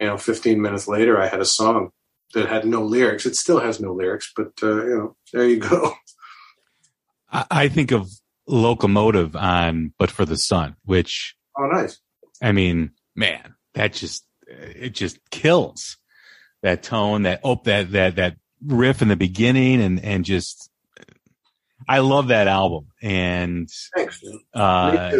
you 0.00 0.06
know, 0.06 0.16
15 0.16 0.60
minutes 0.60 0.88
later, 0.88 1.20
I 1.20 1.28
had 1.28 1.40
a 1.40 1.44
song 1.44 1.90
that 2.32 2.48
had 2.48 2.64
no 2.64 2.82
lyrics. 2.82 3.26
It 3.26 3.36
still 3.36 3.60
has 3.60 3.78
no 3.78 3.92
lyrics, 3.92 4.32
but 4.34 4.52
uh, 4.62 4.84
you 4.84 4.96
know, 4.96 5.16
there 5.34 5.46
you 5.46 5.58
go. 5.58 5.92
I 7.50 7.68
think 7.68 7.92
of 7.92 8.10
locomotive 8.46 9.36
on 9.36 9.92
but 9.98 10.10
for 10.10 10.24
the 10.24 10.36
sun 10.36 10.76
which 10.84 11.36
oh 11.58 11.66
nice. 11.66 12.00
I 12.42 12.52
mean 12.52 12.92
man 13.14 13.54
that 13.74 13.92
just 13.92 14.24
it 14.46 14.90
just 14.90 15.18
kills 15.30 15.96
that 16.62 16.82
tone 16.82 17.22
that 17.22 17.40
oh 17.44 17.60
that 17.64 17.92
that 17.92 18.16
that 18.16 18.36
riff 18.64 19.02
in 19.02 19.08
the 19.08 19.16
beginning 19.16 19.80
and 19.80 20.02
and 20.04 20.24
just 20.24 20.70
i 21.88 21.98
love 21.98 22.28
that 22.28 22.48
album. 22.48 22.88
And 23.00 23.68
Thanks, 23.94 24.22
uh 24.54 25.12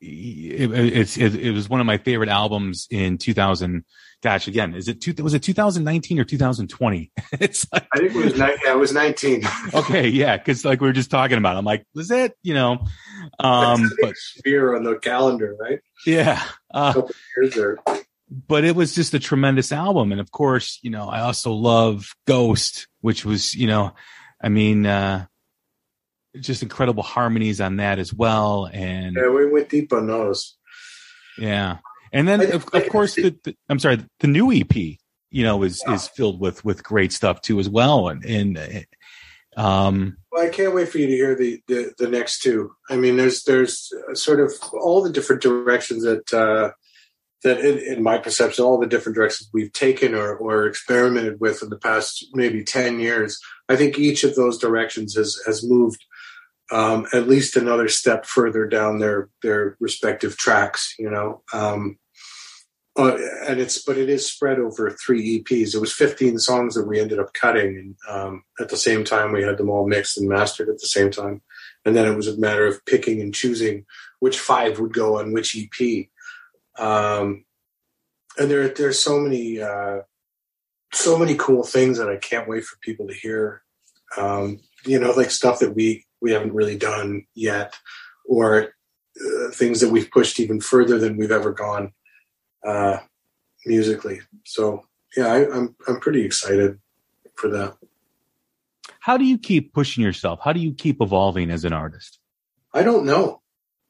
it, 0.00 0.72
it's 0.72 1.16
it, 1.16 1.36
it 1.36 1.52
was 1.52 1.68
one 1.68 1.80
of 1.80 1.86
my 1.86 1.98
favorite 1.98 2.28
albums 2.28 2.88
in 2.90 3.18
2000 3.18 3.84
gosh, 4.22 4.46
again, 4.46 4.74
is 4.74 4.88
it 4.88 5.00
two, 5.00 5.12
was 5.22 5.34
it 5.34 5.42
2019 5.42 6.20
or 6.20 6.24
2020? 6.24 7.12
it's 7.32 7.66
like, 7.72 7.86
I 7.92 7.98
think 7.98 8.14
it 8.14 8.24
was, 8.24 8.38
yeah, 8.38 8.72
it 8.72 8.78
was 8.78 8.92
19. 8.92 9.42
okay. 9.74 10.08
Yeah. 10.08 10.38
Cause 10.38 10.64
like 10.64 10.80
we 10.80 10.86
were 10.86 10.92
just 10.92 11.10
talking 11.10 11.38
about, 11.38 11.56
I'm 11.56 11.64
like, 11.64 11.84
was 11.94 12.10
it, 12.10 12.36
you 12.42 12.54
know, 12.54 12.86
um, 13.40 13.90
but 14.00 14.14
year 14.44 14.74
on 14.74 14.84
the 14.84 14.96
calendar, 14.96 15.56
right? 15.60 15.80
Yeah. 16.06 16.42
Uh, 16.72 17.02
years 17.36 17.54
there. 17.54 17.78
But 18.48 18.64
it 18.64 18.74
was 18.74 18.94
just 18.94 19.12
a 19.12 19.18
tremendous 19.18 19.72
album. 19.72 20.12
And 20.12 20.20
of 20.20 20.30
course, 20.30 20.78
you 20.82 20.90
know, 20.90 21.08
I 21.08 21.20
also 21.20 21.52
love 21.52 22.14
Ghost, 22.26 22.88
which 23.00 23.24
was, 23.24 23.54
you 23.54 23.66
know, 23.66 23.92
I 24.42 24.48
mean, 24.48 24.86
uh, 24.86 25.26
just 26.40 26.62
incredible 26.62 27.02
harmonies 27.02 27.60
on 27.60 27.76
that 27.76 27.98
as 27.98 28.14
well. 28.14 28.68
And 28.72 29.16
yeah, 29.16 29.28
we 29.28 29.50
went 29.50 29.68
deep 29.68 29.92
on 29.92 30.06
those. 30.06 30.56
Yeah. 31.38 31.78
And 32.12 32.28
then, 32.28 32.52
of, 32.52 32.66
of 32.72 32.88
course, 32.88 33.14
the, 33.14 33.34
the, 33.42 33.56
I'm 33.68 33.78
sorry, 33.78 34.04
the 34.20 34.26
new 34.26 34.52
EP, 34.52 34.74
you 34.74 35.42
know, 35.42 35.62
is 35.62 35.82
is 35.88 36.08
filled 36.08 36.40
with 36.40 36.64
with 36.64 36.84
great 36.84 37.12
stuff 37.12 37.40
too 37.40 37.58
as 37.58 37.68
well. 37.68 38.08
And, 38.08 38.24
and 38.24 38.86
um, 39.56 40.16
well, 40.30 40.46
I 40.46 40.48
can't 40.48 40.74
wait 40.74 40.88
for 40.88 40.98
you 40.98 41.06
to 41.06 41.12
hear 41.12 41.34
the, 41.34 41.62
the, 41.68 41.92
the 41.98 42.08
next 42.08 42.40
two. 42.40 42.72
I 42.88 42.96
mean, 42.96 43.16
there's 43.16 43.42
there's 43.44 43.90
sort 44.14 44.40
of 44.40 44.52
all 44.72 45.02
the 45.02 45.12
different 45.12 45.42
directions 45.42 46.04
that 46.04 46.32
uh, 46.32 46.72
that 47.42 47.60
in, 47.60 47.78
in, 47.96 48.02
my 48.02 48.18
perception, 48.18 48.64
all 48.64 48.78
the 48.78 48.86
different 48.86 49.16
directions 49.16 49.50
we've 49.52 49.72
taken 49.72 50.14
or 50.14 50.36
or 50.36 50.66
experimented 50.66 51.40
with 51.40 51.62
in 51.62 51.68
the 51.68 51.78
past 51.78 52.26
maybe 52.32 52.64
ten 52.64 53.00
years. 53.00 53.38
I 53.68 53.76
think 53.76 53.98
each 53.98 54.24
of 54.24 54.34
those 54.34 54.58
directions 54.58 55.14
has 55.16 55.38
has 55.46 55.68
moved 55.68 56.04
um, 56.70 57.06
at 57.12 57.28
least 57.28 57.56
another 57.56 57.88
step 57.88 58.24
further 58.24 58.66
down 58.66 58.98
their 58.98 59.28
their 59.42 59.76
respective 59.80 60.36
tracks. 60.38 60.94
You 60.98 61.10
know, 61.10 61.42
um, 61.52 61.98
uh, 62.96 63.16
and 63.48 63.58
it's 63.58 63.82
but 63.82 63.96
it 63.96 64.10
is 64.10 64.30
spread 64.30 64.58
over 64.58 64.90
three 64.90 65.42
EPs. 65.42 65.74
It 65.74 65.80
was 65.80 65.92
15 65.92 66.38
songs 66.38 66.74
that 66.74 66.86
we 66.86 67.00
ended 67.00 67.18
up 67.18 67.32
cutting, 67.32 67.76
and 67.76 67.96
um, 68.08 68.44
at 68.60 68.68
the 68.68 68.76
same 68.76 69.02
time 69.02 69.32
we 69.32 69.42
had 69.42 69.56
them 69.56 69.70
all 69.70 69.86
mixed 69.86 70.18
and 70.18 70.28
mastered 70.28 70.68
at 70.68 70.78
the 70.78 70.86
same 70.86 71.10
time. 71.10 71.40
And 71.84 71.96
then 71.96 72.06
it 72.06 72.14
was 72.14 72.28
a 72.28 72.38
matter 72.38 72.66
of 72.66 72.84
picking 72.84 73.22
and 73.22 73.34
choosing 73.34 73.86
which 74.20 74.38
five 74.38 74.78
would 74.78 74.92
go 74.92 75.18
on 75.18 75.32
which 75.32 75.56
EP. 75.56 76.06
Um, 76.78 77.44
and 78.38 78.50
there 78.50 78.68
there's 78.68 79.02
so 79.02 79.18
many 79.18 79.60
uh, 79.60 80.00
so 80.92 81.18
many 81.18 81.34
cool 81.36 81.64
things 81.64 81.96
that 81.96 82.10
I 82.10 82.16
can't 82.16 82.48
wait 82.48 82.64
for 82.64 82.76
people 82.82 83.08
to 83.08 83.14
hear. 83.14 83.62
Um, 84.18 84.60
you 84.84 85.00
know, 85.00 85.12
like 85.12 85.30
stuff 85.30 85.60
that 85.60 85.74
we 85.74 86.04
we 86.20 86.32
haven't 86.32 86.52
really 86.52 86.76
done 86.76 87.24
yet, 87.34 87.74
or 88.26 88.74
uh, 89.18 89.50
things 89.50 89.80
that 89.80 89.90
we've 89.90 90.10
pushed 90.10 90.38
even 90.40 90.60
further 90.60 90.98
than 90.98 91.16
we've 91.16 91.32
ever 91.32 91.52
gone 91.52 91.94
uh, 92.66 92.98
musically. 93.66 94.20
So 94.44 94.84
yeah, 95.16 95.26
I, 95.26 95.54
I'm 95.54 95.76
I'm 95.86 96.00
pretty 96.00 96.24
excited 96.24 96.78
for 97.34 97.48
that. 97.50 97.76
How 99.00 99.16
do 99.16 99.24
you 99.24 99.38
keep 99.38 99.72
pushing 99.72 100.02
yourself? 100.02 100.40
How 100.42 100.52
do 100.52 100.60
you 100.60 100.72
keep 100.72 101.00
evolving 101.00 101.50
as 101.50 101.64
an 101.64 101.72
artist? 101.72 102.18
I 102.72 102.82
don't 102.82 103.04
know. 103.04 103.42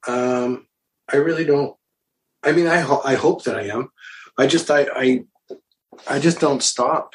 Um, 0.08 0.66
I 1.12 1.16
really 1.16 1.44
don't. 1.44 1.76
I 2.42 2.52
mean, 2.52 2.66
I 2.66 2.80
ho- 2.80 3.02
I 3.04 3.14
hope 3.14 3.44
that 3.44 3.56
I 3.56 3.68
am. 3.68 3.90
I 4.38 4.46
just 4.46 4.70
I 4.70 4.86
I, 4.94 5.24
I 6.08 6.18
just 6.18 6.40
don't 6.40 6.62
stop. 6.62 7.14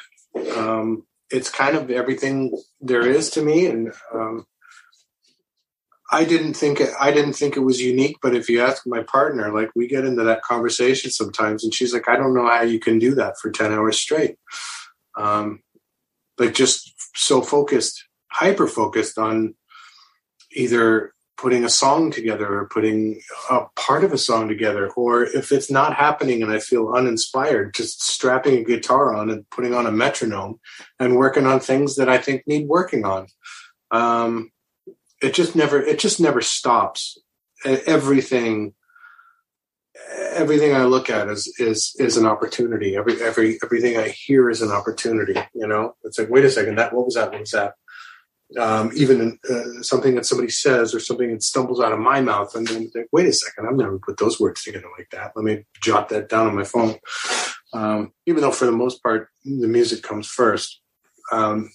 Um, 0.56 1.04
it's 1.30 1.50
kind 1.50 1.76
of 1.76 1.90
everything 1.90 2.56
there 2.80 3.06
is 3.06 3.30
to 3.30 3.42
me, 3.42 3.66
and 3.66 3.92
um, 4.14 4.46
I 6.10 6.24
didn't 6.24 6.54
think 6.54 6.80
it, 6.80 6.90
I 6.98 7.12
didn't 7.12 7.34
think 7.34 7.56
it 7.56 7.60
was 7.60 7.82
unique, 7.82 8.16
but 8.22 8.34
if 8.34 8.48
you 8.48 8.62
ask 8.62 8.86
my 8.86 9.02
partner, 9.02 9.52
like 9.52 9.70
we 9.74 9.86
get 9.86 10.06
into 10.06 10.24
that 10.24 10.42
conversation 10.42 11.10
sometimes, 11.10 11.64
and 11.64 11.74
she's 11.74 11.92
like, 11.92 12.08
"I 12.08 12.16
don't 12.16 12.34
know 12.34 12.48
how 12.48 12.62
you 12.62 12.80
can 12.80 12.98
do 12.98 13.14
that 13.16 13.38
for 13.38 13.50
ten 13.50 13.72
hours 13.72 13.98
straight." 13.98 14.36
Um, 15.16 15.62
like 16.38 16.54
just 16.54 16.94
so 17.14 17.42
focused, 17.42 18.04
hyper 18.30 18.66
focused 18.66 19.18
on 19.18 19.54
either 20.52 21.12
putting 21.36 21.64
a 21.64 21.68
song 21.68 22.10
together 22.10 22.52
or 22.52 22.68
putting 22.68 23.20
a 23.50 23.60
part 23.76 24.02
of 24.02 24.12
a 24.12 24.18
song 24.18 24.48
together, 24.48 24.90
or 24.96 25.24
if 25.24 25.52
it's 25.52 25.70
not 25.70 25.94
happening 25.94 26.42
and 26.42 26.50
I 26.50 26.58
feel 26.58 26.92
uninspired, 26.94 27.74
just 27.74 28.02
strapping 28.02 28.58
a 28.58 28.64
guitar 28.64 29.14
on 29.14 29.30
and 29.30 29.48
putting 29.50 29.74
on 29.74 29.86
a 29.86 29.92
metronome 29.92 30.58
and 30.98 31.16
working 31.16 31.46
on 31.46 31.60
things 31.60 31.96
that 31.96 32.08
I 32.08 32.18
think 32.18 32.42
need 32.46 32.66
working 32.66 33.04
on. 33.04 33.26
Um, 33.90 34.50
it 35.20 35.34
just 35.34 35.56
never 35.56 35.80
it 35.80 35.98
just 35.98 36.20
never 36.20 36.40
stops. 36.40 37.18
Everything 37.64 38.74
everything 40.32 40.74
i 40.74 40.84
look 40.84 41.10
at 41.10 41.28
is 41.28 41.52
is 41.58 41.94
is 41.98 42.16
an 42.16 42.26
opportunity. 42.26 42.96
Every 42.96 43.20
every 43.22 43.58
everything 43.64 43.96
i 43.96 44.08
hear 44.08 44.48
is 44.48 44.62
an 44.62 44.70
opportunity 44.70 45.34
you 45.54 45.66
know? 45.66 45.96
It's 46.04 46.18
like 46.18 46.30
wait 46.30 46.44
a 46.44 46.50
second 46.50 46.76
that 46.76 46.92
what 46.92 47.04
was 47.04 47.14
that 47.14 47.32
what 47.32 47.40
was 47.40 47.50
that? 47.50 47.74
Um, 48.58 48.90
even 48.94 49.38
uh, 49.50 49.82
something 49.82 50.14
that 50.14 50.24
somebody 50.24 50.48
says 50.48 50.94
or 50.94 51.00
something 51.00 51.30
that 51.32 51.42
stumbles 51.42 51.82
out 51.82 51.92
of 51.92 51.98
my 51.98 52.22
mouth 52.22 52.54
and 52.54 52.66
then 52.66 52.88
think 52.90 53.08
wait 53.12 53.26
a 53.26 53.32
second 53.32 53.68
i've 53.68 53.76
never 53.76 53.98
put 53.98 54.18
those 54.18 54.38
words 54.40 54.62
together 54.62 54.88
like 54.96 55.10
that. 55.10 55.32
Let 55.34 55.44
me 55.44 55.64
jot 55.82 56.08
that 56.10 56.28
down 56.28 56.46
on 56.46 56.56
my 56.56 56.64
phone. 56.64 56.96
Um, 57.74 58.12
even 58.24 58.40
though 58.40 58.52
for 58.52 58.64
the 58.64 58.72
most 58.72 59.02
part 59.02 59.28
the 59.44 59.68
music 59.68 60.02
comes 60.02 60.28
first 60.28 60.80
um, 61.32 61.70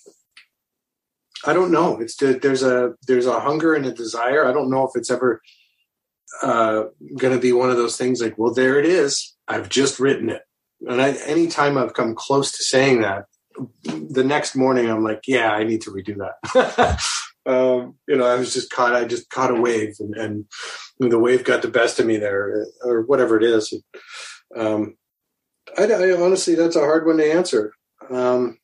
I 1.45 1.53
don't 1.53 1.71
know. 1.71 1.99
It's 1.99 2.15
there's 2.15 2.63
a 2.63 2.93
there's 3.07 3.25
a 3.25 3.39
hunger 3.39 3.73
and 3.73 3.85
a 3.85 3.91
desire. 3.91 4.45
I 4.45 4.53
don't 4.53 4.69
know 4.69 4.83
if 4.83 4.91
it's 4.95 5.11
ever 5.11 5.41
uh, 6.41 6.85
going 7.17 7.33
to 7.33 7.39
be 7.39 7.51
one 7.51 7.69
of 7.69 7.77
those 7.77 7.97
things 7.97 8.21
like, 8.21 8.37
well, 8.37 8.53
there 8.53 8.79
it 8.79 8.85
is. 8.85 9.35
I've 9.47 9.69
just 9.69 9.99
written 9.99 10.29
it. 10.29 10.41
And 10.87 11.01
I, 11.01 11.11
anytime 11.25 11.77
I've 11.77 11.93
come 11.93 12.15
close 12.15 12.51
to 12.53 12.63
saying 12.63 13.01
that, 13.01 13.25
the 13.83 14.23
next 14.23 14.55
morning 14.55 14.89
I'm 14.89 15.03
like, 15.03 15.21
yeah, 15.27 15.51
I 15.51 15.63
need 15.63 15.81
to 15.81 15.91
redo 15.91 16.17
that. 16.17 17.01
um, 17.45 17.95
you 18.07 18.15
know, 18.15 18.25
I 18.25 18.35
was 18.35 18.53
just 18.53 18.71
caught. 18.71 18.95
I 18.95 19.05
just 19.05 19.29
caught 19.29 19.51
a 19.51 19.61
wave, 19.61 19.95
and, 19.99 20.15
and 20.15 20.45
the 20.99 21.19
wave 21.19 21.43
got 21.43 21.61
the 21.61 21.67
best 21.67 21.99
of 21.99 22.05
me 22.05 22.17
there, 22.17 22.65
or 22.83 23.03
whatever 23.03 23.37
it 23.37 23.43
is. 23.43 23.73
Um, 24.55 24.95
I, 25.77 25.83
I 25.83 26.21
honestly, 26.21 26.55
that's 26.55 26.75
a 26.75 26.81
hard 26.81 27.05
one 27.05 27.17
to 27.17 27.31
answer. 27.31 27.73
Um, 28.09 28.57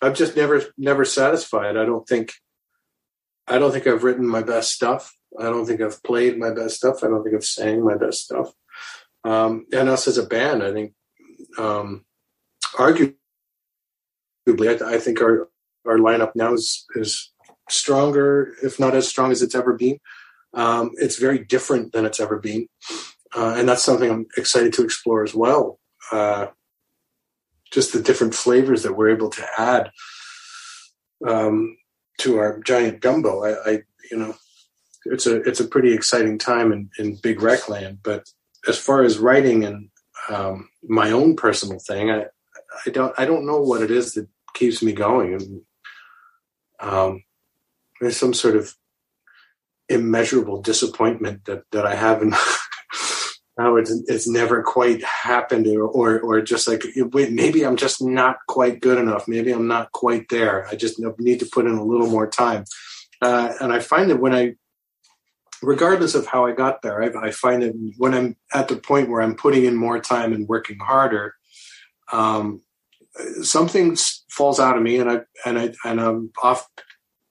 I'm 0.00 0.14
just 0.14 0.36
never 0.36 0.62
never 0.76 1.04
satisfied. 1.04 1.76
I 1.76 1.84
don't 1.84 2.06
think 2.06 2.32
I 3.46 3.58
don't 3.58 3.72
think 3.72 3.86
I've 3.86 4.04
written 4.04 4.26
my 4.26 4.42
best 4.42 4.72
stuff. 4.72 5.14
I 5.38 5.44
don't 5.44 5.66
think 5.66 5.80
I've 5.80 6.02
played 6.02 6.38
my 6.38 6.50
best 6.50 6.76
stuff. 6.76 7.02
I 7.02 7.08
don't 7.08 7.22
think 7.22 7.34
I've 7.34 7.44
sang 7.44 7.84
my 7.84 7.96
best 7.96 8.24
stuff. 8.24 8.52
Um, 9.24 9.66
and 9.72 9.88
us 9.88 10.06
as 10.06 10.16
a 10.18 10.26
band, 10.26 10.62
I 10.62 10.72
think, 10.72 10.92
um, 11.58 12.04
arguably, 12.76 13.14
I, 14.46 14.94
I, 14.94 14.98
think 14.98 15.20
our 15.20 15.48
our 15.86 15.98
lineup 15.98 16.32
now 16.34 16.54
is 16.54 16.86
is 16.94 17.32
stronger, 17.68 18.54
if 18.62 18.78
not 18.78 18.94
as 18.94 19.08
strong 19.08 19.32
as 19.32 19.42
it's 19.42 19.54
ever 19.54 19.74
been. 19.74 19.98
Um, 20.54 20.92
it's 20.94 21.18
very 21.18 21.44
different 21.44 21.92
than 21.92 22.06
it's 22.06 22.20
ever 22.20 22.38
been. 22.38 22.68
uh, 23.36 23.54
and 23.56 23.68
that's 23.68 23.84
something 23.84 24.10
I'm 24.10 24.26
excited 24.36 24.72
to 24.74 24.84
explore 24.84 25.22
as 25.22 25.34
well. 25.34 25.78
Uh, 26.10 26.46
just 27.70 27.92
the 27.92 28.02
different 28.02 28.34
flavors 28.34 28.82
that 28.82 28.96
we're 28.96 29.10
able 29.10 29.30
to 29.30 29.46
add 29.58 29.90
um, 31.26 31.76
to 32.18 32.38
our 32.38 32.60
giant 32.60 33.00
gumbo. 33.00 33.44
I, 33.44 33.70
I, 33.70 33.82
you 34.10 34.18
know, 34.18 34.34
it's 35.04 35.26
a 35.26 35.36
it's 35.42 35.60
a 35.60 35.68
pretty 35.68 35.92
exciting 35.92 36.38
time 36.38 36.72
in, 36.72 36.90
in 36.98 37.16
Big 37.16 37.40
Wreck 37.40 37.68
Land. 37.68 37.98
But 38.02 38.28
as 38.66 38.78
far 38.78 39.02
as 39.02 39.18
writing 39.18 39.64
and 39.64 39.90
um, 40.28 40.68
my 40.82 41.10
own 41.10 41.36
personal 41.36 41.78
thing, 41.78 42.10
I 42.10 42.26
I 42.86 42.90
don't 42.90 43.14
I 43.18 43.24
don't 43.24 43.46
know 43.46 43.60
what 43.60 43.82
it 43.82 43.90
is 43.90 44.14
that 44.14 44.28
keeps 44.54 44.82
me 44.82 44.92
going. 44.92 45.34
And 45.34 45.60
um, 46.80 47.24
there's 48.00 48.16
some 48.16 48.34
sort 48.34 48.56
of 48.56 48.74
immeasurable 49.88 50.60
disappointment 50.60 51.44
that 51.46 51.64
that 51.72 51.86
I 51.86 51.94
have 51.94 52.22
in 52.22 52.34
how 53.58 53.76
it's 53.76 53.90
it's 54.06 54.28
never 54.28 54.62
quite 54.62 55.02
happened 55.04 55.66
or 55.66 55.84
or, 55.84 56.20
or 56.20 56.40
just 56.40 56.68
like 56.68 56.84
wait, 56.96 57.32
maybe 57.32 57.64
I'm 57.64 57.76
just 57.76 58.02
not 58.02 58.36
quite 58.46 58.80
good 58.80 58.98
enough. 58.98 59.26
Maybe 59.26 59.50
I'm 59.52 59.66
not 59.66 59.92
quite 59.92 60.28
there. 60.28 60.66
I 60.68 60.76
just 60.76 61.00
need 61.18 61.40
to 61.40 61.46
put 61.46 61.66
in 61.66 61.74
a 61.74 61.84
little 61.84 62.08
more 62.08 62.28
time. 62.28 62.64
Uh, 63.20 63.52
and 63.60 63.72
I 63.72 63.80
find 63.80 64.10
that 64.10 64.20
when 64.20 64.34
I 64.34 64.54
regardless 65.60 66.14
of 66.14 66.26
how 66.26 66.46
I 66.46 66.52
got 66.52 66.82
there, 66.82 67.02
I, 67.02 67.26
I, 67.26 67.30
find 67.32 67.62
that 67.62 67.94
when 67.96 68.14
I'm 68.14 68.36
at 68.54 68.68
the 68.68 68.76
point 68.76 69.10
where 69.10 69.20
I'm 69.20 69.34
putting 69.34 69.64
in 69.64 69.74
more 69.74 69.98
time 69.98 70.32
and 70.32 70.46
working 70.48 70.78
harder, 70.78 71.34
um, 72.12 72.62
something 73.42 73.96
falls 74.30 74.60
out 74.60 74.76
of 74.76 74.82
me, 74.82 74.98
and 74.98 75.10
I 75.10 75.20
and 75.44 75.58
I 75.58 75.74
and 75.84 76.00
I'm 76.00 76.30
off 76.42 76.68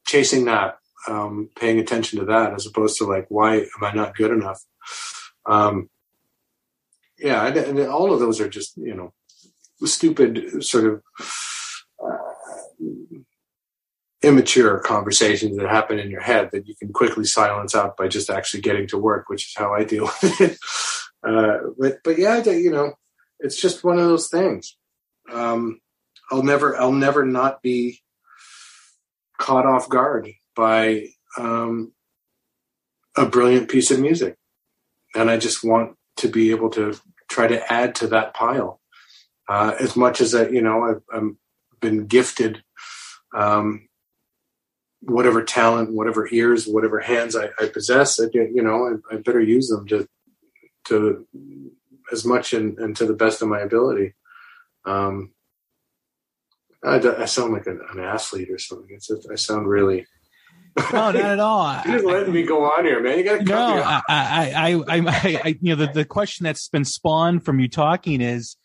chasing 0.06 0.46
that, 0.46 0.78
um, 1.08 1.50
paying 1.56 1.80
attention 1.80 2.20
to 2.20 2.26
that, 2.26 2.54
as 2.54 2.66
opposed 2.66 2.98
to 2.98 3.06
like, 3.06 3.28
why 3.30 3.60
am 3.60 3.84
I 3.84 3.94
not 3.94 4.16
good 4.16 4.32
enough? 4.32 4.62
Um, 5.46 5.90
yeah, 7.20 7.46
and, 7.46 7.58
and 7.58 7.80
all 7.88 8.14
of 8.14 8.20
those 8.20 8.40
are 8.40 8.50
just 8.50 8.78
you 8.78 8.96
know 8.96 9.14
stupid 9.84 10.64
sort 10.64 10.86
of. 10.86 11.04
Uh, 12.04 12.18
immature 14.24 14.80
conversations 14.80 15.58
that 15.58 15.70
happen 15.70 16.00
in 16.00 16.10
your 16.10 16.22
head 16.22 16.50
that 16.52 16.68
you 16.68 16.76
can 16.76 16.92
quickly 16.92 17.24
silence 17.24 17.76
out 17.76 17.96
by 17.96 18.08
just 18.08 18.30
actually 18.30 18.62
getting 18.62 18.88
to 18.88 18.98
work, 18.98 19.30
which 19.30 19.46
is 19.46 19.54
how 19.56 19.74
I 19.74 19.84
deal 19.84 20.06
with 20.22 20.42
it. 20.42 20.58
Uh, 21.24 21.58
but 21.78 21.98
but 22.04 22.18
yeah, 22.18 22.44
you 22.44 22.72
know, 22.72 22.94
it's 23.40 23.60
just 23.60 23.84
one 23.84 24.00
of 24.00 24.06
those 24.06 24.30
things. 24.30 24.76
Um, 25.32 25.80
I'll 26.32 26.44
never 26.44 26.76
I'll 26.78 26.92
never 26.92 27.26
not 27.26 27.62
be 27.62 28.02
caught 29.38 29.66
off 29.66 29.90
guard 29.90 30.30
by 30.56 31.08
um, 31.38 31.94
a 33.16 33.26
brilliant 33.26 33.70
piece 33.70 33.92
of 33.92 34.00
music, 34.00 34.38
and 35.16 35.30
I 35.30 35.38
just 35.38 35.64
want 35.64 35.97
to 36.18 36.28
be 36.28 36.52
able 36.52 36.70
to 36.72 36.96
try 37.30 37.48
to 37.48 37.72
add 37.72 37.96
to 37.96 38.08
that 38.08 38.34
pile 38.34 38.80
uh, 39.50 39.76
as 39.80 39.96
much 39.96 40.22
as 40.22 40.34
I, 40.36 40.48
you 40.48 40.62
know 40.62 40.84
I've, 40.84 41.02
I've 41.14 41.36
been 41.80 42.06
gifted 42.08 42.64
um, 43.36 43.88
whatever 45.02 45.44
talent, 45.44 45.94
whatever 45.94 46.28
ears, 46.32 46.68
whatever 46.68 47.00
hands 47.00 47.36
I, 47.36 47.50
I 47.60 47.68
possess, 47.68 48.20
I, 48.20 48.26
you 48.34 48.62
know, 48.62 49.00
I, 49.12 49.16
I, 49.16 49.18
better 49.18 49.42
use 49.42 49.70
them 49.70 49.88
to 49.88 50.08
to 50.86 51.28
as 52.12 52.26
much 52.26 52.54
and, 52.54 52.78
and 52.80 52.96
to 52.96 53.06
the 53.06 53.14
best 53.14 53.42
of 53.42 53.50
my 53.50 53.60
ability. 53.60 54.16
Um, 54.86 55.34
I, 56.84 57.00
I 57.00 57.26
sound 57.26 57.54
like 57.54 57.68
an, 57.68 57.82
an, 57.92 58.00
athlete 58.00 58.50
or 58.50 58.58
something. 58.58 58.88
It's 58.90 59.12
I 59.30 59.36
sound 59.36 59.68
really. 59.68 60.06
No, 60.78 61.12
not 61.12 61.16
at 61.16 61.40
all. 61.40 61.82
You're 61.86 61.96
just 61.96 62.06
letting 62.06 62.34
me 62.34 62.44
go 62.44 62.66
on 62.66 62.86
here, 62.86 63.02
man. 63.02 63.18
You 63.18 63.24
got 63.24 63.38
to 63.40 63.44
no. 63.44 63.58
I, 63.58 64.02
I, 64.08 64.74
I, 64.88 65.00
I, 65.00 65.42
I, 65.44 65.56
you 65.62 65.76
know, 65.76 65.86
the, 65.86 65.92
the 65.92 66.06
question 66.06 66.44
that's 66.44 66.70
been 66.70 66.86
spawned 66.86 67.46
from 67.46 67.60
you 67.60 67.68
talking 67.68 68.22
is, 68.22 68.56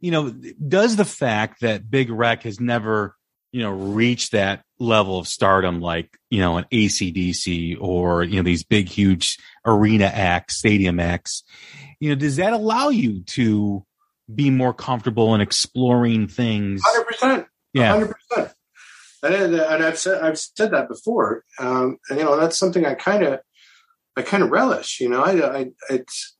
you 0.00 0.10
know, 0.10 0.30
does 0.30 0.96
the 0.96 1.04
fact 1.04 1.60
that 1.60 1.90
Big 1.90 2.10
Wreck 2.10 2.42
has 2.42 2.60
never 2.60 3.16
you 3.52 3.62
know, 3.62 3.70
reached 3.70 4.32
that 4.32 4.64
level 4.78 5.18
of 5.18 5.28
stardom 5.28 5.80
like, 5.80 6.18
you 6.30 6.40
know, 6.40 6.56
an 6.56 6.64
ACDC 6.72 7.76
or, 7.80 8.24
you 8.24 8.36
know, 8.36 8.42
these 8.42 8.64
big, 8.64 8.88
huge 8.88 9.38
arena 9.66 10.06
acts, 10.06 10.56
stadium 10.56 10.98
acts, 10.98 11.44
you 12.00 12.08
know, 12.08 12.14
does 12.14 12.36
that 12.36 12.54
allow 12.54 12.88
you 12.88 13.22
to 13.24 13.84
be 14.34 14.48
more 14.48 14.72
comfortable 14.72 15.34
in 15.34 15.42
exploring 15.42 16.28
things? 16.28 16.82
100%. 16.82 17.46
Yeah. 17.74 18.08
100%. 18.32 18.52
And, 19.22 19.54
and 19.54 19.84
I've 19.84 19.98
said, 19.98 20.22
I've 20.22 20.38
said 20.38 20.72
that 20.72 20.88
before. 20.88 21.44
Um, 21.58 21.98
and, 22.08 22.18
you 22.18 22.24
know, 22.24 22.36
that's 22.36 22.58
something 22.58 22.84
I 22.84 22.94
kind 22.94 23.22
of, 23.22 23.40
I 24.16 24.22
kind 24.22 24.42
of 24.42 24.50
relish, 24.50 25.00
you 25.00 25.08
know, 25.08 25.22
I, 25.22 25.60
I, 25.60 25.66
it's, 25.88 26.36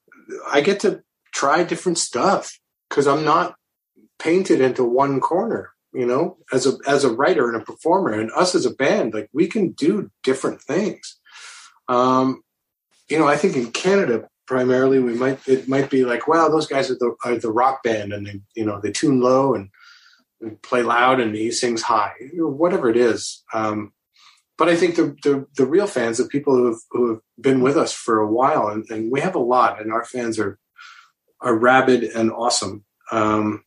I 0.51 0.61
get 0.61 0.81
to 0.81 1.03
try 1.33 1.65
different 1.65 1.99
stuff 1.99 2.59
because 2.89 3.07
I'm 3.07 3.25
not 3.25 3.55
painted 4.19 4.61
into 4.61 4.85
one 4.85 5.21
corner 5.21 5.73
you 5.93 6.07
know 6.07 6.39
as 6.53 6.67
a 6.67 6.77
as 6.87 7.05
a 7.05 7.13
writer 7.13 7.49
and 7.49 7.61
a 7.61 7.65
performer 7.65 8.13
and 8.13 8.31
us 8.33 8.55
as 8.55 8.65
a 8.65 8.75
band 8.75 9.13
like 9.15 9.29
we 9.33 9.47
can 9.47 9.73
do 9.73 10.11
different 10.23 10.61
things 10.61 11.19
um 11.89 12.43
you 13.09 13.19
know 13.19 13.27
i 13.27 13.37
think 13.37 13.57
in 13.57 13.71
canada 13.71 14.27
primarily 14.47 14.99
we 14.99 15.15
might 15.15 15.39
it 15.47 15.69
might 15.69 15.91
be 15.91 16.05
like 16.05 16.27
wow 16.27 16.49
those 16.49 16.67
guys 16.67 16.91
are 16.91 16.97
the 16.99 17.15
are 17.25 17.37
the 17.37 17.53
rock 17.53 17.83
band 17.83 18.13
and 18.13 18.27
they 18.27 18.41
you 18.55 18.65
know 18.65 18.81
they 18.81 18.91
tune 18.91 19.21
low 19.21 19.55
and, 19.55 19.63
and 19.65 19.71
play 20.63 20.83
loud 20.83 21.21
and 21.21 21.35
he 21.35 21.51
sings 21.51 21.83
high 21.83 22.15
or 22.39 22.49
whatever 22.49 22.89
it 22.89 22.97
is 22.97 23.43
um 23.55 23.93
but 24.59 24.69
I 24.69 24.77
think 24.77 24.95
the, 24.95 25.17
the, 25.25 25.47
the 25.57 25.67
real 25.67 25.89
fans, 25.89 26.19
the 26.19 26.25
people 26.25 26.55
who 26.55 26.67
have, 26.67 26.79
who 26.91 27.11
have 27.11 27.21
been 27.41 27.63
with 27.63 27.77
us 27.77 27.93
for 27.93 28.21
a 28.21 28.31
while, 28.31 28.69
and, 28.69 28.85
and 28.91 29.11
we 29.11 29.21
have 29.21 29.35
a 29.35 29.41
lot, 29.41 29.81
and 29.81 29.93
our 29.93 30.05
fans 30.05 30.39
are 30.39 30.57
are 31.41 31.59
rabid 31.59 32.05
and 32.05 32.31
awesome. 32.31 32.85
Um, 33.11 33.65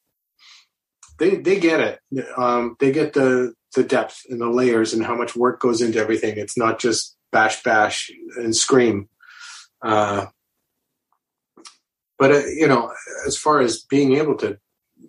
they 1.19 1.35
they 1.35 1.59
get 1.59 1.81
it. 1.81 1.99
Um, 2.37 2.77
they 2.79 2.91
get 2.91 3.11
the 3.11 3.53
the 3.75 3.83
depth 3.83 4.21
and 4.29 4.39
the 4.39 4.49
layers 4.49 4.93
and 4.93 5.05
how 5.05 5.15
much 5.15 5.35
work 5.35 5.59
goes 5.59 5.81
into 5.81 5.99
everything. 5.99 6.37
It's 6.37 6.57
not 6.57 6.79
just 6.79 7.17
bash 7.31 7.61
bash 7.63 8.09
and 8.37 8.55
scream. 8.55 9.09
Uh, 9.83 10.27
but 12.17 12.31
uh, 12.31 12.45
you 12.45 12.67
know, 12.67 12.93
as 13.27 13.37
far 13.37 13.59
as 13.59 13.83
being 13.83 14.15
able 14.15 14.37
to, 14.37 14.57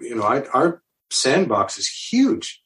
you 0.01 0.17
know, 0.17 0.25
I, 0.25 0.45
our 0.47 0.83
sandbox 1.17 1.79
is 1.79 1.89
huge 1.89 2.63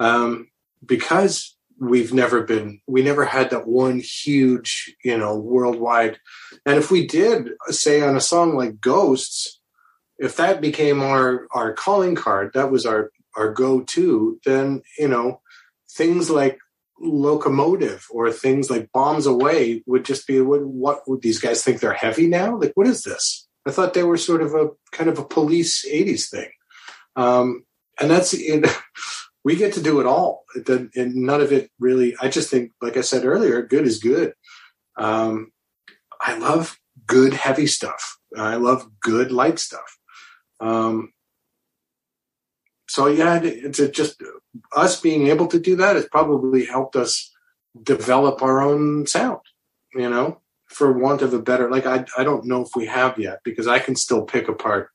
um, 0.00 0.48
because 0.84 1.56
we've 1.78 2.12
never 2.12 2.42
been, 2.42 2.80
we 2.86 3.02
never 3.02 3.24
had 3.24 3.50
that 3.50 3.66
one 3.66 4.00
huge, 4.00 4.94
you 5.04 5.16
know, 5.18 5.36
worldwide. 5.36 6.18
And 6.64 6.76
if 6.76 6.90
we 6.90 7.06
did, 7.06 7.50
say 7.68 8.00
on 8.00 8.16
a 8.16 8.20
song 8.20 8.54
like 8.54 8.80
Ghosts, 8.80 9.60
if 10.18 10.36
that 10.36 10.60
became 10.60 11.02
our 11.02 11.46
our 11.52 11.72
calling 11.72 12.14
card, 12.14 12.52
that 12.54 12.70
was 12.70 12.86
our 12.86 13.10
our 13.36 13.52
go-to, 13.52 14.38
then 14.44 14.82
you 14.98 15.08
know 15.08 15.40
things 15.90 16.30
like 16.30 16.58
locomotive 17.00 18.06
or 18.10 18.30
things 18.30 18.70
like 18.70 18.90
bombs 18.92 19.26
away 19.26 19.82
would 19.86 20.04
just 20.04 20.26
be 20.26 20.40
what, 20.40 20.64
what 20.64 21.08
would 21.08 21.22
these 21.22 21.40
guys 21.40 21.62
think 21.62 21.80
they're 21.80 21.92
heavy 21.92 22.26
now? 22.26 22.56
Like 22.56 22.72
what 22.74 22.86
is 22.86 23.02
this? 23.02 23.48
I 23.66 23.70
thought 23.70 23.94
they 23.94 24.04
were 24.04 24.16
sort 24.16 24.42
of 24.42 24.54
a 24.54 24.68
kind 24.92 25.08
of 25.08 25.18
a 25.18 25.24
police 25.24 25.84
'80s 25.88 26.30
thing, 26.30 26.50
um, 27.16 27.64
and 28.00 28.10
that's 28.10 28.34
we 29.44 29.56
get 29.56 29.74
to 29.74 29.82
do 29.82 30.00
it 30.00 30.06
all. 30.06 30.44
and 30.66 31.14
none 31.14 31.40
of 31.40 31.52
it 31.52 31.70
really. 31.78 32.16
I 32.20 32.28
just 32.28 32.50
think, 32.50 32.72
like 32.80 32.96
I 32.96 33.02
said 33.02 33.24
earlier, 33.24 33.62
good 33.62 33.86
is 33.86 33.98
good. 33.98 34.32
Um, 34.96 35.52
I 36.20 36.36
love 36.38 36.78
good 37.06 37.34
heavy 37.34 37.66
stuff. 37.66 38.18
I 38.36 38.56
love 38.56 38.88
good 39.00 39.30
light 39.30 39.58
stuff. 39.58 39.98
Um, 40.60 41.12
so 42.88 43.06
yeah, 43.06 43.40
it's 43.42 43.80
just 43.90 44.22
us 44.74 45.00
being 45.00 45.26
able 45.28 45.46
to 45.48 45.58
do 45.58 45.76
that 45.76 45.96
has 45.96 46.06
probably 46.08 46.64
helped 46.64 46.96
us 46.96 47.32
develop 47.82 48.42
our 48.42 48.62
own 48.62 49.06
sound. 49.06 49.40
You 49.94 50.08
know, 50.08 50.40
for 50.66 50.92
want 50.92 51.22
of 51.22 51.34
a 51.34 51.38
better, 51.40 51.70
like 51.70 51.86
I 51.86 52.04
I 52.16 52.24
don't 52.24 52.46
know 52.46 52.62
if 52.62 52.70
we 52.74 52.86
have 52.86 53.18
yet 53.18 53.40
because 53.44 53.66
I 53.66 53.78
can 53.78 53.96
still 53.96 54.22
pick 54.24 54.48
apart 54.48 54.90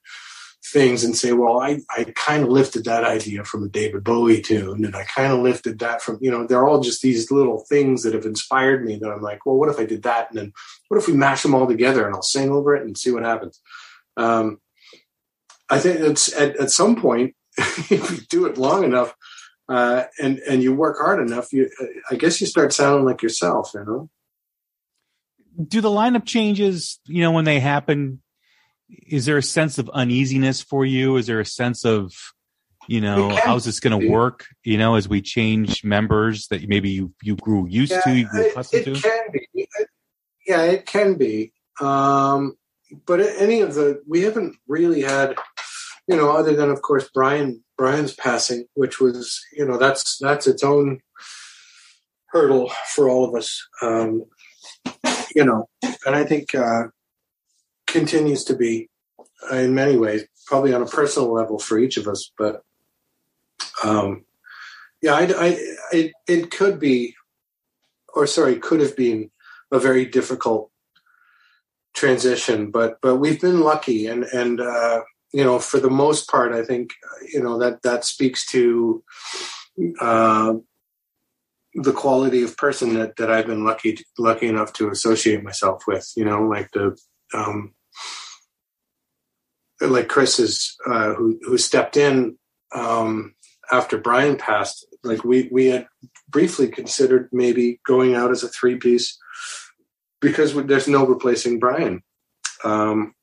things 0.66 1.04
and 1.04 1.16
say, 1.16 1.32
well, 1.32 1.60
I, 1.60 1.80
I 1.90 2.06
kind 2.16 2.44
of 2.44 2.50
lifted 2.50 2.86
that 2.86 3.04
idea 3.04 3.44
from 3.44 3.64
a 3.64 3.70
David 3.70 4.04
Bowie 4.04 4.42
tune, 4.42 4.86
and 4.86 4.96
I 4.96 5.04
kind 5.04 5.32
of 5.32 5.40
lifted 5.40 5.80
that 5.80 6.02
from, 6.02 6.18
you 6.22 6.30
know, 6.30 6.46
they're 6.46 6.68
all 6.68 6.82
just 6.82 7.02
these 7.02 7.32
little 7.32 7.66
things 7.70 8.04
that 8.04 8.14
have 8.14 8.26
inspired 8.26 8.86
me 8.86 8.98
that 8.98 9.10
I'm 9.10 9.22
like, 9.22 9.46
well, 9.46 9.56
what 9.56 9.70
if 9.70 9.80
I 9.80 9.86
did 9.86 10.04
that? 10.04 10.30
And 10.30 10.38
then 10.38 10.54
what 10.88 10.98
if 10.98 11.08
we 11.08 11.14
mash 11.14 11.44
them 11.44 11.56
all 11.56 11.68
together 11.68 12.06
and 12.06 12.16
I'll 12.16 12.22
sing 12.22 12.50
over 12.50 12.76
it 12.76 12.86
and 12.86 12.98
see 12.98 13.12
what 13.12 13.24
happens? 13.24 13.60
Um, 14.18 14.60
I 15.70 15.80
think 15.80 16.00
it's 16.00 16.34
at, 16.40 16.58
at 16.58 16.72
some 16.72 16.96
point, 17.00 17.36
if 17.58 18.12
you 18.12 18.18
do 18.30 18.46
it 18.46 18.58
long 18.58 18.84
enough 18.84 19.16
uh, 19.68 20.04
and 20.20 20.40
and 20.40 20.64
you 20.64 20.74
work 20.74 20.98
hard 20.98 21.20
enough, 21.20 21.54
you 21.54 21.70
I 22.10 22.16
guess 22.16 22.42
you 22.42 22.48
start 22.48 22.74
sounding 22.74 23.06
like 23.06 23.22
yourself. 23.22 23.72
You 23.74 23.86
know. 23.86 24.10
Do 25.68 25.82
the 25.82 25.90
lineup 25.90 26.26
changes, 26.26 27.00
you 27.06 27.22
know, 27.22 27.32
when 27.32 27.46
they 27.46 27.60
happen? 27.60 28.22
Is 28.90 29.26
there 29.26 29.38
a 29.38 29.44
sense 29.44 29.78
of 29.78 29.90
uneasiness 29.90 30.62
for 30.62 30.86
you? 30.86 31.18
Is 31.18 31.28
there 31.28 31.40
a 31.40 31.46
sense 31.46 31.86
of, 31.86 32.14
you 32.88 33.02
know, 33.02 33.30
how's 33.30 33.66
this 33.66 33.80
going 33.80 34.00
to 34.00 34.10
work? 34.10 34.46
You 34.64 34.78
know, 34.78 34.96
as 34.96 35.08
we 35.08 35.22
change 35.22 35.84
members 35.84 36.48
that 36.48 36.68
maybe 36.68 36.90
you 36.90 37.14
you 37.22 37.36
grew 37.36 37.68
used 37.68 37.92
yeah, 37.92 38.02
to, 38.02 38.16
you 38.16 38.28
grew 38.28 38.50
accustomed 38.50 38.88
it, 38.88 38.88
it 38.88 38.96
to. 38.96 39.02
Can 39.02 39.28
be. 39.32 39.68
Yeah, 40.48 40.64
it 40.64 40.86
can 40.86 41.16
be. 41.16 41.54
Um, 41.80 42.58
but 43.06 43.20
any 43.20 43.62
of 43.62 43.76
the 43.76 44.02
we 44.08 44.22
haven't 44.22 44.56
really 44.68 45.02
had 45.02 45.36
you 46.08 46.16
know 46.16 46.32
other 46.32 46.56
than 46.56 46.70
of 46.70 46.82
course 46.82 47.10
brian 47.14 47.64
brian's 47.78 48.14
passing 48.14 48.66
which 48.74 49.00
was 49.00 49.42
you 49.54 49.66
know 49.66 49.78
that's 49.78 50.18
that's 50.18 50.48
its 50.48 50.64
own 50.64 51.00
hurdle 52.30 52.72
for 52.94 53.10
all 53.10 53.26
of 53.26 53.36
us 53.36 53.68
um 53.82 54.24
you 55.36 55.46
know 55.46 55.68
and 56.06 56.16
i 56.16 56.24
think 56.24 56.54
uh 56.56 56.84
continues 57.92 58.44
to 58.44 58.56
be 58.56 58.90
in 59.52 59.74
many 59.74 59.98
ways 59.98 60.26
probably 60.48 60.74
on 60.74 60.82
a 60.82 60.86
personal 60.86 61.32
level 61.32 61.60
for 61.60 61.78
each 61.80 61.98
of 61.98 62.08
us 62.08 62.32
but 62.38 62.64
um 63.84 64.26
yeah 65.02 65.14
i, 65.14 65.22
I 65.22 65.58
it, 65.92 66.12
it 66.28 66.52
could 66.52 66.80
be 66.80 67.16
or 68.14 68.28
sorry 68.28 68.56
could 68.58 68.80
have 68.80 68.96
been 68.96 69.32
a 69.72 69.80
very 69.80 70.06
difficult 70.06 70.72
transition 71.94 72.72
but 72.72 73.00
but 73.02 73.18
we've 73.18 73.42
been 73.42 73.62
lucky 73.62 74.08
and 74.08 74.24
and 74.26 74.60
uh 74.60 75.02
you 75.34 75.44
know 75.44 75.60
for 75.60 75.80
the 75.80 75.90
most 75.90 76.30
part 76.30 76.54
i 76.54 76.64
think 76.64 76.92
you 77.34 77.42
know 77.42 77.58
that 77.60 77.82
that 77.84 78.06
speaks 78.06 78.46
to 78.48 79.04
uh 80.00 80.54
the 81.76 81.94
quality 81.94 82.44
of 82.44 82.58
person 82.58 82.96
that 82.96 83.16
that 83.18 83.32
i've 83.32 83.48
been 83.48 83.64
lucky 83.64 83.98
lucky 84.18 84.48
enough 84.48 84.74
to 84.74 84.90
associate 84.90 85.44
myself 85.44 85.84
with 85.88 86.12
you 86.16 86.26
know 86.26 86.42
like 86.44 86.70
the 86.72 86.98
um 87.34 87.74
like 89.82 90.08
chris 90.08 90.40
is 90.40 90.76
uh 90.86 91.14
who 91.14 91.40
who 91.44 91.58
stepped 91.58 91.98
in 91.98 92.38
um 92.74 93.34
after 93.72 93.98
brian 93.98 94.36
passed 94.36 94.86
like 95.04 95.24
we 95.24 95.48
we 95.52 95.68
had 95.68 95.88
briefly 96.28 96.68
considered 96.68 97.30
maybe 97.32 97.80
going 97.86 98.16
out 98.16 98.32
as 98.32 98.44
a 98.44 98.50
three 98.50 98.76
piece 98.76 99.18
because 100.22 100.54
there's 100.54 100.88
no 100.88 101.06
replacing 101.06 101.60
Brian. 101.60 102.04
Um, 102.64 103.14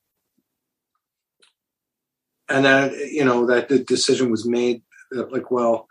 and 2.49 2.65
then, 2.65 2.93
you 3.11 3.25
know, 3.25 3.45
that 3.47 3.69
the 3.69 3.79
decision 3.79 4.31
was 4.31 4.47
made 4.47 4.81
that, 5.11 5.31
like, 5.31 5.51
well, 5.51 5.87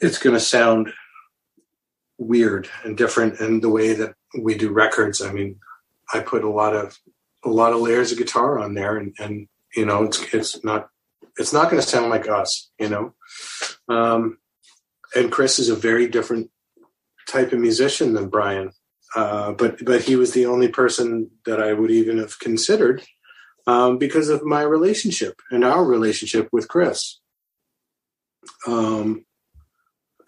it's 0.00 0.18
going 0.18 0.34
to 0.34 0.40
sound 0.40 0.92
weird 2.18 2.68
and 2.84 2.96
different 2.96 3.40
in 3.40 3.60
the 3.60 3.68
way 3.68 3.94
that 3.94 4.14
we 4.38 4.56
do 4.56 4.72
records. 4.72 5.22
I 5.22 5.32
mean, 5.32 5.58
I 6.12 6.20
put 6.20 6.44
a 6.44 6.50
lot 6.50 6.74
of 6.74 6.98
a 7.44 7.48
lot 7.48 7.72
of 7.72 7.80
layers 7.80 8.12
of 8.12 8.18
guitar 8.18 8.58
on 8.58 8.74
there, 8.74 8.96
and 8.96 9.14
and 9.18 9.48
you 9.76 9.84
know, 9.84 10.04
it's 10.04 10.22
it's 10.34 10.64
not 10.64 10.88
it's 11.38 11.52
not 11.52 11.70
going 11.70 11.80
to 11.80 11.88
sound 11.88 12.10
like 12.10 12.28
us, 12.28 12.70
you 12.78 12.88
know. 12.88 13.14
Um, 13.88 14.38
and 15.14 15.32
Chris 15.32 15.58
is 15.58 15.68
a 15.68 15.76
very 15.76 16.08
different 16.08 16.50
type 17.28 17.52
of 17.52 17.60
musician 17.60 18.14
than 18.14 18.28
Brian. 18.28 18.72
Uh, 19.14 19.52
but 19.52 19.84
but 19.84 20.02
he 20.02 20.16
was 20.16 20.32
the 20.32 20.46
only 20.46 20.68
person 20.68 21.30
that 21.46 21.62
I 21.62 21.72
would 21.72 21.90
even 21.90 22.18
have 22.18 22.38
considered 22.38 23.02
um, 23.66 23.98
because 23.98 24.28
of 24.28 24.44
my 24.44 24.62
relationship 24.62 25.40
and 25.50 25.64
our 25.64 25.84
relationship 25.84 26.48
with 26.52 26.68
Chris. 26.68 27.20
Um, 28.66 29.24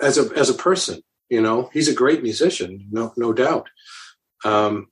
as 0.00 0.16
a 0.16 0.30
as 0.36 0.48
a 0.48 0.54
person, 0.54 1.02
you 1.28 1.42
know, 1.42 1.68
he's 1.72 1.88
a 1.88 1.94
great 1.94 2.22
musician, 2.22 2.86
no 2.90 3.12
no 3.16 3.32
doubt. 3.32 3.68
Um, 4.44 4.89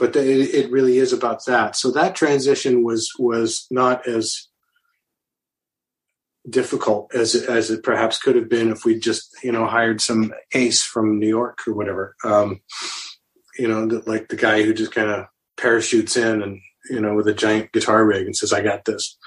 but 0.00 0.14
the, 0.14 0.20
it, 0.20 0.54
it 0.54 0.70
really 0.72 0.96
is 0.96 1.12
about 1.12 1.44
that. 1.44 1.76
So 1.76 1.90
that 1.92 2.16
transition 2.16 2.82
was 2.82 3.12
was 3.18 3.66
not 3.70 4.08
as 4.08 4.48
difficult 6.48 7.14
as 7.14 7.34
it, 7.34 7.48
as 7.50 7.70
it 7.70 7.82
perhaps 7.82 8.18
could 8.18 8.34
have 8.34 8.48
been 8.48 8.70
if 8.70 8.86
we 8.86 8.98
just 8.98 9.36
you 9.44 9.52
know 9.52 9.66
hired 9.66 10.00
some 10.00 10.32
ace 10.54 10.82
from 10.82 11.20
New 11.20 11.28
York 11.28 11.58
or 11.68 11.74
whatever. 11.74 12.16
Um, 12.24 12.62
you 13.58 13.68
know, 13.68 14.02
like 14.06 14.28
the 14.28 14.36
guy 14.36 14.62
who 14.62 14.72
just 14.72 14.92
kind 14.92 15.10
of 15.10 15.26
parachutes 15.58 16.16
in 16.16 16.42
and 16.42 16.60
you 16.88 17.00
know 17.00 17.14
with 17.14 17.28
a 17.28 17.34
giant 17.34 17.70
guitar 17.72 18.02
rig 18.04 18.24
and 18.24 18.34
says, 18.34 18.54
"I 18.54 18.62
got 18.62 18.86
this." 18.86 19.18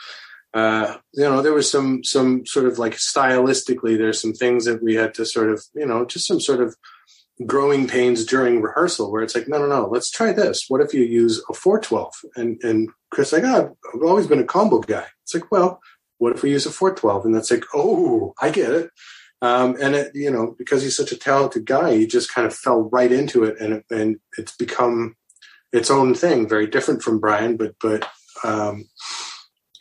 Uh, 0.55 0.97
you 1.13 1.24
know, 1.24 1.43
there 1.43 1.53
was 1.53 1.69
some 1.69 2.03
some 2.03 2.47
sort 2.47 2.65
of 2.65 2.80
like 2.80 2.93
stylistically, 2.93 3.95
there's 3.95 4.19
some 4.19 4.34
things 4.34 4.65
that 4.65 4.82
we 4.82 4.95
had 4.95 5.13
to 5.13 5.26
sort 5.26 5.51
of 5.51 5.63
you 5.76 5.86
know 5.86 6.03
just 6.03 6.26
some 6.26 6.39
sort 6.39 6.61
of 6.61 6.76
growing 7.45 7.88
pains 7.88 8.25
during 8.25 8.61
rehearsal 8.61 9.11
where 9.11 9.23
it's 9.23 9.36
like, 9.36 9.47
no, 9.47 9.57
no, 9.57 9.67
no, 9.67 9.88
let's 9.88 10.11
try 10.11 10.31
this. 10.31 10.65
What 10.67 10.81
if 10.81 10.93
you 10.93 11.03
use 11.03 11.43
a 11.49 11.53
412? 11.53 12.13
And 12.36 12.59
and 12.63 12.89
Chris, 13.09 13.34
like, 13.34 13.43
oh, 13.43 13.75
I've 13.93 14.03
always 14.03 14.27
been 14.27 14.39
a 14.39 14.45
combo 14.45 14.79
guy. 14.79 15.05
It's 15.23 15.34
like, 15.34 15.51
well, 15.51 15.81
what 16.17 16.36
if 16.36 16.43
we 16.43 16.51
use 16.51 16.65
a 16.65 16.71
412? 16.71 17.25
And 17.25 17.36
that's 17.36 17.51
like, 17.51 17.65
oh, 17.73 18.34
I 18.41 18.49
get 18.49 18.71
it. 18.71 18.89
Um, 19.41 19.75
and 19.81 19.93
it, 19.93 20.11
you 20.13 20.31
know, 20.31 20.55
because 20.57 20.84
he's 20.84 20.95
such 20.95 21.11
a 21.11 21.17
talented 21.17 21.65
guy, 21.65 21.97
he 21.97 22.07
just 22.07 22.34
kind 22.34 22.47
of 22.47 22.55
fell 22.55 22.84
right 22.93 23.11
into 23.11 23.43
it, 23.43 23.59
and 23.59 23.73
it, 23.73 23.86
and 23.89 24.19
it's 24.38 24.55
become 24.55 25.17
its 25.73 25.91
own 25.91 26.13
thing, 26.13 26.47
very 26.47 26.65
different 26.65 27.03
from 27.03 27.19
Brian, 27.19 27.57
but 27.57 27.75
but 27.81 28.07
um, 28.45 28.86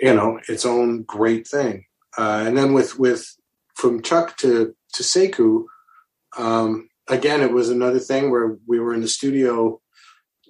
you 0.01 0.13
know, 0.13 0.41
its 0.49 0.67
own 0.67 1.05
great 1.05 1.47
thing. 1.47 1.85
Uh, 2.19 2.43
and 2.45 2.59
then 2.59 2.73
with 2.73 2.99
with 2.99 3.25
from 3.77 4.03
Chuck 4.03 4.37
to 4.39 4.75
to 4.95 5.03
Sekou, 5.05 5.67
um, 6.37 6.89
again, 7.09 7.43
it 7.43 7.53
was 7.53 7.71
another 7.71 7.99
thing 7.99 8.31
where 8.31 8.57
we 8.67 8.79
were 8.79 8.95
in 8.95 9.01
the 9.01 9.09
studio 9.09 9.81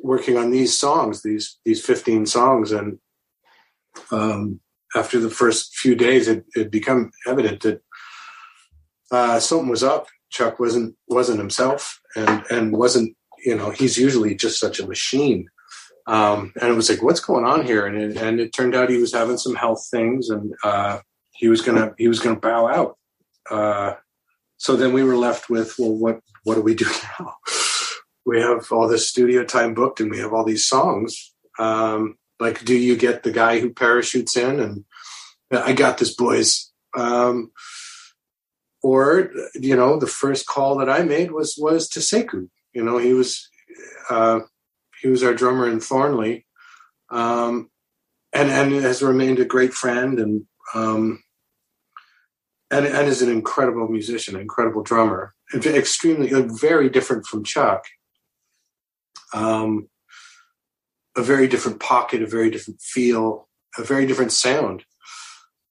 working 0.03 0.37
on 0.37 0.51
these 0.51 0.79
songs, 0.79 1.23
these 1.23 1.59
these 1.65 1.85
15 1.85 2.27
songs, 2.27 2.73
and 2.73 2.99
um, 4.11 4.61
after 4.95 5.19
the 5.19 5.31
first 5.31 5.75
few 5.77 5.95
days, 5.95 6.29
it 6.29 6.45
it 6.55 6.71
become 6.71 7.11
evident 7.27 7.63
that 7.63 7.83
uh, 9.11 9.41
something 9.41 9.69
was 9.69 9.83
up. 9.83 10.07
Chuck 10.31 10.59
wasn't 10.59 10.97
wasn't 11.09 11.39
himself, 11.39 12.01
and 12.17 12.45
and 12.51 12.77
wasn't 12.77 13.17
you 13.45 13.57
know 13.57 13.71
he's 13.71 13.99
usually 13.99 14.35
just 14.35 14.59
such 14.59 14.81
a 14.81 14.87
machine. 14.87 15.49
Um, 16.09 16.53
and 16.61 16.69
it 16.69 16.75
was 16.75 16.91
like, 16.91 17.01
what's 17.01 17.21
going 17.21 17.45
on 17.45 17.65
here? 17.65 17.87
And 17.87 17.97
it, 17.97 18.17
and 18.17 18.41
it 18.41 18.53
turned 18.53 18.75
out 18.75 18.91
he 18.91 18.97
was 18.97 19.13
having 19.13 19.39
some 19.39 19.55
health 19.55 19.87
things, 19.91 20.31
and 20.31 20.53
uh, 20.65 20.99
he 21.33 21.49
was 21.49 21.61
gonna 21.61 21.95
he 21.99 22.09
was 22.09 22.19
gonna 22.19 22.41
bow 22.41 22.67
out. 22.67 22.99
Uh, 23.51 23.95
so 24.63 24.77
then 24.77 24.93
we 24.93 25.03
were 25.03 25.17
left 25.17 25.51
with, 25.51 25.75
well, 25.77 25.93
what 25.93 26.21
what 26.45 26.55
do 26.55 26.61
we 26.61 26.77
do 26.77 26.87
now? 27.19 27.35
we 28.25 28.41
have 28.41 28.71
all 28.71 28.87
this 28.87 29.09
studio 29.09 29.43
time 29.43 29.75
booked, 29.75 29.99
and 29.99 30.09
we 30.09 30.21
have 30.21 30.33
all 30.33 30.45
these 30.45 30.65
songs. 30.65 31.35
Um, 31.59 32.17
like, 32.39 32.65
do 32.65 32.73
you 32.73 32.97
get 32.97 33.25
the 33.25 33.33
guy 33.33 33.59
who 33.59 33.75
parachutes 33.75 34.37
in 34.37 34.61
and 34.61 34.85
I 35.51 35.73
got 35.73 35.99
this, 35.99 36.15
boys? 36.15 36.71
Um, 36.97 37.51
or 38.85 39.33
you 39.57 39.75
know, 39.75 39.99
the 39.99 40.07
first 40.07 40.47
call 40.47 40.79
that 40.79 40.89
I 40.89 41.03
made 41.03 41.33
was 41.33 41.57
was 41.59 41.89
to 41.89 41.99
Sekou. 41.99 42.49
You 42.73 42.85
know, 42.85 42.99
he 42.99 43.15
was 43.15 43.49
uh, 44.11 44.41
he 45.01 45.09
was 45.09 45.25
our 45.25 45.35
drummer 45.35 45.69
in 45.69 45.81
Thornley, 45.81 46.47
um, 47.11 47.69
and 48.33 48.49
and 48.49 48.73
has 48.75 49.03
remained 49.03 49.41
a 49.41 49.45
great 49.45 49.75
friend 49.75 50.21
and 50.21 50.47
um, 50.73 51.22
and 52.73 52.87
and 52.87 53.07
is 53.07 53.23
an 53.23 53.31
incredible 53.31 53.87
musician, 53.87 54.35
incredible 54.35 54.83
drummer, 54.83 55.35
extremely 55.55 56.31
very 56.59 56.89
different 56.89 57.27
from 57.27 57.45
Chuck. 57.45 57.85
Um, 59.35 59.89
a 61.17 61.23
very 61.23 61.47
different 61.47 61.81
pocket, 61.81 62.23
a 62.23 62.27
very 62.27 62.51
different 62.51 62.81
feel, 62.81 63.49
a 63.79 63.85
very 63.85 64.07
different 64.07 64.33
sound. 64.33 64.85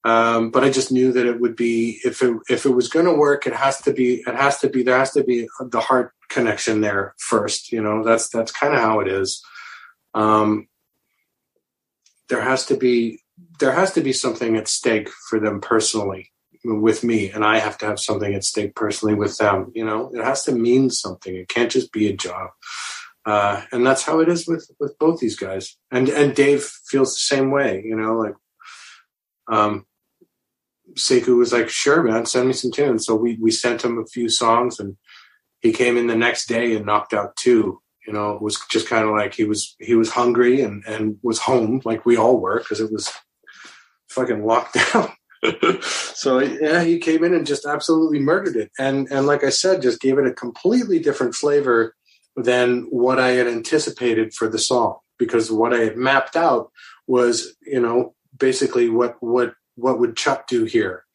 Um, 0.04 0.52
but 0.52 0.64
I 0.64 0.70
just 0.70 0.91
knew 0.91 1.12
that 1.12 1.26
it 1.26 1.39
would 1.39 1.56
be 1.56 1.99
if 2.04 2.22
it 2.22 2.36
if 2.49 2.66
it 2.66 2.70
was 2.72 2.88
going 2.88 3.06
to 3.06 3.14
work, 3.14 3.47
it 3.47 3.54
has 3.54 3.82
to 3.82 3.93
be 3.93 4.24
it 4.28 4.36
has 4.36 4.60
to 4.60 4.70
be 4.70 4.84
there 4.84 4.97
has 4.97 5.12
to 5.12 5.24
be 5.24 5.47
the 5.60 5.80
heart 5.80 6.14
connection 6.30 6.82
there 6.82 7.16
first. 7.18 7.72
You 7.72 7.82
know, 7.82 8.04
that's 8.04 8.30
that's 8.30 8.52
kind 8.52 8.76
of 8.76 8.80
how 8.80 8.99
it 8.99 9.08
is. 9.08 9.43
Um, 10.14 10.68
there 12.30 12.41
has 12.41 12.68
to 12.68 12.78
be 12.78 13.22
there 13.60 13.72
has 13.72 13.91
to 13.93 14.02
be 14.02 14.14
something 14.14 14.56
at 14.56 14.68
stake 14.68 15.10
for 15.30 15.39
them 15.39 15.62
personally 15.62 16.30
with 16.64 17.03
me, 17.03 17.30
and 17.30 17.43
I 17.43 17.59
have 17.59 17.78
to 17.80 17.86
have 17.86 17.99
something 17.99 18.34
at 18.34 18.43
stake 18.43 18.76
personally 18.76 19.16
with 19.16 19.38
them. 19.38 19.72
You 19.74 19.86
know, 19.86 20.12
it 20.14 20.24
has 20.24 20.43
to 20.45 20.51
mean 20.51 20.89
something. 20.89 21.36
It 21.36 21.49
can't 21.49 21.72
just 21.72 21.91
be 21.91 22.07
a 22.07 22.16
job. 22.16 22.51
Uh, 23.26 23.64
and 23.72 23.86
that's 23.86 24.03
how 24.03 24.20
it 24.20 24.30
is 24.30 24.47
with 24.47 24.70
with 24.80 24.97
both 24.97 25.20
these 25.20 25.36
guys. 25.36 25.78
And 25.91 26.09
and 26.09 26.36
Dave 26.36 26.64
feels 26.64 27.14
the 27.14 27.20
same 27.20 27.51
way. 27.51 27.82
You 27.86 27.95
know, 27.95 28.18
like 28.18 28.36
um, 29.47 29.86
was 30.95 31.53
like, 31.53 31.70
"Sure, 31.70 32.03
man, 32.03 32.26
send 32.26 32.47
me 32.47 32.53
some 32.53 32.72
tunes." 32.72 33.05
So 33.05 33.16
we 33.16 33.38
we 33.39 33.51
sent 33.51 33.84
him 33.84 33.99
a 33.99 34.05
few 34.05 34.30
songs, 34.30 34.80
and 34.80 34.97
he 35.59 35.72
came 35.72 35.97
in 35.97 36.07
the 36.07 36.16
next 36.16 36.47
day 36.47 36.76
and 36.76 36.86
knocked 36.86 37.14
out 37.14 37.36
two. 37.36 37.82
You 38.07 38.14
know, 38.14 38.32
it 38.32 38.41
was 38.41 38.59
just 38.72 38.88
kind 38.88 39.05
of 39.05 39.12
like 39.12 39.36
he 39.36 39.43
was 39.43 39.76
he 39.80 39.93
was 39.93 40.09
hungry 40.09 40.62
and 40.62 40.84
and 40.86 41.18
was 41.22 41.39
home 41.39 41.82
like 41.86 42.05
we 42.05 42.18
all 42.18 42.39
were 42.39 42.59
because 42.59 42.80
it 42.80 42.91
was 42.91 43.12
fucking 44.09 44.43
locked 44.43 44.78
down. 44.93 45.12
so 45.81 46.39
yeah, 46.39 46.83
he 46.83 46.99
came 46.99 47.23
in 47.23 47.33
and 47.33 47.45
just 47.45 47.65
absolutely 47.65 48.19
murdered 48.19 48.55
it, 48.55 48.71
and 48.77 49.07
and 49.11 49.25
like 49.25 49.43
I 49.43 49.49
said, 49.49 49.81
just 49.81 50.01
gave 50.01 50.17
it 50.17 50.27
a 50.27 50.33
completely 50.33 50.99
different 50.99 51.35
flavor 51.35 51.95
than 52.35 52.83
what 52.89 53.19
I 53.19 53.31
had 53.31 53.47
anticipated 53.47 54.33
for 54.33 54.47
the 54.47 54.59
song 54.59 54.97
because 55.17 55.51
what 55.51 55.73
I 55.73 55.79
had 55.79 55.97
mapped 55.97 56.35
out 56.35 56.71
was, 57.07 57.55
you 57.61 57.79
know, 57.79 58.13
basically 58.37 58.89
what 58.89 59.15
what 59.19 59.53
what 59.75 59.99
would 59.99 60.15
Chuck 60.15 60.47
do 60.47 60.65
here, 60.65 61.05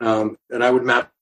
um, 0.00 0.36
and 0.50 0.64
I 0.64 0.70
would 0.70 0.84
map 0.84 1.12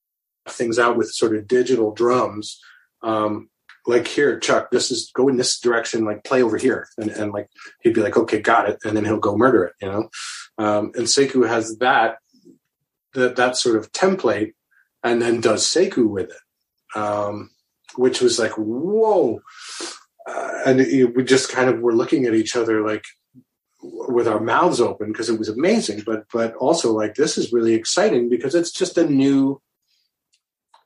things 0.47 0.79
out 0.79 0.97
with 0.97 1.11
sort 1.11 1.35
of 1.35 1.47
digital 1.47 1.91
drums, 1.91 2.59
um, 3.03 3.49
like 3.87 4.07
here, 4.07 4.39
Chuck, 4.39 4.71
this 4.71 4.91
is 4.91 5.11
go 5.13 5.27
in 5.27 5.37
this 5.37 5.59
direction, 5.59 6.05
like 6.05 6.23
play 6.23 6.41
over 6.41 6.57
here. 6.57 6.87
And, 6.97 7.09
and 7.11 7.31
like, 7.31 7.47
he'd 7.81 7.93
be 7.93 8.01
like, 8.01 8.17
okay, 8.17 8.39
got 8.39 8.69
it. 8.69 8.79
And 8.83 8.95
then 8.95 9.05
he'll 9.05 9.17
go 9.17 9.37
murder 9.37 9.65
it, 9.65 9.73
you 9.81 9.87
know? 9.87 10.09
Um, 10.57 10.91
and 10.95 11.05
Sekou 11.05 11.47
has 11.47 11.77
that, 11.77 12.17
that, 13.13 13.35
that 13.35 13.57
sort 13.57 13.77
of 13.77 13.91
template 13.91 14.53
and 15.03 15.21
then 15.21 15.41
does 15.41 15.65
Sekou 15.65 16.07
with 16.07 16.31
it. 16.31 16.97
Um, 16.99 17.51
which 17.95 18.21
was 18.21 18.39
like, 18.39 18.53
whoa. 18.57 19.41
Uh, 20.25 20.51
and 20.65 20.81
it, 20.81 21.15
we 21.15 21.23
just 21.23 21.51
kind 21.51 21.69
of 21.69 21.79
were 21.79 21.93
looking 21.93 22.25
at 22.25 22.33
each 22.33 22.55
other 22.55 22.85
like 22.85 23.03
with 23.81 24.27
our 24.27 24.39
mouths 24.39 24.81
open 24.81 25.11
because 25.11 25.29
it 25.29 25.37
was 25.37 25.49
amazing, 25.49 26.01
but, 26.05 26.25
but 26.33 26.55
also 26.55 26.91
like, 26.91 27.15
this 27.15 27.37
is 27.37 27.53
really 27.53 27.73
exciting 27.73 28.29
because 28.29 28.55
it's 28.55 28.71
just 28.71 28.97
a 28.97 29.07
new, 29.07 29.61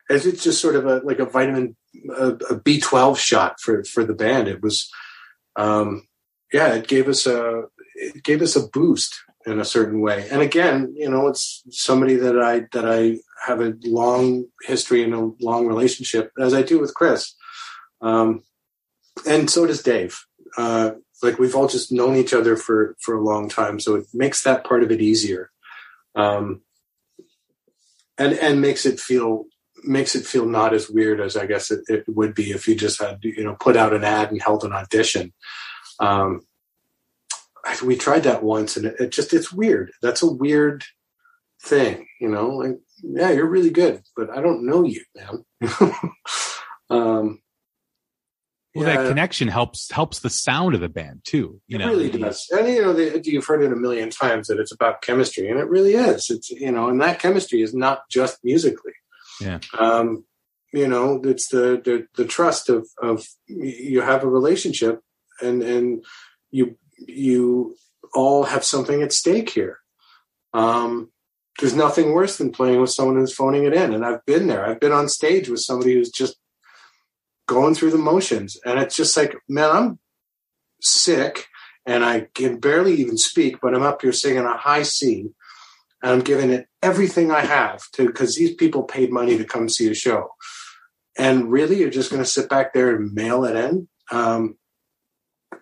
as 0.10 0.26
it's 0.26 0.44
just 0.44 0.62
sort 0.62 0.76
of 0.76 0.86
a 0.86 0.98
like 1.06 1.20
a 1.20 1.26
vitamin 1.26 1.76
a 2.18 2.30
a 2.30 2.60
B12 2.60 3.18
shot 3.18 3.60
for 3.60 3.84
for 3.84 4.04
the 4.04 4.14
band. 4.14 4.48
It 4.48 4.62
was, 4.62 4.90
um, 5.56 6.08
yeah, 6.52 6.74
it 6.74 6.88
gave 6.88 7.08
us 7.08 7.28
a 7.28 7.64
it 7.96 8.24
gave 8.24 8.42
us 8.42 8.56
a 8.56 8.68
boost 8.68 9.22
in 9.46 9.60
a 9.60 9.66
certain 9.66 10.02
way. 10.02 10.28
And 10.30 10.42
again, 10.42 10.94
you 10.96 11.10
know, 11.10 11.28
it's 11.28 11.64
somebody 11.70 12.16
that 12.16 12.40
I 12.40 12.62
that 12.74 12.86
I 12.86 13.18
have 13.46 13.62
a 13.62 13.74
long 13.84 14.46
history 14.64 15.04
and 15.04 15.14
a 15.14 15.32
long 15.42 15.68
relationship, 15.68 16.32
as 16.40 16.54
I 16.54 16.62
do 16.62 16.80
with 16.80 16.94
Chris, 16.94 17.36
um, 18.02 18.44
and 19.28 19.50
so 19.50 19.66
does 19.66 19.84
Dave. 19.84 20.20
Uh, 20.58 20.92
like 21.22 21.38
we've 21.38 21.56
all 21.56 21.68
just 21.68 21.92
known 21.92 22.16
each 22.16 22.34
other 22.34 22.56
for 22.56 22.96
for 23.02 23.16
a 23.16 23.24
long 23.24 23.50
time, 23.50 23.80
so 23.80 23.96
it 23.96 24.06
makes 24.14 24.44
that 24.44 24.64
part 24.64 24.84
of 24.84 24.92
it 24.92 25.02
easier. 25.02 25.52
Um, 26.16 26.62
and 28.18 28.34
and 28.34 28.62
makes 28.62 28.86
it 28.86 29.00
feel 29.00 29.46
makes 29.84 30.16
it 30.16 30.26
feel 30.26 30.46
not 30.46 30.74
as 30.74 30.90
weird 30.90 31.22
as 31.22 31.38
I 31.38 31.46
guess 31.46 31.72
it, 31.72 31.82
it, 31.88 32.04
would 32.08 32.36
be 32.36 32.52
if 32.52 32.68
you 32.68 32.76
just 32.76 33.02
had 33.02 33.20
you 33.22 33.44
know 33.44 33.56
put 33.60 33.78
out 33.78 33.94
an 33.94 34.04
ad 34.04 34.32
and 34.32 34.42
held 34.42 34.64
an 34.64 34.74
audition. 34.74 35.34
Um, 36.00 36.42
we 37.82 37.96
tried 37.96 38.24
that 38.24 38.44
once 38.44 38.78
and 38.78 38.86
it, 38.86 38.96
it, 39.00 39.12
just 39.12 39.34
it's 39.34 39.52
weird. 39.52 39.92
That's 40.02 40.22
a 40.22 40.32
weird 40.32 40.84
thing, 41.62 42.08
you 42.20 42.30
know. 42.30 42.50
Like, 42.50 42.80
yeah, 43.02 43.32
you're 43.32 43.48
really 43.48 43.70
good, 43.70 44.04
but 44.16 44.30
I 44.30 44.42
don't 44.42 44.66
know 44.66 44.84
you, 44.84 45.04
man. 45.16 45.46
um, 46.90 47.42
well, 48.76 48.88
yeah, 48.88 48.98
that 48.98 49.08
connection 49.08 49.48
helps 49.48 49.90
helps 49.92 50.20
the 50.20 50.30
sound 50.30 50.76
of 50.76 50.82
the 50.82 50.90
band 50.90 51.22
too. 51.24 51.60
You 51.68 51.78
it 51.78 51.80
know, 51.80 51.90
really 51.90 52.12
does. 52.12 52.48
And 52.52 52.68
you 52.68 52.82
know, 52.82 52.94
they, 52.94 53.20
you've 53.24 53.46
heard 53.46 53.64
it 53.64 53.72
a 53.72 53.76
million 53.76 54.10
times 54.10 54.48
that 54.48 54.60
it's 54.60 54.72
about 54.72 55.02
chemistry, 55.02 55.50
and 55.50 55.60
it 55.60 55.68
really 55.68 55.96
is. 55.96 56.30
It's 56.30 56.50
you 56.50 56.72
know, 56.72 56.90
and 56.90 57.02
that 57.02 57.20
chemistry 57.20 57.62
is 57.62 57.74
not 57.74 58.10
just 58.10 58.40
musically. 58.44 58.94
Yeah. 59.42 59.60
Um, 59.78 60.26
you 60.72 60.88
know, 60.88 61.22
it's 61.24 61.48
the, 61.50 61.82
the, 61.84 62.08
the 62.16 62.26
trust 62.26 62.70
of, 62.70 62.88
of 63.02 63.26
you 63.48 64.02
have 64.02 64.24
a 64.24 64.28
relationship 64.28 65.02
and, 65.42 65.64
and 65.64 66.06
you, 66.52 66.78
you 67.08 67.76
all 68.14 68.44
have 68.44 68.64
something 68.64 69.02
at 69.02 69.14
stake 69.14 69.50
here. 69.50 69.80
Um, 70.54 71.12
there's 71.60 71.76
nothing 71.76 72.14
worse 72.14 72.38
than 72.38 72.52
playing 72.52 72.80
with 72.80 72.90
someone 72.90 73.18
who's 73.18 73.36
phoning 73.36 73.66
it 73.66 73.74
in. 73.74 73.94
And 73.94 74.06
I've 74.06 74.26
been 74.26 74.48
there. 74.48 74.66
I've 74.66 74.80
been 74.80 74.92
on 74.92 75.10
stage 75.10 75.50
with 75.50 75.60
somebody 75.60 75.94
who's 75.94 76.12
just 76.12 76.38
going 77.48 77.76
through 77.76 77.92
the 77.92 77.98
motions. 77.98 78.58
And 78.66 78.80
it's 78.80 78.96
just 78.96 79.18
like, 79.18 79.36
man, 79.48 79.72
I'm 79.72 80.00
sick 80.82 81.48
and 81.86 82.06
I 82.06 82.28
can 82.34 82.60
barely 82.60 82.94
even 82.96 83.18
speak, 83.18 83.60
but 83.62 83.74
I'm 83.74 83.84
up 83.84 84.02
here 84.02 84.14
singing 84.14 84.46
a 84.46 84.56
high 84.56 84.84
C 84.84 85.32
and 86.02 86.12
I'm 86.12 86.22
giving 86.22 86.52
it 86.52 86.68
everything 86.82 87.32
I 87.32 87.42
have 87.42 87.82
to 87.94 88.06
because 88.06 88.36
these 88.36 88.54
people 88.54 88.84
paid 88.84 89.12
money 89.12 89.38
to 89.38 89.44
come 89.44 89.68
see 89.68 89.90
a 89.90 89.94
show. 89.94 90.30
And 91.18 91.52
really, 91.52 91.80
you're 91.80 91.90
just 91.90 92.12
going 92.12 92.24
to 92.24 92.30
sit 92.30 92.50
back 92.50 92.74
there 92.74 92.96
and 92.96 93.14
mail 93.14 93.44
it 93.44 93.56
in. 93.56 93.90
Um, 94.12 94.59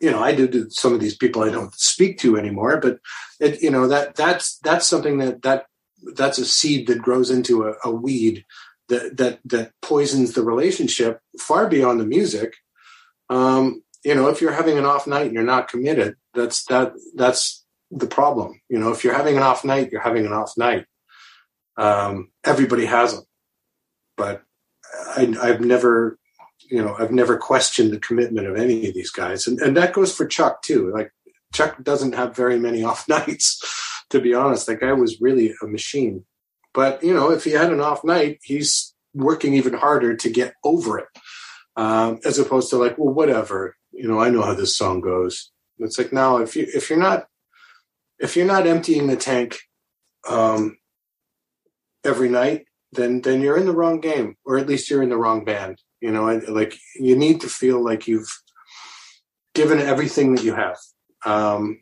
you 0.02 0.12
know, 0.12 0.22
I 0.22 0.34
do 0.36 0.48
to 0.48 0.70
some 0.70 0.94
of 0.94 1.00
these 1.00 1.16
people 1.16 1.44
I 1.44 1.50
don't 1.50 1.74
speak 1.76 2.20
to 2.20 2.38
anymore, 2.38 2.80
but 2.80 3.00
it, 3.40 3.62
you 3.62 3.72
know 3.72 3.88
that 3.88 4.16
that's 4.16 4.58
that's 4.60 4.88
something 4.88 5.18
that 5.20 5.42
that 5.44 5.66
that's 6.16 6.38
a 6.38 6.46
seed 6.46 6.88
that 6.88 7.02
grows 7.02 7.32
into 7.32 7.68
a, 7.68 7.74
a 7.84 7.92
weed 7.92 8.46
that 8.90 9.18
that 9.18 9.40
that 9.46 9.72
poisons 9.82 10.34
the 10.34 10.44
relationship 10.44 11.20
far 11.40 11.68
beyond 11.68 12.00
the 12.00 12.06
music. 12.06 12.56
Um, 13.30 13.84
you 14.04 14.16
know, 14.16 14.30
if 14.30 14.42
you're 14.42 14.54
having 14.54 14.78
an 14.78 14.86
off 14.86 15.08
night 15.08 15.26
and 15.26 15.34
you're 15.34 15.44
not 15.44 15.68
committed, 15.68 16.16
that's 16.34 16.64
that 16.66 16.94
that's 17.16 17.66
the 17.92 18.08
problem. 18.08 18.62
You 18.70 18.80
know, 18.80 18.92
if 18.92 19.04
you're 19.04 19.16
having 19.16 19.38
an 19.38 19.44
off 19.44 19.64
night, 19.64 19.92
you're 19.92 20.02
having 20.02 20.26
an 20.26 20.34
off 20.34 20.54
night. 20.58 20.86
Um, 21.78 22.32
everybody 22.44 22.86
has 22.86 23.14
them, 23.14 23.26
but 24.16 24.44
I, 25.16 25.36
I've 25.42 25.62
never, 25.62 26.18
you 26.70 26.84
know, 26.84 26.96
I've 26.98 27.12
never 27.12 27.38
questioned 27.38 27.92
the 27.92 28.00
commitment 28.00 28.48
of 28.48 28.56
any 28.56 28.88
of 28.88 28.94
these 28.94 29.12
guys, 29.12 29.48
and 29.48 29.60
and 29.60 29.76
that 29.78 29.94
goes 29.94 30.14
for 30.14 30.26
Chuck 30.26 30.62
too. 30.62 30.92
Like 30.94 31.12
Chuck 31.54 31.82
doesn't 31.84 32.16
have 32.16 32.36
very 32.36 32.60
many 32.60 32.84
off 32.90 33.08
nights, 33.08 33.62
to 34.10 34.20
be 34.20 34.34
honest. 34.34 34.68
That 34.68 34.80
guy 34.80 34.94
was 34.94 35.22
really 35.22 35.54
a 35.62 35.68
machine. 35.68 36.26
But 36.74 37.04
you 37.04 37.14
know, 37.14 37.32
if 37.32 37.44
he 37.44 37.52
had 37.52 37.72
an 37.72 37.82
off 37.82 38.04
night, 38.04 38.40
he's 38.44 38.94
working 39.14 39.54
even 39.54 39.74
harder 39.74 40.16
to 40.16 40.30
get 40.30 40.54
over 40.64 41.00
it, 41.00 41.08
um, 41.76 42.20
as 42.24 42.38
opposed 42.38 42.70
to 42.70 42.78
like, 42.78 42.98
well, 42.98 43.14
whatever. 43.14 43.76
You 43.92 44.08
know, 44.08 44.20
I 44.20 44.30
know 44.30 44.44
how 44.44 44.54
this 44.54 44.76
song 44.78 45.02
goes. 45.02 45.52
It's 45.80 45.98
like 45.98 46.14
now, 46.14 46.38
if 46.38 46.56
you 46.56 46.68
if 46.74 46.90
you're 46.90 47.00
not 47.00 47.28
if 48.20 48.36
you're 48.36 48.46
not 48.46 48.68
emptying 48.68 49.08
the 49.08 49.16
tank 49.16 49.58
um, 50.28 50.78
every 52.04 52.30
night, 52.30 52.66
then 52.92 53.22
then 53.22 53.42
you're 53.42 53.58
in 53.58 53.66
the 53.66 53.74
wrong 53.74 54.00
game, 54.00 54.36
or 54.46 54.58
at 54.58 54.68
least 54.68 54.90
you're 54.90 55.04
in 55.04 55.10
the 55.10 55.18
wrong 55.18 55.46
band. 55.46 55.82
You 56.02 56.12
know, 56.12 56.42
like 56.48 56.78
you 56.96 57.16
need 57.16 57.42
to 57.42 57.50
feel 57.50 57.84
like 57.84 58.08
you've 58.08 58.30
given 59.56 59.80
everything 59.80 60.36
that 60.36 60.44
you 60.44 60.54
have. 60.54 60.78
Um, 61.26 61.82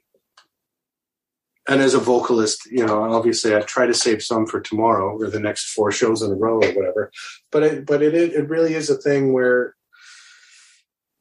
and 1.67 1.81
as 1.81 1.93
a 1.93 1.99
vocalist, 1.99 2.65
you 2.71 2.85
know, 2.85 3.03
obviously 3.03 3.55
I 3.55 3.61
try 3.61 3.87
to 3.87 3.93
save 3.93 4.21
some 4.21 4.45
for 4.45 4.61
tomorrow 4.61 5.17
or 5.17 5.29
the 5.29 5.39
next 5.39 5.73
four 5.73 5.91
shows 5.91 6.21
in 6.21 6.31
a 6.31 6.35
row 6.35 6.55
or 6.55 6.71
whatever. 6.73 7.11
But 7.51 7.63
it, 7.63 7.85
but 7.85 8.01
it, 8.03 8.13
it 8.13 8.49
really 8.49 8.75
is 8.75 8.89
a 8.89 8.97
thing 8.97 9.33
where 9.33 9.75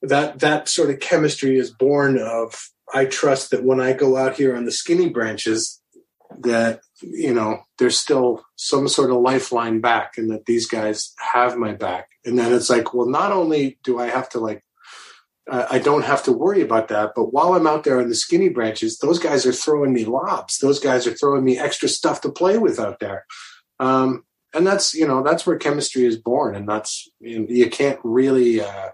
that 0.03 0.41
that 0.41 0.69
sort 0.69 0.91
of 0.91 1.01
chemistry 1.01 1.59
is 1.59 1.71
born 1.71 2.19
of 2.19 2.69
I 2.93 3.07
trust 3.07 3.51
that 3.51 3.65
when 3.65 3.81
I 3.81 3.95
go 3.95 4.17
out 4.17 4.37
here 4.37 4.55
on 4.55 4.67
the 4.67 4.73
skinny 4.73 5.09
branches, 5.09 5.81
that 6.41 6.81
you 7.01 7.33
know 7.35 7.63
there's 7.79 7.99
still 7.99 8.45
some 8.57 8.89
sort 8.89 9.11
of 9.11 9.19
lifeline 9.19 9.81
back, 9.81 10.17
and 10.17 10.31
that 10.31 10.47
these 10.47 10.67
guys 10.67 11.13
have 11.19 11.57
my 11.57 11.73
back. 11.73 12.09
And 12.25 12.39
then 12.39 12.53
it's 12.53 12.71
like, 12.71 12.95
well, 12.95 13.09
not 13.09 13.33
only 13.33 13.79
do 13.85 13.99
I 13.99 14.07
have 14.07 14.29
to 14.31 14.41
like, 14.41 14.65
I 15.51 15.79
don't 15.79 16.05
have 16.05 16.23
to 16.25 16.33
worry 16.33 16.63
about 16.63 16.89
that, 16.89 17.13
but 17.15 17.33
while 17.33 17.55
I'm 17.55 17.67
out 17.67 17.85
there 17.85 18.01
on 18.01 18.09
the 18.09 18.15
skinny 18.15 18.49
branches, 18.49 18.99
those 18.99 19.19
guys 19.19 19.45
are 19.45 19.53
throwing 19.53 19.93
me 19.93 20.05
lobs. 20.05 20.59
Those 20.59 20.81
guys 20.81 21.07
are 21.07 21.15
throwing 21.15 21.45
me 21.45 21.59
extra 21.59 21.89
stuff 21.89 22.23
to 22.23 22.33
play 22.33 22.57
with 22.57 22.81
out 22.81 22.99
there. 23.01 23.27
Um, 23.79 24.25
and 24.55 24.67
that's 24.67 24.95
you 24.95 25.07
know 25.07 25.23
that's 25.23 25.47
where 25.47 25.57
chemistry 25.59 26.05
is 26.05 26.17
born, 26.17 26.55
and 26.55 26.69
that's 26.69 27.09
you, 27.21 27.47
you 27.49 27.71
can't 27.71 28.01
really. 28.03 28.61
Uh, 28.61 28.91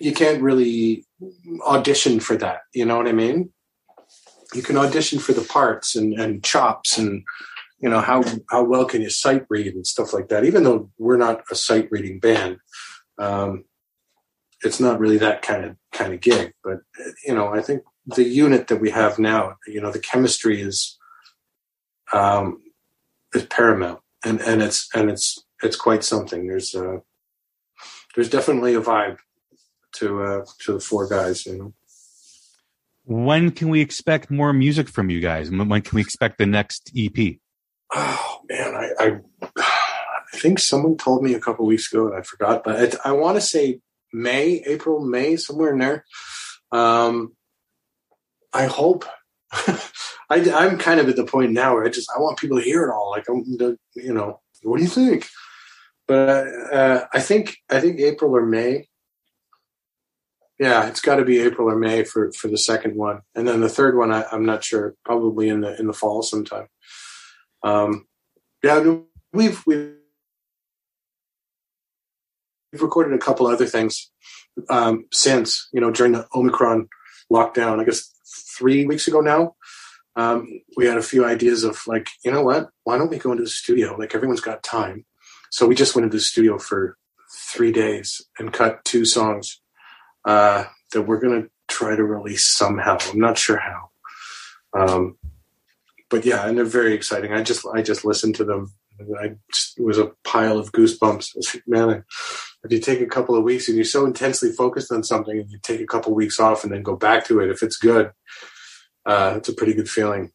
you 0.00 0.12
can't 0.12 0.42
really 0.42 1.04
audition 1.66 2.20
for 2.20 2.36
that. 2.36 2.60
You 2.72 2.84
know 2.84 2.96
what 2.96 3.08
I 3.08 3.12
mean? 3.12 3.52
You 4.54 4.62
can 4.62 4.78
audition 4.78 5.18
for 5.18 5.32
the 5.32 5.42
parts 5.42 5.94
and, 5.94 6.18
and 6.18 6.42
chops 6.42 6.96
and 6.96 7.22
you 7.80 7.88
know 7.88 8.00
how 8.00 8.24
how 8.50 8.64
well 8.64 8.84
can 8.84 9.02
you 9.02 9.10
sight 9.10 9.44
read 9.48 9.74
and 9.74 9.86
stuff 9.86 10.12
like 10.12 10.28
that. 10.28 10.44
Even 10.44 10.64
though 10.64 10.90
we're 10.98 11.16
not 11.16 11.42
a 11.50 11.54
sight 11.54 11.88
reading 11.90 12.18
band, 12.18 12.58
um, 13.18 13.64
it's 14.62 14.80
not 14.80 14.98
really 14.98 15.18
that 15.18 15.42
kind 15.42 15.64
of 15.64 15.76
kind 15.92 16.12
of 16.12 16.20
gig. 16.20 16.52
But 16.64 16.78
you 17.24 17.34
know, 17.34 17.48
I 17.54 17.62
think 17.62 17.82
the 18.06 18.24
unit 18.24 18.68
that 18.68 18.80
we 18.80 18.90
have 18.90 19.18
now, 19.18 19.56
you 19.66 19.80
know, 19.80 19.92
the 19.92 20.00
chemistry 20.00 20.60
is 20.60 20.98
um, 22.12 22.62
is 23.34 23.44
paramount, 23.44 24.00
and 24.24 24.40
and 24.40 24.62
it's 24.62 24.88
and 24.94 25.10
it's 25.10 25.44
it's 25.62 25.76
quite 25.76 26.02
something. 26.02 26.46
There's 26.46 26.74
a 26.74 27.02
there's 28.14 28.30
definitely 28.30 28.74
a 28.74 28.80
vibe 28.80 29.18
to 29.96 30.22
uh, 30.22 30.44
to 30.60 30.72
the 30.72 30.80
four 30.80 31.06
guys. 31.08 31.46
You 31.46 31.58
know. 31.58 31.74
When 33.08 33.52
can 33.52 33.70
we 33.70 33.80
expect 33.80 34.30
more 34.30 34.52
music 34.52 34.86
from 34.86 35.08
you 35.08 35.20
guys? 35.20 35.50
When 35.50 35.80
can 35.80 35.96
we 35.96 36.02
expect 36.02 36.36
the 36.36 36.44
next 36.44 36.92
EP? 36.94 37.36
Oh 37.94 38.40
man, 38.50 38.74
I 38.74 38.90
I, 39.00 39.18
I 39.56 40.36
think 40.36 40.58
someone 40.58 40.98
told 40.98 41.22
me 41.22 41.32
a 41.32 41.40
couple 41.40 41.64
weeks 41.64 41.90
ago 41.90 42.08
and 42.08 42.14
I 42.14 42.20
forgot, 42.20 42.64
but 42.64 42.98
I, 43.06 43.08
I 43.08 43.12
want 43.12 43.36
to 43.36 43.40
say 43.40 43.80
May, 44.12 44.62
April, 44.66 45.00
May, 45.00 45.36
somewhere 45.36 45.72
in 45.72 45.78
there. 45.78 46.04
Um, 46.70 47.34
I 48.52 48.66
hope. 48.66 49.06
I, 50.28 50.36
am 50.40 50.76
kind 50.76 51.00
of 51.00 51.08
at 51.08 51.16
the 51.16 51.24
point 51.24 51.52
now 51.52 51.76
where 51.76 51.86
I 51.86 51.88
just 51.88 52.10
I 52.14 52.20
want 52.20 52.38
people 52.38 52.58
to 52.58 52.62
hear 52.62 52.84
it 52.84 52.92
all. 52.92 53.10
Like 53.10 53.26
I'm, 53.30 53.42
you 53.94 54.12
know, 54.12 54.40
what 54.62 54.76
do 54.76 54.82
you 54.82 54.90
think? 54.90 55.26
But 56.06 56.46
uh, 56.70 57.06
I 57.14 57.20
think 57.20 57.56
I 57.70 57.80
think 57.80 58.00
April 58.00 58.36
or 58.36 58.44
May 58.44 58.87
yeah, 60.58 60.88
it's 60.88 61.00
got 61.00 61.16
to 61.16 61.24
be 61.24 61.38
April 61.38 61.70
or 61.70 61.76
May 61.76 62.02
for 62.04 62.32
for 62.32 62.48
the 62.48 62.58
second 62.58 62.96
one, 62.96 63.20
and 63.34 63.46
then 63.46 63.60
the 63.60 63.68
third 63.68 63.96
one 63.96 64.10
I, 64.10 64.24
am 64.32 64.44
not 64.44 64.64
sure. 64.64 64.94
Probably 65.04 65.48
in 65.48 65.60
the 65.60 65.78
in 65.78 65.86
the 65.86 65.92
fall 65.92 66.22
sometime. 66.22 66.66
Um, 67.62 68.06
yeah, 68.62 68.80
we've 69.32 69.64
we've 69.66 69.94
we've 72.72 72.82
recorded 72.82 73.14
a 73.14 73.24
couple 73.24 73.46
other 73.46 73.66
things 73.66 74.10
um, 74.68 75.04
since 75.12 75.68
you 75.72 75.80
know 75.80 75.92
during 75.92 76.12
the 76.12 76.26
Omicron 76.34 76.88
lockdown. 77.32 77.80
I 77.80 77.84
guess 77.84 78.12
three 78.56 78.84
weeks 78.84 79.06
ago 79.06 79.20
now. 79.20 79.54
Um, 80.16 80.48
we 80.76 80.86
had 80.86 80.98
a 80.98 81.02
few 81.02 81.24
ideas 81.24 81.62
of 81.62 81.80
like, 81.86 82.08
you 82.24 82.32
know 82.32 82.42
what? 82.42 82.70
Why 82.82 82.98
don't 82.98 83.08
we 83.08 83.18
go 83.18 83.30
into 83.30 83.44
the 83.44 83.48
studio? 83.48 83.94
Like 83.96 84.16
everyone's 84.16 84.40
got 84.40 84.64
time, 84.64 85.06
so 85.52 85.64
we 85.64 85.76
just 85.76 85.94
went 85.94 86.06
into 86.06 86.16
the 86.16 86.22
studio 86.22 86.58
for 86.58 86.96
three 87.52 87.70
days 87.70 88.20
and 88.36 88.52
cut 88.52 88.84
two 88.84 89.04
songs 89.04 89.60
uh, 90.24 90.64
that 90.92 91.02
we're 91.02 91.20
gonna 91.20 91.46
try 91.68 91.96
to 91.96 92.04
release 92.04 92.46
somehow. 92.46 92.98
I'm 93.10 93.20
not 93.20 93.38
sure 93.38 93.58
how. 93.58 93.90
Um, 94.72 95.18
but 96.10 96.24
yeah, 96.24 96.46
and 96.46 96.56
they're 96.56 96.64
very 96.64 96.94
exciting. 96.94 97.32
I 97.32 97.42
just 97.42 97.66
I 97.74 97.82
just 97.82 98.04
listened 98.04 98.36
to 98.36 98.44
them. 98.44 98.72
I 99.20 99.36
just, 99.54 99.78
it 99.78 99.84
was 99.84 99.98
a 99.98 100.12
pile 100.24 100.58
of 100.58 100.72
goosebumps. 100.72 101.36
I 101.36 101.36
was 101.36 101.54
like, 101.54 101.62
man, 101.68 102.04
if 102.64 102.72
you 102.72 102.80
take 102.80 103.00
a 103.00 103.06
couple 103.06 103.36
of 103.36 103.44
weeks 103.44 103.68
and 103.68 103.76
you're 103.76 103.84
so 103.84 104.04
intensely 104.04 104.50
focused 104.50 104.90
on 104.90 105.04
something, 105.04 105.38
and 105.38 105.50
you 105.50 105.58
take 105.62 105.80
a 105.80 105.86
couple 105.86 106.12
of 106.12 106.16
weeks 106.16 106.40
off 106.40 106.64
and 106.64 106.72
then 106.72 106.82
go 106.82 106.96
back 106.96 107.24
to 107.26 107.40
it, 107.40 107.50
if 107.50 107.62
it's 107.62 107.76
good, 107.76 108.10
uh, 109.06 109.34
it's 109.36 109.48
a 109.48 109.54
pretty 109.54 109.74
good 109.74 109.88
feeling. 109.88 110.32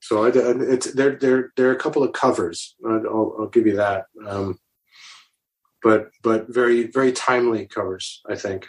So 0.00 0.24
I, 0.24 0.30
it's 0.34 0.92
there. 0.92 1.16
There 1.16 1.52
there 1.56 1.68
are 1.68 1.74
a 1.74 1.78
couple 1.78 2.02
of 2.02 2.12
covers. 2.12 2.74
I'll, 2.84 3.36
I'll 3.38 3.48
give 3.48 3.66
you 3.66 3.76
that. 3.76 4.06
Um, 4.26 4.58
but 5.82 6.10
but 6.22 6.46
very 6.48 6.84
very 6.90 7.12
timely 7.12 7.66
covers, 7.66 8.20
I 8.28 8.34
think. 8.36 8.66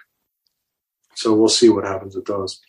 So 1.16 1.34
we'll 1.36 1.50
see 1.50 1.70
what 1.70 1.86
happens 1.86 2.16
with 2.16 2.26
those. 2.26 2.60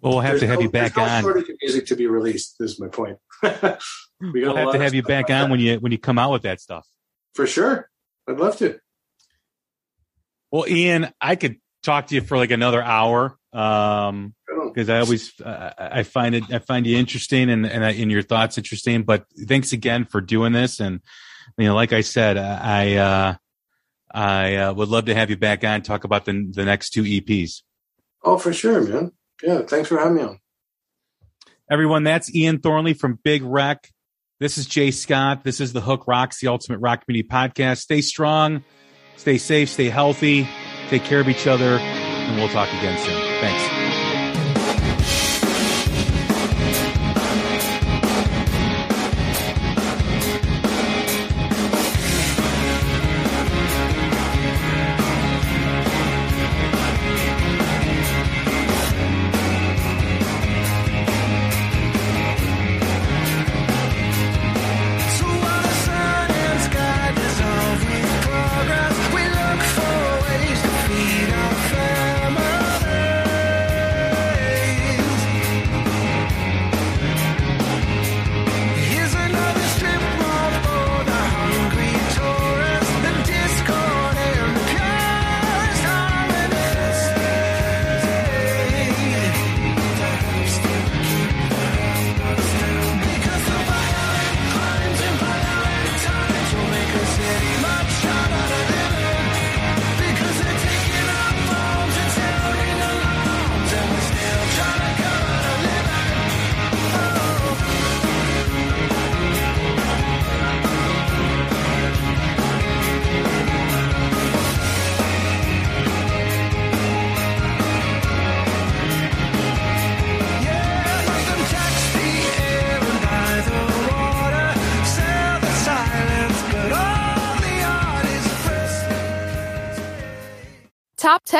Well, 0.00 0.12
we'll 0.14 0.20
have 0.20 0.30
There's 0.32 0.40
to 0.42 0.46
have 0.46 0.58
no- 0.60 0.62
you 0.64 0.70
back 0.70 0.96
no 0.96 1.02
on. 1.02 1.22
shortage 1.22 1.48
of 1.48 1.56
music 1.60 1.86
to 1.86 1.96
be 1.96 2.06
released. 2.06 2.56
Is 2.60 2.80
my 2.80 2.88
point. 2.88 3.18
we 3.42 3.48
got 3.50 3.82
We'll 4.20 4.56
have 4.56 4.72
to 4.72 4.78
have 4.78 4.94
you 4.94 5.02
back 5.02 5.24
on 5.30 5.42
that. 5.42 5.50
when 5.50 5.60
you 5.60 5.76
when 5.80 5.92
you 5.92 5.98
come 5.98 6.18
out 6.18 6.32
with 6.32 6.42
that 6.42 6.60
stuff. 6.60 6.86
for 7.34 7.46
sure. 7.46 7.88
I'd 8.28 8.38
love 8.38 8.56
to. 8.58 8.78
Well, 10.50 10.66
Ian, 10.68 11.12
I 11.20 11.36
could 11.36 11.56
talk 11.82 12.08
to 12.08 12.14
you 12.14 12.20
for 12.20 12.36
like 12.36 12.50
another 12.50 12.82
hour 12.82 13.36
um 13.52 14.32
because 14.66 14.88
I 14.88 15.00
always 15.00 15.32
uh, 15.40 15.72
I 15.76 16.02
find 16.04 16.36
it 16.36 16.44
I 16.52 16.60
find 16.60 16.86
you 16.86 16.96
interesting 16.96 17.50
and 17.50 17.66
and, 17.66 17.84
I, 17.84 17.90
and 17.92 18.10
your 18.10 18.22
thoughts 18.22 18.58
interesting. 18.58 19.02
But 19.02 19.24
thanks 19.48 19.72
again 19.72 20.04
for 20.04 20.20
doing 20.20 20.52
this. 20.52 20.78
And 20.80 21.00
you 21.58 21.66
know, 21.66 21.74
like 21.74 21.92
I 21.92 22.00
said, 22.00 22.36
I 22.36 22.94
uh, 22.96 23.34
I 24.12 24.56
uh, 24.56 24.74
would 24.74 24.88
love 24.88 25.06
to 25.06 25.14
have 25.14 25.30
you 25.30 25.36
back 25.36 25.64
on 25.64 25.76
and 25.76 25.84
talk 25.84 26.04
about 26.04 26.24
the 26.24 26.50
the 26.50 26.64
next 26.64 26.90
two 26.90 27.02
EPs. 27.02 27.62
Oh, 28.22 28.38
for 28.38 28.52
sure, 28.52 28.82
man. 28.82 29.12
Yeah, 29.42 29.62
thanks 29.62 29.88
for 29.88 29.98
having 29.98 30.16
me 30.16 30.22
on. 30.22 30.38
Everyone, 31.70 32.02
that's 32.02 32.34
Ian 32.34 32.58
Thornley 32.58 32.94
from 32.94 33.18
Big 33.22 33.42
Wreck. 33.42 33.88
This 34.40 34.58
is 34.58 34.66
Jay 34.66 34.90
Scott. 34.90 35.44
This 35.44 35.60
is 35.60 35.72
the 35.72 35.80
Hook 35.80 36.06
Rocks, 36.08 36.40
the 36.40 36.48
Ultimate 36.48 36.78
Rock 36.78 37.04
Community 37.04 37.28
Podcast. 37.28 37.78
Stay 37.78 38.00
strong, 38.00 38.64
stay 39.16 39.38
safe, 39.38 39.68
stay 39.68 39.88
healthy, 39.88 40.48
take 40.88 41.04
care 41.04 41.20
of 41.20 41.28
each 41.28 41.46
other, 41.46 41.78
and 41.78 42.36
we'll 42.36 42.48
talk 42.48 42.68
again 42.68 42.98
soon. 42.98 43.20
Thanks. 43.40 43.99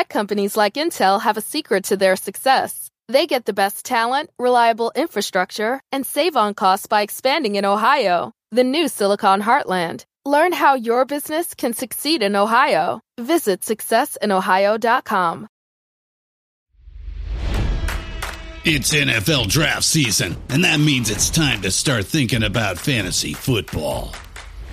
Tech 0.01 0.09
companies 0.09 0.57
like 0.57 0.73
Intel 0.73 1.21
have 1.21 1.37
a 1.37 1.41
secret 1.41 1.83
to 1.83 1.95
their 1.95 2.15
success. 2.15 2.89
They 3.07 3.27
get 3.27 3.45
the 3.45 3.53
best 3.53 3.85
talent, 3.85 4.31
reliable 4.39 4.91
infrastructure, 4.95 5.79
and 5.91 6.03
save 6.05 6.35
on 6.35 6.55
costs 6.55 6.87
by 6.87 7.03
expanding 7.03 7.55
in 7.55 7.65
Ohio, 7.65 8.31
the 8.51 8.63
new 8.63 8.87
Silicon 8.87 9.41
Heartland. 9.41 10.05
Learn 10.25 10.53
how 10.53 10.73
your 10.73 11.05
business 11.05 11.53
can 11.53 11.73
succeed 11.73 12.23
in 12.23 12.35
Ohio. 12.35 12.99
Visit 13.19 13.61
successinohio.com. 13.61 15.47
It's 18.63 18.93
NFL 18.93 19.49
draft 19.49 19.83
season, 19.83 20.35
and 20.49 20.63
that 20.63 20.79
means 20.79 21.11
it's 21.11 21.29
time 21.29 21.61
to 21.61 21.69
start 21.69 22.05
thinking 22.05 22.43
about 22.43 22.79
fantasy 22.79 23.33
football. 23.33 24.15